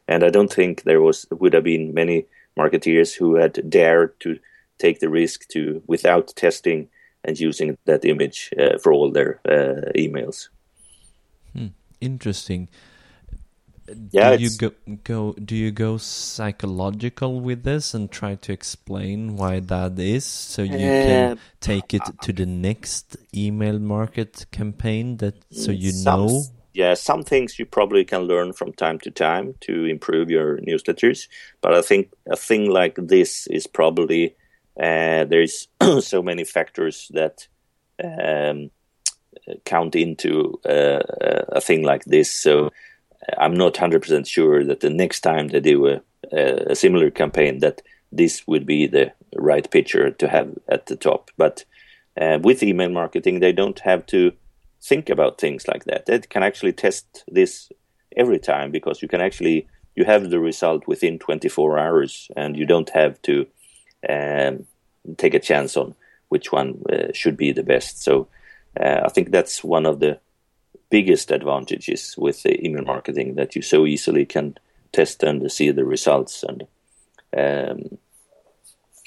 And 0.08 0.24
I 0.24 0.30
don't 0.30 0.54
think 0.54 0.84
there 0.84 1.02
was 1.02 1.26
would 1.32 1.54
have 1.54 1.64
been 1.64 1.94
many 1.94 2.26
marketeers 2.58 3.16
who 3.16 3.36
had 3.36 3.70
dared 3.70 4.20
to 4.20 4.40
take 4.78 5.00
the 5.00 5.10
risk 5.10 5.48
to 5.50 5.82
without 5.88 6.36
testing 6.36 6.90
and 7.24 7.40
using 7.40 7.78
that 7.86 8.06
image 8.06 8.54
uh, 8.60 8.78
for 8.78 8.94
all 8.94 9.12
their 9.12 9.40
uh, 9.46 9.92
emails. 9.96 10.50
Hmm. 11.54 11.68
Interesting. 12.02 12.70
Yeah, 14.10 14.36
do 14.36 14.44
you 14.44 14.50
go, 14.58 14.72
go 15.04 15.34
do 15.34 15.56
you 15.56 15.72
go 15.72 15.98
psychological 15.98 17.40
with 17.40 17.64
this 17.64 17.94
and 17.94 18.10
try 18.10 18.34
to 18.34 18.52
explain 18.52 19.36
why 19.36 19.60
that 19.60 20.00
is 20.00 20.26
so 20.26 20.64
you 20.64 20.72
can 20.72 21.32
uh, 21.34 21.36
take 21.60 21.94
it 21.94 22.02
to 22.22 22.34
the 22.34 22.48
next 22.48 23.16
email 23.36 23.78
market 23.78 24.48
campaign 24.52 25.18
that 25.18 25.36
so 25.52 25.72
you 25.72 25.92
some, 25.92 26.26
know? 26.26 26.42
yeah 26.74 26.96
some 26.96 27.22
things 27.22 27.60
you 27.60 27.66
probably 27.68 28.04
can 28.04 28.22
learn 28.22 28.54
from 28.54 28.74
time 28.74 28.98
to 29.02 29.12
time 29.12 29.54
to 29.60 29.86
improve 29.86 30.32
your 30.32 30.58
newsletters 30.62 31.28
but 31.62 31.76
i 31.76 31.82
think 31.84 32.12
a 32.28 32.36
thing 32.36 32.68
like 32.68 32.96
this 32.98 33.46
is 33.48 33.68
probably 33.68 34.36
uh, 34.80 35.26
there's 35.26 35.68
so 36.02 36.24
many 36.24 36.44
factors 36.44 37.10
that 37.14 37.48
um, 38.04 38.72
count 39.64 39.96
into 39.96 40.60
uh, 40.66 41.02
a 41.50 41.62
thing 41.62 41.84
like 41.84 42.04
this. 42.06 42.32
So 42.32 42.72
I'm 43.38 43.56
not 43.56 43.74
100% 43.74 44.28
sure 44.28 44.64
that 44.64 44.80
the 44.80 44.90
next 44.90 45.22
time 45.22 45.48
they 45.48 45.60
do 45.60 45.88
a, 45.88 46.02
a, 46.32 46.76
similar 46.76 47.10
campaign 47.10 47.60
that 47.60 47.82
this 48.12 48.46
would 48.48 48.66
be 48.66 48.88
the 48.88 49.12
right 49.36 49.70
picture 49.70 50.12
to 50.12 50.28
have 50.28 50.54
at 50.70 50.86
the 50.86 50.96
top. 50.96 51.32
But 51.38 51.66
uh, 52.20 52.40
with 52.42 52.64
email 52.64 52.90
marketing, 52.90 53.40
they 53.40 53.52
don't 53.52 53.80
have 53.80 54.06
to 54.08 54.32
think 54.82 55.10
about 55.10 55.40
things 55.40 55.68
like 55.68 55.86
that. 55.86 56.06
They 56.06 56.20
can 56.20 56.44
actually 56.44 56.74
test 56.74 57.24
this 57.28 57.70
every 58.16 58.40
time 58.40 58.72
because 58.72 59.02
you 59.02 59.08
can 59.08 59.22
actually 59.22 59.68
you 59.96 60.06
have 60.06 60.30
the 60.30 60.40
result 60.40 60.88
within 60.88 61.20
24 61.20 61.80
hours 61.80 62.30
and 62.36 62.58
you 62.58 62.66
don't 62.66 62.90
have 62.90 63.22
to 63.24 63.48
um, 64.10 64.66
take 65.18 65.34
a 65.34 65.40
chance 65.40 65.78
on 65.78 65.96
which 66.30 66.52
one 66.52 66.82
uh, 66.92 67.14
should 67.14 67.38
be 67.38 67.52
the 67.52 67.64
best. 67.64 68.04
So 68.04 68.28
uh, 68.80 69.02
I 69.06 69.10
think 69.10 69.32
that's 69.32 69.64
one 69.64 69.86
of 69.86 70.00
the 70.00 70.20
biggest 70.90 71.32
advantages 71.32 72.16
with 72.18 72.44
the 72.44 72.64
email 72.66 72.84
marketing 72.84 73.36
that 73.36 73.56
you 73.56 73.62
so 73.62 73.86
easily 73.86 74.26
can 74.26 74.58
test 74.92 75.24
and 75.24 75.52
see 75.52 75.72
the 75.72 75.86
results 75.86 76.44
and 76.44 76.68
um, 77.38 77.98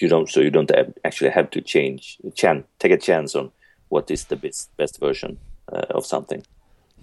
you 0.01 0.09
don't 0.09 0.29
so 0.29 0.41
you 0.41 0.51
don't 0.51 0.71
actually 1.05 1.31
have 1.31 1.51
to 1.51 1.61
change 1.61 2.19
chan, 2.35 2.65
take 2.79 2.93
a 2.93 2.99
chance 2.99 3.35
on 3.35 3.51
what 3.89 4.11
is 4.11 4.25
the 4.25 4.37
best 4.37 4.77
best 4.77 5.01
version 5.01 5.39
uh, 5.73 5.87
of 5.91 6.05
something. 6.07 6.45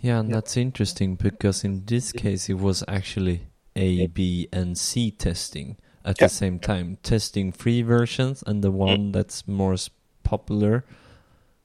Yeah 0.02 0.20
and 0.20 0.34
that's 0.34 0.56
interesting 0.56 1.16
because 1.16 1.64
in 1.64 1.84
this 1.86 2.12
case 2.12 2.50
it 2.50 2.60
was 2.60 2.84
actually 2.88 3.48
a 3.76 4.08
b 4.08 4.48
and 4.54 4.78
c 4.78 5.12
testing 5.12 5.78
at 6.04 6.20
yeah. 6.20 6.28
the 6.28 6.34
same 6.34 6.60
time 6.60 6.98
testing 7.02 7.52
free 7.52 7.82
versions 7.82 8.44
and 8.46 8.64
the 8.64 8.72
one 8.72 9.10
mm. 9.10 9.14
that's 9.14 9.48
more 9.48 9.76
popular 10.24 10.86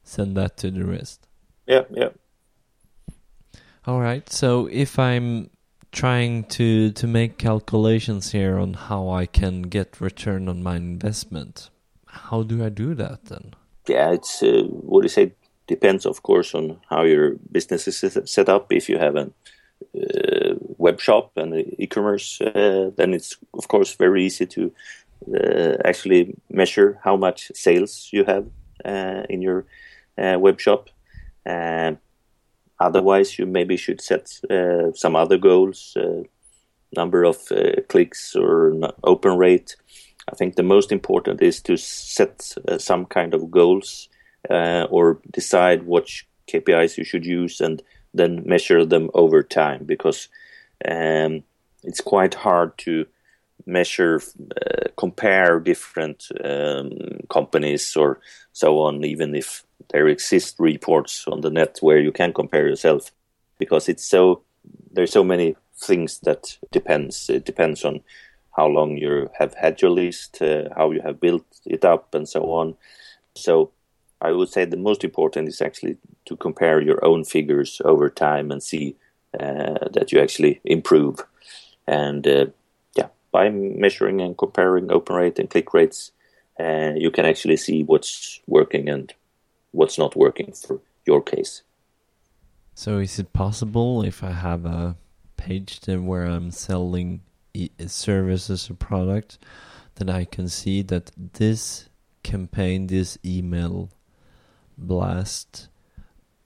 send 0.02 0.36
that 0.36 0.56
to 0.56 0.70
the 0.70 0.84
rest. 0.84 1.26
Yeah 1.66 1.84
yeah 1.90 2.08
all 3.90 4.00
right. 4.00 4.30
So 4.30 4.68
if 4.70 4.98
I'm 4.98 5.50
trying 5.90 6.44
to 6.44 6.92
to 6.92 7.06
make 7.06 7.38
calculations 7.38 8.30
here 8.30 8.56
on 8.58 8.74
how 8.74 9.08
I 9.08 9.26
can 9.26 9.62
get 9.62 10.00
return 10.00 10.48
on 10.48 10.62
my 10.62 10.76
investment, 10.76 11.70
how 12.06 12.44
do 12.44 12.64
I 12.64 12.68
do 12.68 12.94
that 12.94 13.24
then? 13.24 13.54
Yeah, 13.88 14.12
it's 14.12 14.42
uh, 14.42 14.62
what 14.68 15.00
do 15.02 15.06
you 15.06 15.16
say? 15.20 15.32
Depends, 15.66 16.06
of 16.06 16.22
course, 16.22 16.54
on 16.54 16.78
how 16.88 17.02
your 17.02 17.36
business 17.50 17.88
is 17.88 18.18
set 18.24 18.48
up. 18.48 18.72
If 18.72 18.88
you 18.88 18.98
have 18.98 19.16
a 19.16 19.30
uh, 20.00 20.54
web 20.78 21.00
shop 21.00 21.32
and 21.36 21.54
e-commerce, 21.78 22.40
uh, 22.40 22.90
then 22.96 23.14
it's 23.14 23.36
of 23.54 23.66
course 23.68 23.94
very 23.94 24.24
easy 24.24 24.46
to 24.46 24.72
uh, 25.34 25.76
actually 25.84 26.34
measure 26.48 26.98
how 27.02 27.16
much 27.16 27.50
sales 27.54 28.08
you 28.12 28.24
have 28.24 28.46
uh, 28.84 29.22
in 29.28 29.42
your 29.42 29.64
uh, 30.16 30.38
web 30.38 30.60
shop. 30.60 30.90
Otherwise, 32.80 33.38
you 33.38 33.46
maybe 33.46 33.76
should 33.76 34.00
set 34.00 34.40
uh, 34.50 34.92
some 34.94 35.14
other 35.14 35.36
goals, 35.36 35.96
uh, 35.96 36.22
number 36.96 37.24
of 37.24 37.36
uh, 37.52 37.82
clicks 37.88 38.34
or 38.34 38.74
open 39.04 39.36
rate. 39.36 39.76
I 40.32 40.34
think 40.34 40.56
the 40.56 40.62
most 40.62 40.90
important 40.90 41.42
is 41.42 41.60
to 41.62 41.76
set 41.76 42.54
uh, 42.66 42.78
some 42.78 43.04
kind 43.06 43.34
of 43.34 43.50
goals 43.50 44.08
uh, 44.48 44.86
or 44.90 45.20
decide 45.30 45.86
which 45.86 46.26
KPIs 46.48 46.96
you 46.96 47.04
should 47.04 47.26
use 47.26 47.60
and 47.60 47.82
then 48.14 48.42
measure 48.46 48.84
them 48.84 49.10
over 49.14 49.42
time 49.42 49.84
because 49.84 50.28
um, 50.88 51.42
it's 51.84 52.00
quite 52.00 52.34
hard 52.34 52.76
to 52.78 53.06
measure, 53.66 54.20
uh, 54.40 54.88
compare 54.96 55.60
different 55.60 56.26
um, 56.44 56.90
companies 57.28 57.96
or 57.96 58.20
so 58.52 58.80
on, 58.80 59.04
even 59.04 59.34
if 59.34 59.64
there 59.88 60.08
exist 60.08 60.56
reports 60.58 61.24
on 61.26 61.40
the 61.40 61.50
net 61.50 61.78
where 61.80 61.98
you 61.98 62.12
can 62.12 62.32
compare 62.32 62.68
yourself, 62.68 63.10
because 63.58 63.88
it's 63.88 64.04
so 64.04 64.42
there's 64.92 65.12
so 65.12 65.24
many 65.24 65.56
things 65.76 66.20
that 66.20 66.58
depends. 66.70 67.30
It 67.30 67.44
depends 67.44 67.84
on 67.84 68.02
how 68.56 68.66
long 68.66 68.98
you 68.98 69.30
have 69.38 69.54
had 69.54 69.80
your 69.80 69.90
list, 69.90 70.42
uh, 70.42 70.68
how 70.76 70.90
you 70.90 71.00
have 71.02 71.20
built 71.20 71.46
it 71.64 71.84
up, 71.84 72.14
and 72.14 72.28
so 72.28 72.52
on. 72.52 72.76
So 73.34 73.70
I 74.20 74.32
would 74.32 74.48
say 74.48 74.64
the 74.64 74.76
most 74.76 75.04
important 75.04 75.48
is 75.48 75.62
actually 75.62 75.96
to 76.26 76.36
compare 76.36 76.80
your 76.80 77.04
own 77.04 77.24
figures 77.24 77.80
over 77.84 78.10
time 78.10 78.50
and 78.50 78.62
see 78.62 78.96
uh, 79.38 79.88
that 79.92 80.12
you 80.12 80.20
actually 80.20 80.60
improve. 80.64 81.24
And 81.86 82.26
uh, 82.26 82.46
by 83.32 83.48
measuring 83.48 84.20
and 84.20 84.36
comparing 84.36 84.90
open 84.90 85.14
rate 85.14 85.38
and 85.38 85.48
click 85.48 85.72
rates, 85.72 86.10
uh, 86.58 86.92
you 86.96 87.12
can 87.12 87.24
actually 87.24 87.56
see 87.56 87.84
what's 87.84 88.40
working 88.48 88.88
and 88.88 89.14
what's 89.72 89.98
not 89.98 90.16
working 90.16 90.52
for 90.52 90.80
your 91.06 91.22
case. 91.22 91.62
So, 92.74 92.98
is 92.98 93.18
it 93.18 93.32
possible 93.32 94.02
if 94.02 94.22
I 94.22 94.32
have 94.32 94.64
a 94.64 94.96
page 95.36 95.80
then 95.80 96.06
where 96.06 96.24
I'm 96.24 96.50
selling 96.50 97.22
e 97.54 97.70
services 97.86 98.70
or 98.70 98.74
product 98.74 99.38
that 99.96 100.08
I 100.08 100.24
can 100.24 100.48
see 100.48 100.82
that 100.82 101.10
this 101.16 101.88
campaign, 102.22 102.86
this 102.86 103.18
email 103.24 103.90
blast 104.78 105.68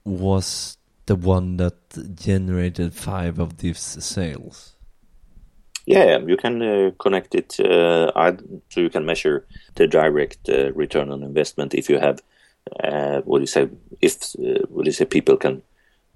was 0.03 0.77
the 1.05 1.15
one 1.15 1.57
that 1.57 1.77
generated 2.15 2.93
five 2.93 3.39
of 3.39 3.57
these 3.57 3.79
sales? 3.79 4.75
Yeah, 5.85 6.17
you 6.17 6.35
can 6.35 6.61
uh, 6.61 6.91
connect 6.97 7.35
it 7.35 7.59
uh, 7.59 8.11
so 8.69 8.81
you 8.81 8.89
can 8.89 9.05
measure 9.05 9.45
the 9.75 9.87
direct 9.87 10.49
uh, 10.49 10.73
return 10.73 11.11
on 11.11 11.21
investment 11.21 11.75
if 11.75 11.89
you 11.89 11.99
have 11.99 12.21
uh, 12.83 13.21
what 13.21 13.39
do 13.39 13.43
you 13.43 13.47
say 13.47 13.69
if 14.01 14.35
uh, 14.39 14.65
what 14.69 14.83
do 14.83 14.89
you 14.89 14.91
say 14.91 15.05
people 15.05 15.37
can 15.37 15.61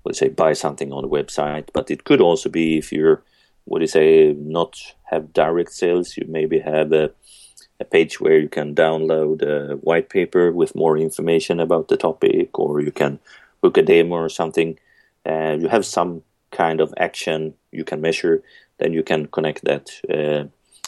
what 0.02 0.14
do 0.14 0.16
you 0.16 0.28
say 0.28 0.30
buy 0.30 0.54
something 0.54 0.92
on 0.92 1.04
the 1.04 1.10
website, 1.10 1.70
but 1.74 1.92
it 1.92 2.04
could 2.04 2.22
also 2.22 2.50
be 2.50 2.78
if 2.78 2.92
you're 2.92 3.24
what 3.66 3.80
do 3.80 3.84
you 3.84 3.88
say 3.88 4.34
not 4.34 4.78
have 5.04 5.34
direct 5.34 5.72
sales, 5.72 6.18
you 6.18 6.26
maybe 6.28 6.60
have 6.60 6.92
a, 6.92 7.12
a 7.80 7.86
page 7.86 8.20
where 8.20 8.40
you 8.40 8.50
can 8.50 8.74
download 8.74 9.42
a 9.44 9.76
white 9.78 10.10
paper 10.10 10.52
with 10.52 10.76
more 10.76 10.98
information 10.98 11.60
about 11.60 11.88
the 11.88 11.98
topic, 11.98 12.58
or 12.58 12.82
you 12.82 12.92
can 12.92 13.20
book 13.62 13.78
a 13.78 13.82
demo 13.82 14.16
or 14.16 14.30
something, 14.30 14.80
uh, 15.26 15.56
you 15.60 15.68
have 15.68 15.86
some 15.86 16.24
kind 16.52 16.82
of 16.82 16.94
action 16.98 17.54
you 17.72 17.84
can 17.84 18.02
measure, 18.02 18.42
then 18.80 18.94
you 18.94 19.04
can 19.04 19.28
connect 19.28 19.64
that 19.66 19.92
uh, 20.10 20.48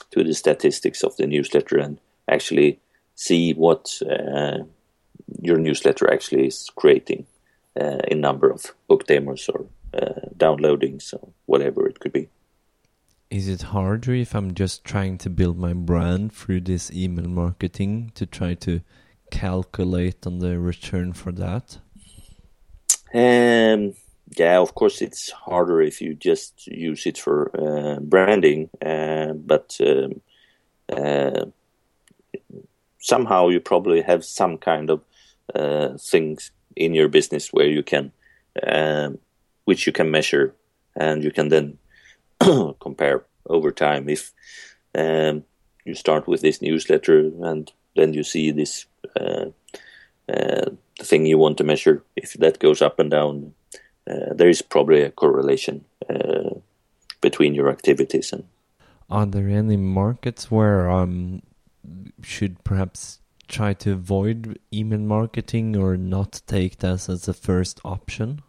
to 0.09 0.23
the 0.23 0.33
statistics 0.33 1.03
of 1.03 1.15
the 1.17 1.27
newsletter 1.27 1.77
and 1.77 1.99
actually 2.27 2.79
see 3.15 3.53
what 3.53 4.01
uh, 4.09 4.59
your 5.39 5.57
newsletter 5.57 6.11
actually 6.11 6.47
is 6.47 6.69
creating 6.75 7.25
uh, 7.79 7.99
in 8.07 8.21
number 8.21 8.49
of 8.49 8.73
book 8.87 9.07
demos 9.07 9.49
or 9.49 9.65
uh, 9.93 10.27
downloadings 10.37 11.13
or 11.13 11.29
whatever 11.45 11.87
it 11.87 11.99
could 11.99 12.13
be. 12.13 12.27
Is 13.29 13.47
it 13.47 13.61
harder 13.61 14.13
if 14.13 14.35
I'm 14.35 14.53
just 14.53 14.83
trying 14.83 15.17
to 15.19 15.29
build 15.29 15.57
my 15.57 15.73
brand 15.73 16.33
through 16.33 16.61
this 16.61 16.91
email 16.91 17.29
marketing 17.29 18.11
to 18.15 18.25
try 18.25 18.55
to 18.55 18.81
calculate 19.31 20.27
on 20.27 20.39
the 20.39 20.59
return 20.59 21.13
for 21.13 21.31
that? 21.31 21.77
Um, 23.13 23.93
yeah, 24.37 24.59
of 24.59 24.75
course, 24.75 25.01
it's 25.01 25.31
harder 25.31 25.81
if 25.81 26.01
you 26.01 26.13
just 26.13 26.67
use 26.67 27.05
it 27.05 27.17
for 27.17 27.51
uh, 27.57 27.99
branding, 28.01 28.69
uh, 28.85 29.33
but 29.33 29.77
um, 29.79 30.21
uh, 30.91 31.45
somehow 32.99 33.49
you 33.49 33.59
probably 33.59 34.01
have 34.01 34.23
some 34.23 34.57
kind 34.57 34.89
of 34.89 35.01
things 35.97 36.51
in 36.75 36.93
your 36.93 37.09
business 37.09 37.51
where 37.51 37.67
you 37.67 37.83
can, 37.83 38.11
um, 38.65 39.19
which 39.65 39.85
you 39.85 39.93
can 39.93 40.11
measure, 40.11 40.55
and 40.95 41.23
you 41.23 41.31
can 41.31 41.49
then 41.49 41.77
compare 42.79 43.23
over 43.47 43.71
time. 43.71 44.09
If 44.09 44.31
um, 44.95 45.43
you 45.85 45.95
start 45.95 46.27
with 46.27 46.41
this 46.41 46.61
newsletter 46.61 47.31
and 47.43 47.71
then 47.95 48.13
you 48.13 48.23
see 48.23 48.51
this 48.51 48.85
uh, 49.19 49.45
uh, 50.29 50.69
thing 50.99 51.25
you 51.25 51.37
want 51.37 51.57
to 51.57 51.63
measure, 51.63 52.03
if 52.15 52.33
that 52.33 52.59
goes 52.59 52.81
up 52.81 52.99
and 52.99 53.11
down 53.11 53.53
uh, 54.09 54.33
there 54.33 54.49
is 54.49 54.61
probably 54.61 55.01
a 55.01 55.11
correlation 55.11 55.85
uh, 56.09 56.49
between 57.21 57.53
your 57.53 57.69
activities 57.69 58.33
and. 58.33 58.43
Are 59.09 59.25
there 59.25 59.49
any 59.49 59.77
markets 59.77 60.49
where 60.49 60.89
um 60.89 61.41
should 62.23 62.63
perhaps 62.63 63.19
try 63.51 63.73
to 63.73 63.91
avoid 63.91 64.57
email 64.73 64.99
marketing 64.99 65.75
or 65.77 65.97
not 65.97 66.41
take 66.47 66.77
that 66.79 67.09
as 67.09 67.27
a 67.27 67.33
first 67.33 67.79
option? 67.83 68.41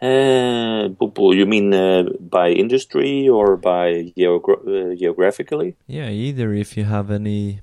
Uh, 0.00 0.88
you 1.32 1.46
mean 1.46 1.72
uh, 1.72 2.04
by 2.20 2.50
industry 2.50 3.28
or 3.28 3.56
by 3.56 4.12
geogra 4.16 4.92
uh, 4.92 4.94
geographically? 4.94 5.76
Yeah, 5.86 6.10
either 6.10 6.52
if 6.52 6.76
you 6.76 6.84
have 6.84 7.10
any 7.10 7.60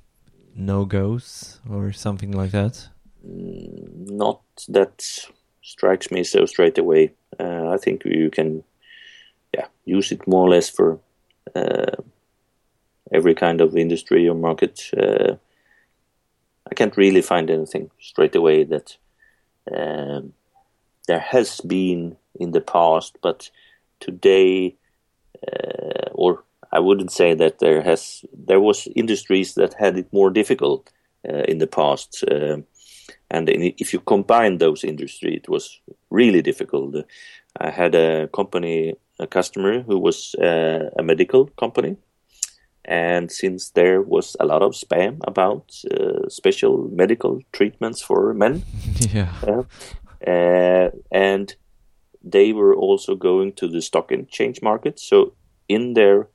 no 0.54 0.84
goes 0.84 1.60
or 1.70 1.92
something 1.92 2.32
like 2.32 2.50
that. 2.50 2.88
Mm, 3.26 4.10
not 4.10 4.42
that 4.68 5.02
strikes 5.62 6.10
me 6.10 6.24
so 6.24 6.44
straight 6.46 6.78
away. 6.78 7.12
Uh, 7.38 7.68
I 7.68 7.76
think 7.78 8.04
you 8.04 8.30
can, 8.30 8.64
yeah, 9.54 9.66
use 9.84 10.12
it 10.12 10.26
more 10.26 10.46
or 10.46 10.50
less 10.50 10.68
for 10.68 10.98
uh, 11.54 11.96
every 13.12 13.34
kind 13.34 13.60
of 13.60 13.76
industry 13.76 14.28
or 14.28 14.34
market. 14.34 14.90
I 16.70 16.74
can't 16.74 16.96
really 16.96 17.22
find 17.22 17.50
anything 17.50 17.90
straight 18.00 18.34
away 18.34 18.64
that 18.64 18.96
um, 19.74 20.32
there 21.06 21.20
has 21.20 21.60
been 21.60 22.16
in 22.34 22.52
the 22.52 22.60
past, 22.60 23.18
but 23.22 23.50
today, 24.00 24.76
uh, 25.46 26.10
or 26.12 26.44
I 26.72 26.80
wouldn't 26.80 27.12
say 27.12 27.34
that 27.34 27.58
there 27.58 27.82
has 27.82 28.24
there 28.32 28.60
was 28.60 28.88
industries 28.96 29.54
that 29.54 29.74
had 29.74 29.96
it 29.98 30.12
more 30.12 30.30
difficult 30.30 30.90
uh, 31.28 31.44
in 31.48 31.58
the 31.58 31.66
past. 31.66 32.24
Um, 32.30 32.64
and 33.30 33.48
if 33.48 33.92
you 33.92 34.00
combine 34.00 34.58
those 34.58 34.84
industries, 34.84 35.36
it 35.36 35.48
was 35.48 35.80
really 36.10 36.42
difficult. 36.42 36.94
I 37.58 37.70
had 37.70 37.94
a 37.94 38.28
company, 38.28 38.94
a 39.18 39.26
customer 39.26 39.82
who 39.82 39.98
was 39.98 40.34
uh, 40.36 40.90
a 40.98 41.02
medical 41.02 41.46
company, 41.46 41.96
and 42.84 43.30
since 43.30 43.70
there 43.70 44.02
was 44.02 44.36
a 44.40 44.46
lot 44.46 44.62
of 44.62 44.72
spam 44.72 45.18
about 45.26 45.72
uh, 45.90 46.28
special 46.28 46.88
medical 46.92 47.40
treatments 47.52 48.02
for 48.02 48.34
men, 48.34 48.62
yeah, 49.12 49.32
uh, 50.26 50.90
and 51.10 51.56
they 52.22 52.52
were 52.52 52.74
also 52.74 53.14
going 53.14 53.52
to 53.52 53.68
the 53.68 53.82
stock 53.82 54.10
exchange 54.10 54.62
market. 54.62 54.98
So 54.98 55.34
in 55.68 55.94
their 55.94 56.28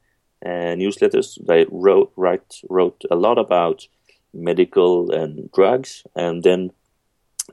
uh, 0.45 0.75
newsletters, 0.75 1.37
they 1.45 1.65
wrote 1.69 2.11
write, 2.15 2.61
wrote 2.69 3.03
a 3.11 3.15
lot 3.15 3.37
about 3.37 3.87
medical 4.33 5.11
and 5.11 5.51
drugs, 5.51 6.03
and 6.15 6.43
then 6.43 6.71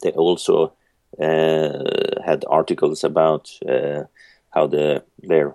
they 0.02 0.10
also 0.12 0.72
uh, 1.20 2.22
had 2.24 2.44
articles 2.48 3.04
about 3.04 3.50
uh, 3.68 4.04
how 4.50 4.66
the 4.66 5.02
their 5.22 5.50
uh, 5.50 5.54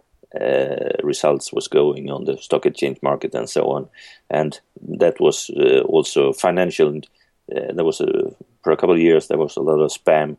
results 1.04 1.52
was 1.52 1.68
going 1.68 2.10
on 2.10 2.26
the 2.26 2.38
stock 2.38 2.66
exchange 2.66 2.98
market 3.02 3.36
and 3.36 3.50
so 3.50 3.64
on, 3.72 3.90
and 4.30 4.60
that 4.82 5.20
was 5.20 5.50
also 5.86 6.34
financial. 6.34 6.88
And 6.90 7.78
there 7.78 7.86
was 7.86 8.00
a, 8.00 8.34
for 8.64 8.72
a 8.72 8.78
couple 8.78 8.96
of 8.96 9.02
years 9.02 9.28
there 9.28 9.38
was 9.38 9.58
a 9.58 9.62
lot 9.62 9.82
of 9.82 9.92
spam 9.92 10.38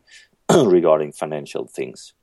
regarding 0.65 1.11
financial 1.11 1.67
things, 1.67 2.13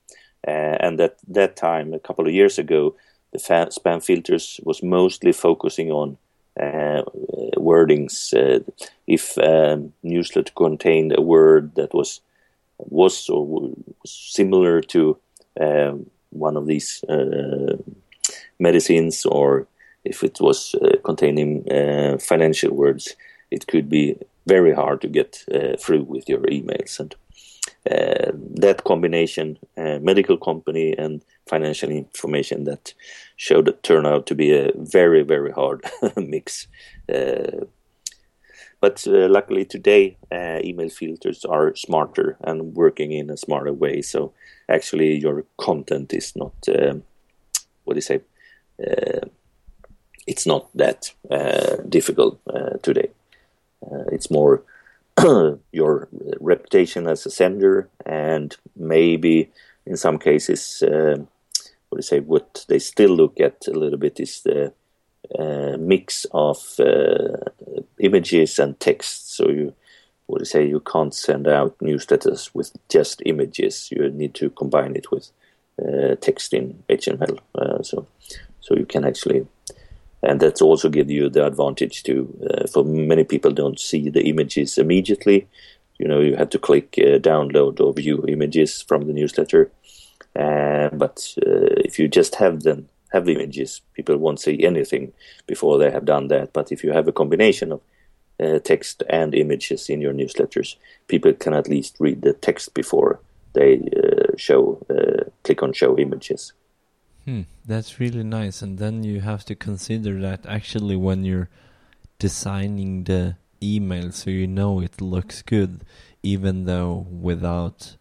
and 0.45 1.01
at 1.01 1.17
that 1.29 1.57
time 1.57 1.95
a 1.95 2.01
couple 2.01 2.27
of 2.27 2.35
years 2.35 2.59
ago 2.59 2.97
the 3.33 3.39
spam 3.39 4.05
filters 4.05 4.61
was 4.65 4.83
mostly 4.83 5.33
focusing 5.33 5.91
on 5.91 6.17
uh, 6.61 7.03
wordings. 7.57 8.35
Uh, 8.35 8.61
if 9.07 9.39
um, 9.39 9.93
newsletter 10.03 10.53
contained 10.55 11.15
a 11.17 11.23
word 11.23 11.75
that 11.77 11.95
was 11.95 12.21
was 12.79 13.29
or 13.29 13.47
was 13.47 13.73
similar 14.05 14.81
to 14.81 15.17
um, 15.61 16.11
one 16.31 16.57
of 16.57 16.67
these 16.67 17.05
uh, 17.09 17.77
medicines, 18.59 19.27
or 19.27 19.67
if 20.05 20.23
it 20.23 20.39
was 20.41 20.75
uh, 20.77 20.97
containing 21.05 21.71
uh, 21.71 22.19
financial 22.19 22.75
words, 22.75 23.17
it 23.51 23.67
could 23.67 23.89
be 23.89 24.17
very 24.47 24.73
hard 24.73 25.01
to 25.03 25.09
get 25.09 25.45
uh, 25.53 25.77
through 25.79 26.05
with 26.05 26.29
your 26.29 26.41
emails. 26.43 26.99
And 26.99 27.15
that 28.57 28.85
combination, 28.85 29.59
medical 29.77 30.37
company 30.37 30.95
and 30.99 31.23
financial 31.49 31.91
information, 31.91 32.65
that 32.65 32.93
showed 33.37 33.75
turn 33.83 34.07
out 34.07 34.27
to 34.27 34.35
be 34.35 34.53
a 34.53 34.71
very 34.77 35.23
very 35.23 35.51
hard 35.51 35.85
mix. 36.17 36.67
Uh, 37.13 37.65
but 38.81 39.07
uh, 39.07 39.29
luckily 39.29 39.65
today, 39.65 40.17
uh, 40.33 40.59
email 40.65 40.89
filters 40.89 41.45
are 41.45 41.75
smarter 41.77 42.39
and 42.41 42.75
working 42.75 43.13
in 43.13 43.29
a 43.31 43.37
smarter 43.37 43.73
way. 43.73 44.01
So 44.01 44.33
actually, 44.71 45.17
your 45.17 45.45
content 45.57 46.13
is 46.13 46.35
not 46.37 46.55
um, 46.69 47.03
what 47.85 47.95
do 47.95 47.99
you 47.99 48.03
say? 48.03 48.21
Uh, 48.81 49.27
it's 50.27 50.47
not 50.47 50.69
that 50.75 51.13
uh, 51.31 51.77
difficult 51.89 52.41
uh, 52.47 52.77
today. 52.83 53.11
it's 54.13 54.31
more 54.31 54.63
your 55.73 56.09
reputation 56.41 57.07
as 57.07 57.27
a 57.27 57.31
sender, 57.31 57.89
and 58.07 58.57
maybe 58.77 59.51
in 59.87 59.97
some 59.97 60.19
cases 60.19 60.83
what 61.91 61.97
do 61.97 61.99
you 61.99 62.03
say? 62.03 62.21
What 62.21 62.65
they 62.69 62.79
still 62.79 63.11
look 63.11 63.41
at 63.41 63.67
a 63.67 63.73
little 63.73 63.99
bit 63.99 64.21
is 64.21 64.43
the 64.43 64.73
uh, 65.37 65.77
mix 65.77 66.25
of 66.33 66.59
uh, 66.79 67.37
images 67.99 68.59
and 68.61 68.79
text. 68.79 69.35
So 69.35 69.49
you, 69.49 69.75
you 70.39 70.45
say? 70.45 70.67
You 70.67 70.81
can't 70.81 71.15
send 71.15 71.49
out 71.49 71.77
newsletters 71.79 72.51
with 72.55 72.73
just 72.89 73.23
images. 73.27 73.89
You 73.91 74.11
need 74.11 74.35
to 74.35 74.51
combine 74.51 74.95
it 74.97 75.11
with 75.11 75.31
uh, 75.83 76.15
text 76.21 76.55
in 76.55 76.83
HTML. 76.89 77.39
Uh, 77.55 77.83
so, 77.83 78.07
so 78.61 78.77
you 78.77 78.87
can 78.87 79.05
actually, 79.05 79.47
and 80.23 80.41
that's 80.41 80.63
also 80.63 80.89
give 80.89 81.11
you 81.11 81.29
the 81.29 81.45
advantage 81.45 82.03
to. 82.05 82.49
Uh, 82.49 82.67
for 82.67 82.85
many 82.85 83.25
people, 83.25 83.51
don't 83.51 83.81
see 83.81 84.09
the 84.09 84.23
images 84.23 84.79
immediately. 84.79 85.49
You 85.99 86.09
know, 86.09 86.21
you 86.21 86.37
have 86.37 86.51
to 86.51 86.59
click 86.59 86.95
uh, 86.99 87.19
download 87.19 87.81
or 87.81 87.93
view 87.93 88.25
images 88.29 88.83
from 88.83 89.07
the 89.07 89.13
newsletter 89.13 89.71
but 90.35 91.35
uh, 91.47 91.75
if 91.85 91.99
you 91.99 92.09
just 92.09 92.37
have 92.37 92.63
them 92.63 92.89
have 93.13 93.29
images, 93.29 93.81
people 93.95 94.17
won't 94.17 94.41
see 94.41 94.65
anything 94.65 95.13
before 95.47 95.79
they 95.79 95.91
have 95.91 96.05
done 96.05 96.29
that. 96.29 96.53
But 96.53 96.71
if 96.71 96.85
you 96.85 96.93
have 96.93 97.09
a 97.09 97.13
combination 97.13 97.73
of 97.73 97.81
uh, 98.41 98.59
text 98.61 99.03
and 99.09 99.35
images 99.35 99.89
in 99.89 100.01
your 100.01 100.13
newsletters, 100.13 100.77
people 101.09 101.33
can 101.33 101.55
at 101.55 101.69
least 101.69 101.97
read 101.99 102.23
the 102.23 102.33
text 102.33 102.75
before 102.75 103.21
they 103.53 103.79
uh, 103.97 104.37
show 104.37 104.79
uh, 104.91 105.29
click 105.45 105.63
on 105.63 105.73
show 105.73 105.99
images. 105.99 106.53
Hmm, 107.25 107.43
that's 107.67 108.01
really 108.01 108.23
nice. 108.23 108.63
And 108.63 108.79
then 108.79 109.03
you 109.03 109.21
have 109.21 109.45
to 109.47 109.55
consider 109.55 110.21
that 110.21 110.47
actually 110.47 110.97
when 110.97 111.25
you're 111.25 111.49
designing 112.19 113.05
the 113.05 113.37
email, 113.63 114.11
so 114.13 114.31
you 114.31 114.47
know 114.47 114.81
it 114.81 115.01
looks 115.01 115.43
good, 115.43 115.85
even 116.23 116.65
though 116.65 117.07
without 117.11 117.97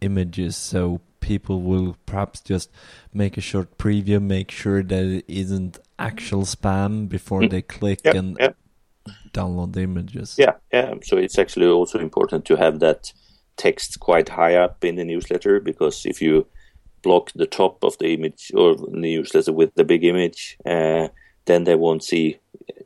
images. 0.00 0.56
So 0.56 1.00
people 1.20 1.62
will 1.62 1.96
perhaps 2.04 2.40
just 2.40 2.70
make 3.12 3.38
a 3.38 3.40
short 3.40 3.78
preview, 3.78 4.20
make 4.20 4.50
sure 4.50 4.82
that 4.82 5.04
it 5.04 5.24
isn't 5.26 5.78
actual 5.98 6.42
spam 6.42 7.08
before 7.08 7.40
mm. 7.42 7.50
they 7.50 7.62
click 7.62 8.00
yep, 8.04 8.14
and 8.14 8.36
yep. 8.38 8.56
Download 9.32 9.72
the 9.72 9.82
images. 9.82 10.36
Yeah, 10.38 10.54
yeah. 10.72 10.94
So 11.02 11.16
it's 11.16 11.38
actually 11.38 11.66
also 11.66 11.98
important 11.98 12.44
to 12.46 12.56
have 12.56 12.80
that 12.80 13.12
text 13.56 14.00
quite 14.00 14.28
high 14.28 14.56
up 14.56 14.84
in 14.84 14.96
the 14.96 15.04
newsletter 15.04 15.60
because 15.60 16.04
if 16.06 16.20
you 16.20 16.46
block 17.02 17.30
the 17.34 17.46
top 17.46 17.84
of 17.84 17.96
the 17.98 18.14
image 18.14 18.50
or 18.54 18.74
the 18.74 18.88
newsletter 18.90 19.52
with 19.52 19.74
the 19.74 19.84
big 19.84 20.04
image, 20.04 20.56
uh, 20.66 21.08
then 21.44 21.64
they 21.64 21.74
won't 21.74 22.02
see 22.02 22.38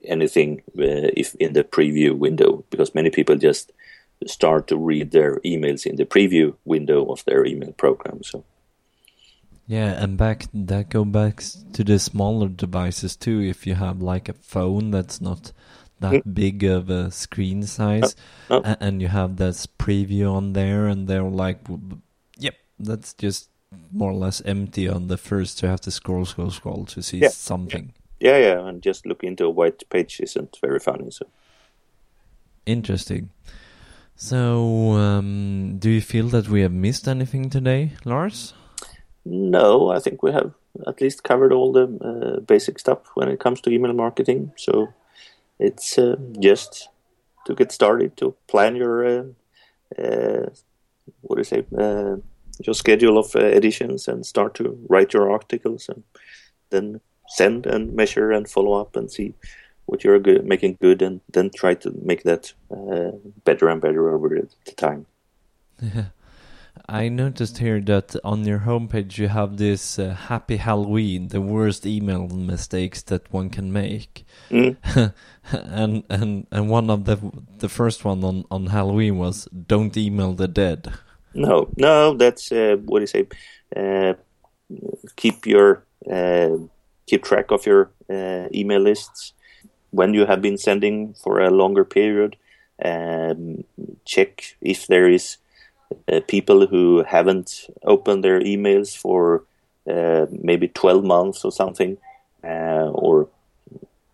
anything 0.05 0.63
uh, 0.79 1.13
if 1.17 1.35
in 1.37 1.53
the 1.53 1.65
preview 1.65 2.17
window 2.17 2.65
because 2.71 2.95
many 2.95 3.11
people 3.11 3.37
just 3.37 3.73
start 4.27 4.67
to 4.67 4.77
read 4.77 5.13
their 5.13 5.39
emails 5.41 5.87
in 5.87 5.97
the 5.97 6.05
preview 6.05 6.55
window 6.65 7.07
of 7.07 7.25
their 7.25 7.47
email 7.47 7.73
program. 7.73 8.23
So. 8.23 8.45
Yeah, 9.67 10.03
and 10.03 10.17
back 10.17 10.47
that 10.55 10.89
go 10.89 11.05
back 11.05 11.43
to 11.75 11.85
the 11.85 11.99
smaller 11.99 12.49
devices 12.49 13.17
too. 13.17 13.41
If 13.41 13.67
you 13.67 13.75
have 13.75 14.01
like 14.01 14.29
a 14.29 14.33
phone 14.33 14.91
that's 14.91 15.21
not 15.21 15.53
that 16.01 16.25
mm. 16.25 16.35
big 16.35 16.65
of 16.65 16.91
a 16.91 17.11
screen 17.11 17.63
size, 17.63 18.17
oh, 18.51 18.63
oh. 18.65 18.77
and 18.81 19.03
you 19.03 19.09
have 19.09 19.37
this 19.37 19.67
preview 19.67 20.33
on 20.33 20.53
there, 20.53 20.87
and 20.87 21.09
they're 21.09 21.23
like, 21.23 21.61
"Yep, 22.39 22.55
that's 22.79 23.15
just 23.15 23.51
more 23.93 24.11
or 24.11 24.15
less 24.15 24.41
empty 24.43 24.89
on 24.89 25.09
the 25.09 25.17
first. 25.17 25.63
You 25.63 25.69
have 25.69 25.81
to 25.83 25.91
scroll, 25.91 26.25
scroll, 26.25 26.51
scroll 26.51 26.85
to 26.87 27.03
see 27.03 27.19
yeah. 27.19 27.29
something. 27.29 27.93
Yeah, 28.21 28.39
yeah, 28.39 28.67
and 28.67 28.83
just 28.83 29.07
look 29.07 29.23
into 29.23 29.45
a 29.45 29.51
white 29.51 29.89
page 29.91 30.21
isn't 30.21 30.59
very 30.61 30.81
funny. 30.81 31.11
So 31.11 31.27
interesting. 32.67 33.31
So, 34.17 34.95
um, 34.95 35.77
do 35.79 35.91
you 35.91 36.01
feel 36.01 36.27
that 36.29 36.49
we 36.49 36.63
have 36.63 36.73
missed 36.73 37.07
anything 37.07 37.51
today, 37.51 37.93
Lars? 38.05 38.53
No, 39.25 39.91
I 39.91 40.01
think 40.01 40.23
we 40.25 40.33
have 40.33 40.53
at 40.87 41.01
least 41.01 41.23
covered 41.23 41.53
all 41.53 41.73
the 41.73 41.85
uh, 41.85 42.41
basic 42.41 42.81
stuff 42.81 42.99
when 43.15 43.29
it 43.29 43.39
comes 43.39 43.61
to 43.61 43.71
email 43.71 43.93
marketing. 43.93 44.53
So 44.57 44.89
it's 45.59 45.99
uh, 45.99 46.17
just 46.41 46.89
to 47.47 47.55
get 47.55 47.73
started 47.73 48.17
to 48.17 48.35
plan 48.47 48.77
your 48.77 49.05
uh, 49.07 49.25
uh 49.99 50.47
what 51.23 51.37
do 51.37 51.41
you 51.41 51.45
say 51.45 51.65
uh, 51.79 52.17
your 52.65 52.75
schedule 52.75 53.19
of 53.19 53.35
editions 53.35 54.09
and 54.09 54.27
start 54.27 54.55
to 54.55 54.79
write 54.89 55.13
your 55.13 55.31
articles 55.31 55.89
and 55.89 56.03
then 56.71 57.01
send 57.29 57.67
and 57.67 57.95
measure 57.95 58.33
and 58.33 58.49
follow 58.49 58.73
up 58.73 58.97
and 58.97 59.11
see 59.11 59.35
what 59.87 60.05
you're 60.05 60.19
good, 60.19 60.45
making 60.45 60.77
good 60.81 61.01
and 61.01 61.21
then 61.33 61.51
try 61.51 61.75
to 61.75 61.91
make 62.03 62.25
that 62.25 62.53
better 63.45 63.69
and 63.69 63.81
better 63.81 64.11
over 64.11 64.29
the 64.29 64.73
time. 64.73 65.07
I 66.89 67.09
noticed 67.09 67.59
here 67.59 67.81
that 67.81 68.17
on 68.25 68.45
your 68.45 68.61
homepage 68.61 69.19
you 69.19 69.29
have 69.29 69.57
this 69.57 69.99
uh, 69.99 70.15
Happy 70.15 70.57
Halloween, 70.57 71.29
the 71.29 71.41
worst 71.41 71.87
email 71.87 72.29
mistakes 72.29 73.03
that 73.03 73.33
one 73.33 73.51
can 73.51 73.73
make. 73.73 74.25
Mm. 74.51 74.77
and 75.53 76.05
and 76.11 76.47
and 76.51 76.69
one 76.69 76.91
of 76.91 77.05
the 77.05 77.19
the 77.59 77.69
first 77.69 78.05
one 78.05 78.23
on 78.25 78.45
on 78.51 78.67
Halloween 78.67 79.19
was 79.19 79.47
don't 79.47 79.97
email 79.97 80.35
the 80.35 80.49
dead. 80.49 80.93
No, 81.35 81.69
no, 81.77 82.15
that's 82.15 82.53
uh, 82.53 82.77
what 82.85 82.99
do 82.99 83.03
you 83.03 83.07
say? 83.07 83.27
Uh, 83.75 84.15
keep 85.17 85.47
your 85.47 85.85
uh, 86.11 86.57
keep 87.07 87.25
track 87.25 87.51
of 87.51 87.67
your 87.67 87.91
uh, 88.11 88.49
email 88.55 88.81
lists 88.81 89.33
when 89.91 90.15
you 90.15 90.27
have 90.27 90.43
been 90.43 90.59
sending 90.59 91.15
for 91.15 91.41
a 91.41 91.51
longer 91.51 91.85
period. 91.85 92.37
Um, 92.85 93.65
check 94.05 94.57
if 94.61 94.87
there 94.87 95.09
is 95.09 95.39
uh, 96.11 96.21
people 96.27 96.67
who 96.67 97.03
haven't 97.05 97.67
opened 97.85 98.25
their 98.25 98.41
emails 98.41 98.97
for 98.97 99.45
uh, 99.89 100.27
maybe 100.31 100.69
12 100.69 101.05
months 101.05 101.45
or 101.45 101.53
something, 101.53 101.97
uh, 102.45 102.91
or 102.93 103.29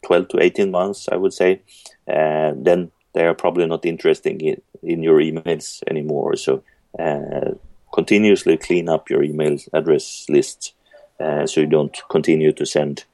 12 0.03 0.29
to 0.29 0.43
18 0.43 0.71
months, 0.71 1.09
I 1.11 1.17
would 1.17 1.33
say, 1.33 1.63
uh, 2.09 2.53
then 2.57 2.91
they 3.13 3.27
are 3.27 3.35
probably 3.35 3.67
not 3.67 3.85
interested 3.85 4.41
in, 4.41 4.61
in 4.83 5.03
your 5.03 5.19
emails 5.19 5.83
anymore. 5.89 6.37
So 6.37 6.63
uh, 6.99 7.53
continuously 7.93 8.57
clean 8.57 8.89
up 8.89 9.11
your 9.11 9.23
email 9.23 9.57
address 9.73 10.27
list 10.29 10.75
so 11.19 11.61
you 11.61 11.67
don't 11.67 11.97
continue 12.11 12.53
to 12.53 12.67
send 12.67 13.05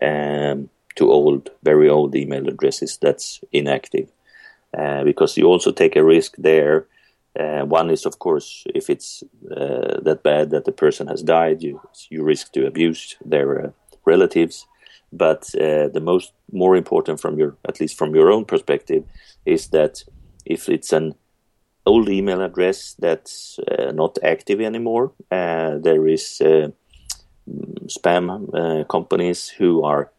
um, 0.00 0.68
to 0.96 1.12
old, 1.12 1.50
very 1.62 1.88
old 1.88 2.14
email 2.16 2.48
addresses 2.48 2.98
that's 3.00 3.40
inactive. 3.52 4.08
because 5.04 5.36
you 5.36 5.46
also 5.46 5.70
take 5.70 5.96
a 5.96 6.04
risk 6.04 6.34
there 6.38 6.86
uh, 7.38 7.62
one 7.64 7.90
is, 7.90 8.04
of 8.04 8.18
course, 8.18 8.64
if 8.74 8.90
it's 8.90 9.22
uh, 9.50 10.00
that 10.02 10.22
bad 10.22 10.50
that 10.50 10.64
the 10.64 10.72
person 10.72 11.06
has 11.06 11.22
died, 11.22 11.62
you 11.62 11.80
you 12.10 12.22
risk 12.22 12.52
to 12.52 12.66
abuse 12.66 13.16
their 13.24 13.66
uh, 13.66 13.70
relatives. 14.04 14.66
But 15.12 15.54
uh, 15.54 15.88
the 15.88 16.00
most 16.00 16.32
more 16.50 16.76
important, 16.76 17.20
from 17.20 17.38
your 17.38 17.56
at 17.68 17.80
least 17.80 17.96
from 17.96 18.14
your 18.14 18.30
own 18.30 18.44
perspective, 18.44 19.04
is 19.44 19.68
that 19.68 20.04
if 20.44 20.68
it's 20.68 20.92
an 20.92 21.14
old 21.86 22.08
email 22.08 22.42
address 22.42 22.94
that's 22.98 23.58
uh, 23.58 23.92
not 23.92 24.18
active 24.22 24.60
anymore, 24.60 25.12
uh, 25.30 25.78
there 25.78 26.06
is 26.06 26.42
spam 27.86 28.88
companies 28.88 29.48
who 29.48 29.82
are 29.84 30.10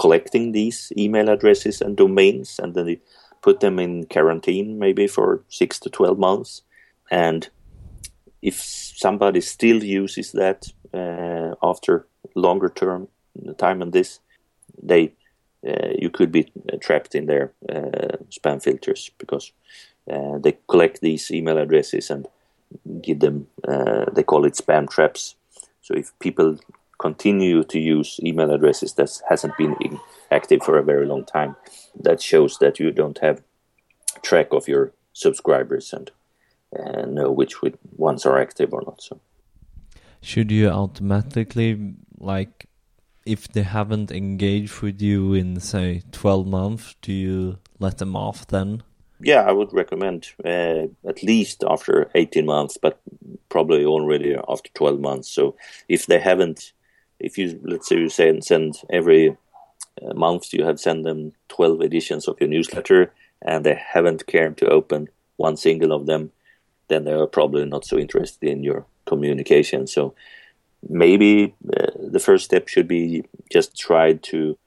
collecting 0.00 0.52
these 0.52 0.92
email 0.96 1.28
addresses 1.28 1.80
and 1.80 1.96
domains, 1.96 2.58
and 2.58 2.74
then 2.74 3.00
put 3.42 3.60
them 3.60 3.78
in 3.78 4.06
quarantine 4.06 4.78
maybe 4.78 5.06
for 5.06 5.42
six 5.48 5.78
to 5.80 5.90
12 5.90 6.18
months. 6.18 6.62
And 7.10 7.48
if 8.40 8.60
somebody 8.60 9.40
still 9.40 9.82
uses 9.84 10.32
that 10.32 10.68
uh, 10.94 11.54
after 11.62 12.06
longer 12.34 12.68
term 12.68 13.08
time 13.58 13.82
on 13.82 13.90
this, 13.90 14.20
they 14.82 15.12
uh, 15.66 15.90
you 15.96 16.10
could 16.10 16.32
be 16.32 16.50
trapped 16.80 17.14
in 17.14 17.26
their 17.26 17.52
uh, 17.68 18.16
spam 18.30 18.60
filters 18.60 19.10
because 19.18 19.52
uh, 20.10 20.38
they 20.38 20.58
collect 20.68 21.00
these 21.00 21.30
email 21.30 21.58
addresses 21.58 22.10
and 22.10 22.26
give 23.00 23.20
them. 23.20 23.46
Uh, 23.66 24.06
they 24.12 24.24
call 24.24 24.44
it 24.44 24.54
spam 24.54 24.90
traps. 24.90 25.36
So 25.82 25.94
if 25.94 26.12
people 26.18 26.58
continue 26.98 27.64
to 27.64 27.78
use 27.78 28.18
email 28.24 28.50
addresses 28.52 28.94
that 28.94 29.10
hasn't 29.28 29.56
been 29.56 29.76
active 30.32 30.62
for 30.62 30.78
a 30.78 30.82
very 30.82 31.06
long 31.06 31.24
time, 31.24 31.56
that 32.00 32.20
shows 32.20 32.58
that 32.58 32.78
you 32.80 32.90
don't 32.90 33.18
have 33.18 33.42
track 34.22 34.48
of 34.52 34.68
your 34.68 34.92
subscribers 35.12 35.92
and 35.92 36.10
uh, 36.78 37.06
know 37.06 37.30
which 37.30 37.54
ones 37.96 38.24
are 38.26 38.38
active 38.38 38.72
or 38.72 38.82
not. 38.86 39.02
So, 39.02 39.20
should 40.20 40.50
you 40.50 40.68
automatically 40.68 41.94
like 42.18 42.66
if 43.26 43.48
they 43.48 43.62
haven't 43.62 44.10
engaged 44.10 44.80
with 44.80 45.00
you 45.00 45.34
in 45.34 45.60
say 45.60 46.02
12 46.12 46.46
months 46.46 46.96
do 47.02 47.12
you 47.12 47.58
let 47.78 47.98
them 47.98 48.16
off 48.16 48.46
then 48.48 48.82
yeah 49.20 49.42
i 49.42 49.52
would 49.52 49.72
recommend 49.72 50.28
uh, 50.44 50.86
at 51.06 51.22
least 51.22 51.62
after 51.68 52.10
18 52.14 52.46
months 52.46 52.76
but 52.80 53.00
probably 53.48 53.84
already 53.84 54.36
after 54.48 54.70
12 54.74 55.00
months 55.00 55.28
so 55.28 55.54
if 55.88 56.06
they 56.06 56.18
haven't 56.18 56.72
if 57.20 57.38
you 57.38 57.60
let's 57.62 57.88
say 57.88 57.96
you 57.96 58.08
send, 58.08 58.44
send 58.44 58.74
every 58.90 59.36
uh, 60.08 60.14
month 60.14 60.52
you 60.52 60.64
have 60.64 60.80
sent 60.80 61.04
them 61.04 61.32
12 61.48 61.82
editions 61.82 62.28
of 62.28 62.40
your 62.40 62.48
newsletter 62.48 63.12
and 63.42 63.64
they 63.64 63.74
haven't 63.74 64.26
cared 64.26 64.56
to 64.56 64.68
open 64.68 65.08
one 65.36 65.56
single 65.56 65.92
of 65.92 66.06
them 66.06 66.30
then 66.88 67.04
they 67.04 67.12
are 67.12 67.26
probably 67.26 67.64
not 67.64 67.84
so 67.84 67.98
interested 67.98 68.48
in 68.48 68.62
your 68.62 68.84
communication. 69.06 69.86
So 69.86 70.14
maybe 70.88 71.54
uh, 71.76 71.86
the 71.96 72.20
first 72.20 72.44
step 72.44 72.68
should 72.68 72.88
be 72.88 73.24
just 73.50 73.78
try 73.78 74.14
to 74.14 74.58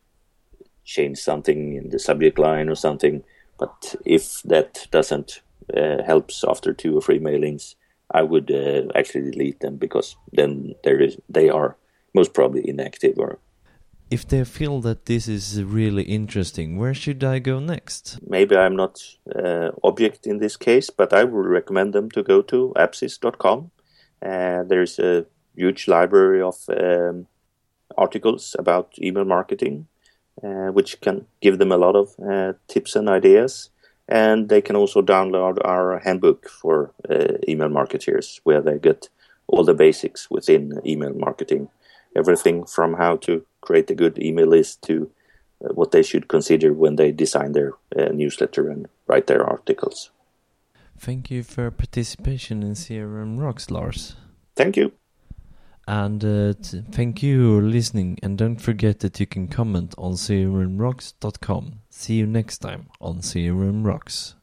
change 0.84 1.18
something 1.20 1.76
in 1.76 1.90
the 1.90 2.00
subject 2.00 2.38
line 2.40 2.70
or 2.70 2.76
something. 2.76 3.24
But 3.58 3.96
if 4.06 4.42
that 4.44 4.88
doesn't 4.92 5.42
uh, 5.76 6.04
helps 6.04 6.44
after 6.48 6.74
two 6.74 6.96
or 6.98 7.02
three 7.02 7.20
mailings 7.20 7.74
i 8.12 8.22
would 8.22 8.52
uh, 8.52 8.84
actually 8.94 9.32
delete 9.32 9.60
them 9.62 9.78
because 9.78 10.16
then 10.32 10.76
there 10.84 11.02
is 11.02 11.18
they 11.28 11.50
are 11.50 11.76
most 12.14 12.36
probably 12.36 12.62
inactive 12.70 13.18
or 13.18 13.40
if 14.12 14.28
they 14.28 14.44
feel 14.44 14.82
that 14.82 15.06
this 15.06 15.28
is 15.28 15.64
really 15.64 16.04
interesting, 16.04 16.78
where 16.78 16.94
should 16.94 17.24
I 17.24 17.40
go 17.40 17.60
next? 17.60 18.20
Maybe 18.28 18.56
I'm 18.56 18.76
not 18.76 19.02
uh, 19.36 19.72
object 19.84 20.28
in 20.28 20.38
this 20.38 20.58
case, 20.58 20.90
but 20.90 21.14
I 21.14 21.24
would 21.24 21.46
recommend 21.46 21.94
them 21.94 22.12
to 22.12 22.24
go 22.24 22.42
to 22.44 22.74
apsis.com. 22.78 23.72
Uh, 24.22 24.64
there's 24.64 25.00
a 25.00 25.26
huge 25.56 25.88
library 25.88 26.42
of 26.42 26.58
um, 26.70 27.28
articles 27.98 28.56
about 28.60 28.94
email 29.02 29.26
marketing, 29.26 29.88
uh, 30.44 30.68
which 30.72 31.02
can 31.02 31.26
give 31.42 31.58
them 31.58 31.72
a 31.72 31.78
lot 31.78 31.96
of 31.96 32.16
uh, 32.20 32.54
tips 32.68 32.96
and 32.96 33.10
ideas. 33.10 33.70
And 34.08 34.50
they 34.50 34.62
can 34.62 34.76
also 34.76 35.02
download 35.02 35.58
our 35.66 36.00
handbook 36.00 36.48
for 36.48 36.92
uh, 37.10 37.38
email 37.50 37.70
marketers, 37.70 38.40
where 38.44 38.62
they 38.62 38.78
get 38.78 39.10
all 39.48 39.64
the 39.64 39.74
basics 39.74 40.30
within 40.30 40.80
email 40.86 41.14
marketing 41.14 41.70
everything 42.16 42.66
from 42.66 42.94
how 42.94 43.18
to 43.18 43.46
create 43.66 43.90
a 43.92 43.96
good 43.96 44.18
email 44.22 44.48
list 44.48 44.82
to 44.84 45.12
uh, 45.64 45.74
what 45.74 45.92
they 45.92 46.04
should 46.04 46.28
consider 46.28 46.74
when 46.74 46.96
they 46.96 47.12
design 47.12 47.52
their 47.54 47.74
uh, 47.98 48.10
newsletter 48.14 48.70
and 48.70 48.88
write 49.08 49.28
their 49.28 49.44
articles. 49.44 50.12
Thank 50.98 51.30
you 51.30 51.44
for 51.44 51.72
participation 51.72 52.64
in 52.64 52.74
CRM 52.74 53.40
Rocks, 53.40 53.70
Lars. 53.70 54.16
Thank 54.56 54.78
you. 54.78 54.94
And 55.88 56.24
uh, 56.24 56.54
thank 56.92 57.22
you 57.22 57.60
for 57.60 57.66
listening. 57.66 58.18
And 58.24 58.38
don't 58.38 58.60
forget 58.60 59.02
that 59.02 59.20
you 59.20 59.28
can 59.28 59.48
comment 59.48 59.94
on 59.98 60.14
crmrocks.com. 60.14 61.82
See 61.90 62.16
you 62.16 62.26
next 62.26 62.60
time 62.60 62.88
on 63.00 63.20
CRM 63.20 63.86
Rocks. 63.86 64.35